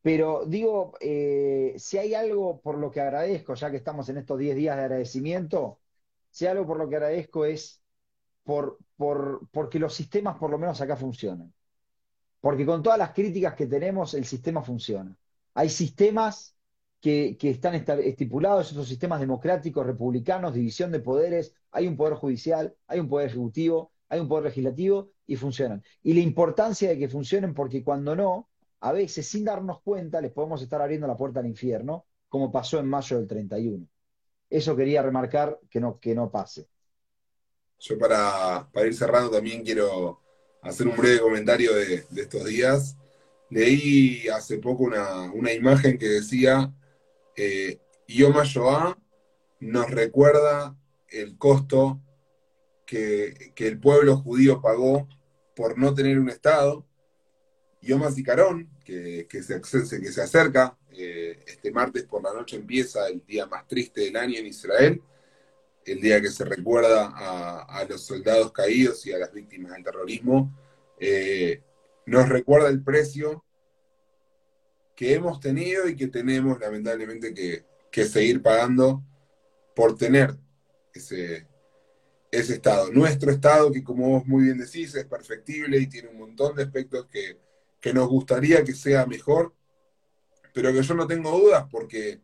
pero 0.03 0.45
digo, 0.47 0.95
eh, 1.01 1.75
si 1.79 1.97
hay 1.99 2.15
algo 2.15 2.61
por 2.61 2.77
lo 2.79 2.91
que 2.91 3.01
agradezco, 3.01 3.55
ya 3.55 3.71
que 3.71 3.79
estamos 3.79 4.09
en 4.11 4.19
estos 4.19 4.39
10 4.39 4.55
días 4.57 4.77
de 4.77 4.83
agradecimiento, 4.83 5.81
si 6.31 6.45
hay 6.47 6.53
algo 6.53 6.67
por 6.67 6.79
lo 6.79 6.89
que 6.89 6.97
agradezco 6.97 7.47
es 7.47 7.83
por, 8.45 8.79
por, 8.97 9.49
porque 9.51 9.79
los 9.79 9.95
sistemas 9.95 10.37
por 10.37 10.51
lo 10.51 10.59
menos 10.59 10.81
acá 10.81 10.97
funcionan. 10.97 11.53
Porque 12.41 12.67
con 12.67 12.83
todas 12.83 12.99
las 12.99 13.13
críticas 13.13 13.55
que 13.55 13.67
tenemos, 13.67 14.15
el 14.15 14.25
sistema 14.27 14.63
funciona. 14.63 15.17
Hay 15.55 15.71
sistemas 15.71 16.57
que, 17.01 17.37
que 17.39 17.51
están 17.51 17.75
estipulados, 17.75 18.71
esos 18.71 18.89
sistemas 18.89 19.21
democráticos, 19.21 19.87
republicanos, 19.87 20.55
división 20.55 20.93
de 20.93 21.01
poderes, 21.01 21.55
hay 21.71 21.87
un 21.87 21.97
poder 21.97 22.15
judicial, 22.15 22.75
hay 22.87 23.01
un 23.01 23.09
poder 23.09 23.29
ejecutivo, 23.29 23.93
hay 24.09 24.21
un 24.21 24.29
poder 24.29 24.45
legislativo 24.45 25.11
y 25.27 25.37
funcionan. 25.37 25.83
Y 26.03 26.15
la 26.15 26.21
importancia 26.21 26.89
de 26.89 26.99
que 26.99 27.09
funcionen 27.09 27.55
porque 27.55 27.83
cuando 27.83 28.15
no, 28.15 28.49
a 28.81 28.93
veces 28.93 29.27
sin 29.27 29.45
darnos 29.45 29.81
cuenta 29.83 30.21
les 30.21 30.33
podemos 30.33 30.63
estar 30.63 30.81
abriendo 30.81 31.07
la 31.07 31.17
puerta 31.17 31.41
al 31.41 31.47
infierno, 31.47 32.07
como 32.29 32.53
pasó 32.53 32.79
en 32.79 32.89
mayo 32.89 33.19
del 33.19 33.27
31. 33.27 33.87
Eso 34.51 34.77
quería 34.77 35.03
remarcar 35.03 35.59
que 35.71 35.81
no, 35.81 35.99
que 35.99 36.15
no 36.15 36.31
pase. 36.31 36.69
Yo 37.79 37.99
para, 37.99 38.69
ir 38.87 38.95
cerrando 38.95 39.31
también 39.31 39.63
quiero 39.63 40.21
hacer 40.63 40.89
un 40.89 40.97
breve 40.97 41.21
comentario 41.21 41.75
de, 41.75 42.05
estos 42.17 42.45
días. 42.45 42.97
Leí 43.51 44.29
hace 44.29 44.59
poco 44.59 44.85
una, 44.85 45.53
imagen 45.53 45.99
que 45.99 46.09
decía, 46.09 46.73
eh, 47.37 47.79
HaShoah 48.09 48.97
nos 49.61 49.91
recuerda 49.91 50.77
el 51.09 51.37
costo 51.37 52.01
que, 52.87 53.53
el 53.57 53.79
pueblo 53.79 54.17
judío 54.17 54.61
pagó 54.61 55.09
por 55.55 55.79
no 55.79 55.95
tener 55.95 56.19
un 56.19 56.31
Estado. 56.31 56.87
Yom 57.83 58.03
HaZikaron, 58.03 58.69
que, 58.85 59.27
que, 59.29 59.43
se, 59.43 59.61
que 59.61 60.13
se 60.13 60.23
acerca, 60.23 60.77
eh, 60.97 61.43
este 61.47 61.73
martes 61.73 62.05
por 62.05 62.23
la 62.23 62.33
noche 62.33 62.57
empieza 62.57 63.09
el 63.09 63.25
día 63.27 63.47
más 63.47 63.67
triste 63.67 64.03
del 64.03 64.17
año 64.17 64.39
en 64.39 64.47
Israel, 64.47 65.03
el 65.87 66.01
día 66.01 66.21
que 66.21 66.31
se 66.31 66.45
recuerda 66.45 67.13
a, 67.15 67.85
los 67.85 68.03
soldados 68.03 68.53
caídos 68.53 69.05
y 69.07 69.13
a 69.13 69.19
las 69.19 69.33
víctimas 69.33 69.73
del 69.73 69.85
terrorismo, 69.85 70.57
eh, 70.99 71.63
nos 72.07 72.29
recuerda 72.29 72.69
el 72.69 72.83
precio 72.83 73.45
que 74.95 75.15
hemos 75.15 75.41
tenido 75.41 75.89
y 75.89 75.97
que 75.97 76.09
tenemos 76.09 76.59
lamentablemente 76.61 77.35
que, 77.35 77.65
que 77.91 78.05
seguir 78.05 78.43
pagando 78.43 79.03
por 79.75 79.97
tener 79.97 80.35
ese, 80.93 81.47
ese 82.39 82.55
Estado. 82.55 82.91
Nuestro 82.93 83.31
Estado, 83.31 83.71
que 83.71 83.83
como 83.83 84.11
vos 84.11 84.27
muy 84.27 84.45
bien 84.45 84.59
decís, 84.59 84.95
es 84.95 85.05
perfectible 85.05 85.79
y 85.79 85.87
tiene 85.87 86.09
un 86.09 86.19
montón 86.19 86.57
de 86.57 86.65
aspectos 86.65 87.07
que, 87.07 87.39
nos 87.93 88.09
gustaría 88.09 88.65
que 88.65 88.75
sea 88.75 89.05
mejor, 89.05 89.55
pero 90.55 90.73
que 90.73 90.83
yo 90.83 90.95
no 90.95 91.07
tengo 91.07 91.39
dudas 91.39 91.67
porque, 91.71 92.21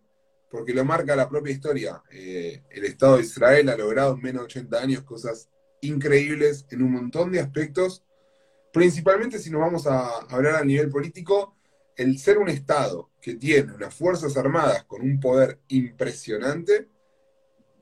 porque 0.50 0.74
lo 0.74 0.84
marca 0.84 1.16
la 1.16 1.28
propia 1.28 1.52
historia. 1.52 2.02
Eh, 2.10 2.62
el 2.70 2.84
Estado 2.84 3.16
de 3.16 3.22
Israel 3.22 3.68
ha 3.68 3.76
logrado 3.76 4.14
en 4.14 4.22
menos 4.22 4.42
de 4.42 4.46
80 4.46 4.78
años 4.78 5.02
cosas 5.02 5.48
increíbles 5.80 6.66
en 6.70 6.82
un 6.82 6.92
montón 6.92 7.32
de 7.32 7.40
aspectos, 7.40 8.04
principalmente 8.72 9.38
si 9.38 9.50
nos 9.50 9.60
vamos 9.60 9.86
a 9.86 10.18
hablar 10.28 10.56
a 10.56 10.64
nivel 10.64 10.90
político, 10.90 11.56
el 11.96 12.18
ser 12.18 12.38
un 12.38 12.48
Estado 12.48 13.10
que 13.20 13.34
tiene 13.34 13.72
unas 13.72 13.94
Fuerzas 13.94 14.36
Armadas 14.36 14.84
con 14.84 15.02
un 15.02 15.20
poder 15.20 15.58
impresionante 15.68 16.88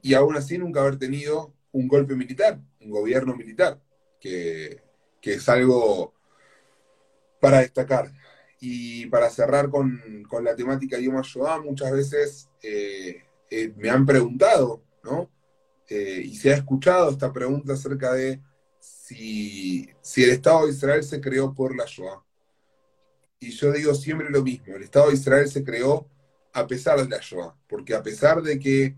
y 0.02 0.14
aún 0.14 0.36
así 0.36 0.58
nunca 0.58 0.80
haber 0.80 0.98
tenido 0.98 1.54
un 1.72 1.88
golpe 1.88 2.14
militar, 2.14 2.60
un 2.80 2.90
gobierno 2.90 3.36
militar, 3.36 3.80
que, 4.20 4.82
es 5.22 5.48
algo 5.50 6.14
para 7.38 7.60
destacar. 7.60 8.10
Y 8.60 9.06
para 9.06 9.30
cerrar 9.30 9.70
con, 9.70 10.00
la 10.42 10.56
temática 10.56 10.96
de 10.96 11.04
Yom 11.04 11.16
HaShoah, 11.16 11.60
muchas 11.62 11.92
veces 11.92 12.48
eh, 12.62 13.22
eh, 13.50 13.72
me 13.76 13.88
han 13.88 14.04
preguntado, 14.04 14.82
¿no? 15.04 15.30
Eh, 15.88 16.22
y 16.24 16.36
se 16.36 16.50
ha 16.50 16.56
escuchado 16.56 17.10
esta 17.10 17.32
pregunta 17.32 17.72
acerca 17.72 18.12
de 18.12 18.40
si, 18.78 19.88
si, 20.02 20.24
el 20.24 20.30
Estado 20.30 20.66
de 20.66 20.72
Israel 20.72 21.02
se 21.02 21.20
creó 21.20 21.54
por 21.54 21.74
la 21.74 21.84
Shoah. 21.86 22.22
Y 23.40 23.50
yo 23.50 23.72
digo 23.72 23.94
siempre 23.94 24.28
lo 24.28 24.42
mismo, 24.42 24.74
el 24.74 24.82
Estado 24.82 25.08
de 25.08 25.14
Israel 25.14 25.48
se 25.48 25.64
creó 25.64 26.06
a 26.52 26.66
pesar 26.66 27.00
de 27.00 27.08
la 27.08 27.18
Shoah, 27.22 27.56
porque 27.68 27.94
a 27.94 28.02
pesar 28.02 28.42
de 28.42 28.58
que 28.58 28.96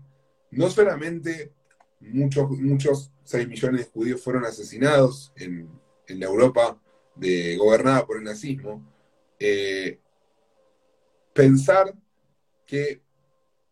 no 0.49 0.69
solamente 0.69 1.53
muchos, 2.01 2.49
muchos 2.49 3.11
6 3.23 3.47
millones 3.47 3.85
de 3.85 3.91
judíos 3.91 4.21
fueron 4.21 4.45
asesinados 4.45 5.31
en, 5.35 5.69
la 6.07 6.25
Europa 6.25 6.77
gobernada 7.57 8.05
por 8.05 8.17
el 8.17 8.25
nazismo, 8.25 8.83
eh, 9.43 9.99
pensar 11.33 11.95
que, 12.63 13.01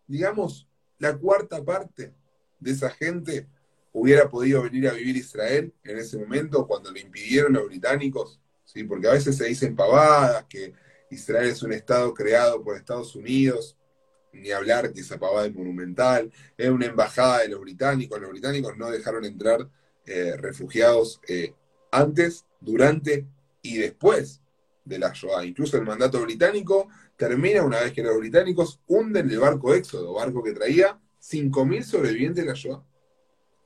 digamos, 0.07 0.67
la 0.97 1.15
cuarta 1.15 1.63
parte 1.63 2.11
de 2.59 2.72
esa 2.72 2.89
gente 2.89 3.47
hubiera 3.93 4.28
podido 4.32 4.63
venir 4.63 4.88
a 4.88 4.93
vivir 4.93 5.15
Israel 5.15 5.72
en 5.84 5.99
ese 5.99 6.17
momento 6.17 6.65
cuando 6.65 6.91
le 6.91 7.01
impidieron 7.01 7.53
los 7.53 7.67
británicos, 7.67 8.41
¿sí? 8.65 8.84
porque 8.84 9.09
a 9.09 9.13
veces 9.13 9.38
se 9.38 9.45
dicen 9.45 9.76
pavadas, 9.76 10.45
que 10.49 10.74
Israel 11.11 11.49
es 11.49 11.61
un 11.61 11.74
Estado 11.74 12.15
creado 12.15 12.63
por 12.63 12.76
Estados 12.76 13.15
Unidos, 13.15 13.78
ni 14.34 14.49
hablar 14.49 14.91
que 14.91 15.01
esa 15.01 15.20
pavada 15.20 15.45
es 15.45 15.53
monumental, 15.53 16.32
es 16.57 16.70
una 16.70 16.88
embajada 16.88 17.41
de 17.41 17.49
los 17.49 17.61
británicos, 17.61 18.20
los 18.20 18.32
británicos 18.32 18.76
no 18.76 18.89
dejaron 18.89 19.24
entrar 19.24 19.70
eh, 20.07 20.36
refugiados 20.36 21.22
eh, 21.28 21.53
antes, 21.91 22.45
durante 22.59 23.28
y 23.61 23.78
después 23.78 24.41
de 24.90 25.00
la 25.00 25.14
Shoah. 25.14 25.46
Incluso 25.46 25.78
el 25.78 25.86
mandato 25.86 26.22
británico 26.22 26.90
termina 27.16 27.64
una 27.64 27.80
vez 27.80 27.94
que 27.94 28.04
los 28.04 28.18
británicos 28.18 28.82
hunden 28.88 29.30
el 29.30 29.40
barco 29.40 29.74
Éxodo, 29.74 30.14
barco 30.14 30.44
que 30.44 30.52
traía 30.52 31.00
5.000 31.22 31.84
sobrevivientes 31.84 32.44
de 32.44 32.50
la 32.50 32.56
Shoah. 32.56 32.84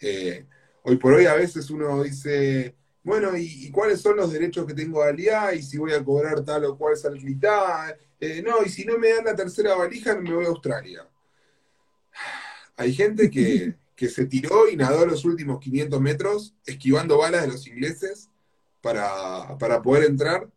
Eh, 0.01 0.45
hoy 0.83 0.97
por 0.97 1.13
hoy 1.13 1.25
a 1.25 1.33
veces 1.33 1.69
uno 1.69 2.03
dice, 2.03 2.75
bueno, 3.03 3.35
¿y, 3.37 3.71
cuáles 3.71 4.01
son 4.01 4.17
los 4.17 4.31
derechos 4.31 4.65
que 4.65 4.73
tengo 4.73 5.01
de 5.01 5.09
aliá? 5.09 5.55
¿Y 5.55 5.63
si 5.63 5.77
voy 5.77 5.93
a 5.93 6.03
cobrar 6.03 6.43
tal 6.43 6.65
o 6.65 6.77
cual 6.77 6.97
salita? 6.97 7.97
Eh, 8.19 8.43
no, 8.45 8.63
y 8.63 8.69
si 8.69 8.85
no 8.85 8.97
me 8.97 9.09
dan 9.13 9.25
la 9.25 9.35
tercera 9.35 9.75
valija, 9.75 10.15
me 10.15 10.33
voy 10.33 10.45
a 10.45 10.49
Australia. 10.49 11.07
Hay 12.75 12.93
gente 12.93 13.29
que, 13.29 13.75
que 13.95 14.09
se 14.09 14.25
tiró 14.25 14.67
y 14.69 14.75
nadó 14.75 15.05
los 15.05 15.23
últimos 15.25 15.59
500 15.59 16.01
metros 16.01 16.55
esquivando 16.65 17.17
balas 17.17 17.43
de 17.43 17.47
los 17.49 17.67
ingleses 17.67 18.29
para, 18.81 19.57
para 19.57 19.81
poder 19.81 20.03
entrar 20.03 20.49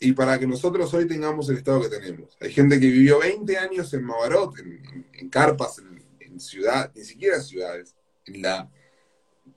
y 0.00 0.12
para 0.12 0.38
que 0.38 0.46
nosotros 0.46 0.92
hoy 0.94 1.06
tengamos 1.06 1.48
el 1.48 1.58
estado 1.58 1.82
que 1.82 1.88
tenemos. 1.88 2.36
Hay 2.40 2.52
gente 2.52 2.78
que 2.78 2.86
vivió 2.86 3.18
20 3.18 3.58
años 3.58 3.92
en 3.94 4.04
Mavarot, 4.04 4.54
en, 4.58 5.28
carpas, 5.28 5.78
en, 5.78 6.02
en 6.20 6.38
ciudad, 6.38 6.92
ni 6.94 7.04
siquiera 7.04 7.40
ciudades, 7.40 7.96
en, 8.26 8.42
la, 8.42 8.70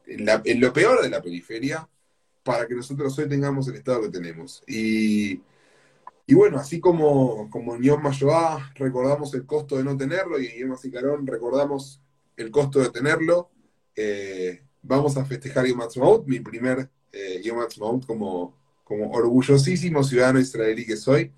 en, 0.06 0.60
lo 0.60 0.74
peor 0.74 1.02
de 1.02 1.10
la 1.10 1.22
periferia, 1.22 1.88
para 2.44 2.68
que 2.68 2.74
nosotros 2.74 3.18
hoy 3.20 3.30
tengamos 3.30 3.68
el 3.68 3.76
estado 3.76 4.02
que 4.02 4.10
tenemos. 4.10 4.64
Y, 4.68 5.42
y 6.26 6.34
bueno, 6.34 6.58
así 6.58 6.80
como, 6.80 7.48
como 7.52 7.76
en 7.76 7.84
Yom 7.84 8.02
Mayoá 8.02 8.72
recordamos 8.76 9.34
el 9.36 9.46
costo 9.46 9.78
de 9.78 9.84
no 9.84 9.96
tenerlo 9.96 10.39
y 10.39 10.48
en 10.48 10.70
Yom 10.70 10.78
Carón 10.92 11.28
recordamos 11.28 12.02
el 12.36 12.50
costo 12.50 12.80
de 12.80 12.89
tenerlo, 12.89 13.52
eh, 13.96 14.64
vamos 14.82 15.18
a 15.18 15.26
festejar 15.26 15.68
Yom 15.68 15.82
Ha'atzmaut, 15.82 16.26
mi 16.26 16.39
primer 16.39 16.89
eh, 17.12 17.42
Yom 17.44 18.02
como, 18.08 18.61
como 18.92 19.10
orgullosísimo 19.10 20.04
ciudadano 20.04 20.38
israelí 20.42 20.86
que 20.86 20.98
soy. 20.98 21.32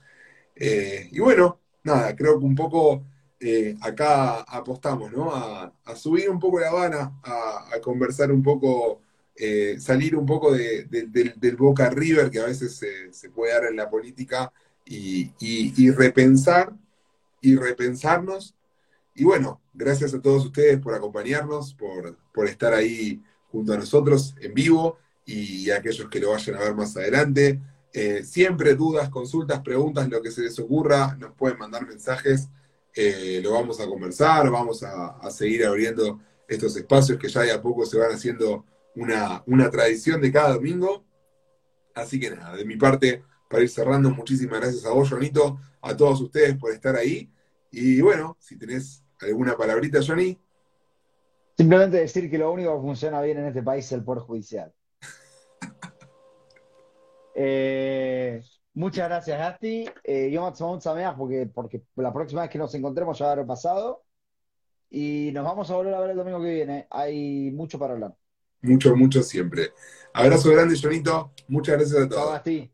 Eh, 0.55 1.07
y 1.11 1.19
bueno, 1.19 1.59
nada, 1.83 2.15
creo 2.15 2.39
que 2.39 2.45
un 2.45 2.55
poco 2.55 3.05
eh, 3.39 3.75
acá 3.79 4.41
apostamos, 4.41 5.11
¿no? 5.11 5.31
A, 5.35 5.71
subir 5.95 6.31
un 6.31 6.39
poco 6.39 6.59
la 6.59 6.69
Habana, 6.69 7.19
a, 7.21 7.79
conversar 7.79 8.31
un 8.31 8.41
poco, 8.41 9.01
eh, 9.35 9.75
salir 9.79 10.15
un 10.15 10.25
poco 10.25 10.51
del, 10.51 11.55
Boca 11.55 11.91
River 11.91 12.31
que 12.31 12.39
a 12.39 12.45
veces 12.45 12.81
se, 13.11 13.29
puede 13.29 13.53
dar 13.53 13.65
en 13.65 13.75
la 13.75 13.87
política 13.87 14.51
y, 14.83 15.91
repensar 15.91 16.73
y 17.39 17.55
repensarnos. 17.55 18.55
Y 19.13 19.25
bueno, 19.25 19.61
gracias 19.75 20.15
a 20.15 20.21
todos 20.21 20.43
ustedes 20.43 20.79
por 20.79 20.95
acompañarnos, 20.95 21.75
por, 21.75 22.17
por 22.33 22.47
estar 22.47 22.73
ahí 22.73 23.21
junto 23.51 23.73
a 23.73 23.77
nosotros 23.77 24.33
en 24.41 24.55
vivo 24.55 24.97
y 25.25 25.69
aquellos 25.71 26.09
que 26.09 26.19
lo 26.19 26.31
vayan 26.31 26.55
a 26.55 26.59
ver 26.59 26.75
más 26.75 26.95
adelante. 26.97 27.59
Eh, 27.91 28.23
siempre 28.23 28.73
dudas, 28.73 29.09
consultas, 29.09 29.61
preguntas, 29.61 30.09
lo 30.09 30.21
que 30.21 30.31
se 30.31 30.41
les 30.41 30.57
ocurra, 30.57 31.15
nos 31.19 31.33
pueden 31.33 31.59
mandar 31.59 31.85
mensajes, 31.85 32.49
eh, 32.95 33.39
lo 33.43 33.53
vamos 33.53 33.79
a 33.79 33.85
conversar, 33.85 34.49
vamos 34.49 34.83
a, 34.83 35.29
seguir 35.29 35.65
abriendo 35.65 36.19
estos 36.47 36.75
espacios 36.75 37.19
que 37.19 37.29
ya 37.29 37.41
de 37.41 37.51
a 37.51 37.61
poco 37.61 37.85
se 37.85 37.97
van 37.97 38.11
haciendo 38.11 38.65
una, 38.95 39.43
una 39.45 39.69
tradición 39.69 40.21
de 40.21 40.31
cada 40.31 40.53
domingo. 40.53 41.05
Así 41.93 42.19
que 42.19 42.31
nada, 42.31 42.55
de 42.55 42.65
mi 42.65 42.77
parte, 42.77 43.23
para 43.47 43.61
ir 43.61 43.69
cerrando, 43.69 44.09
muchísimas 44.09 44.59
gracias 44.59 44.85
a 44.85 44.91
vos, 44.91 45.09
Jonito, 45.09 45.59
a 45.81 45.95
todos 45.95 46.19
ustedes 46.21 46.57
por 46.57 46.71
estar 46.71 46.95
ahí. 46.95 47.29
Y 47.71 48.01
bueno, 48.01 48.37
si 48.39 48.57
tenés 48.57 49.03
alguna 49.21 49.55
palabrita, 49.55 49.99
Johnny. 50.05 50.39
Simplemente 51.55 51.97
decir 51.97 52.29
que 52.29 52.39
lo 52.39 52.51
único 52.51 52.75
que 52.75 52.81
funciona 52.81 53.21
bien 53.21 53.37
en 53.37 53.45
este 53.45 53.61
país 53.61 53.85
es 53.85 53.91
el 53.91 54.03
Poder 54.03 54.23
Judicial. 54.23 54.73
Eh, 57.35 58.41
muchas 58.73 59.07
gracias, 59.07 59.37
Gasti. 59.37 59.85
Eh, 60.03 60.29
yo 60.31 60.41
me 60.41 60.47
porque, 61.15 61.47
porque 61.53 61.83
la 61.95 62.13
próxima 62.13 62.41
vez 62.41 62.51
que 62.51 62.59
nos 62.59 62.73
encontremos 62.75 63.17
ya 63.17 63.31
habrá 63.31 63.45
pasado. 63.45 64.03
Y 64.89 65.31
nos 65.33 65.43
vamos 65.43 65.69
a 65.71 65.75
volver 65.75 65.93
a 65.93 65.99
ver 65.99 66.11
el 66.11 66.17
domingo 66.17 66.41
que 66.41 66.53
viene. 66.53 66.87
Hay 66.91 67.51
mucho 67.51 67.79
para 67.79 67.93
hablar. 67.93 68.15
Mucho, 68.61 68.95
mucho 68.95 69.23
siempre. 69.23 69.71
Abrazo 70.13 70.51
grande, 70.51 70.79
Jonito. 70.79 71.33
Muchas 71.47 71.77
gracias 71.77 72.03
a 72.03 72.09
todos. 72.09 72.31
Gasti. 72.31 72.72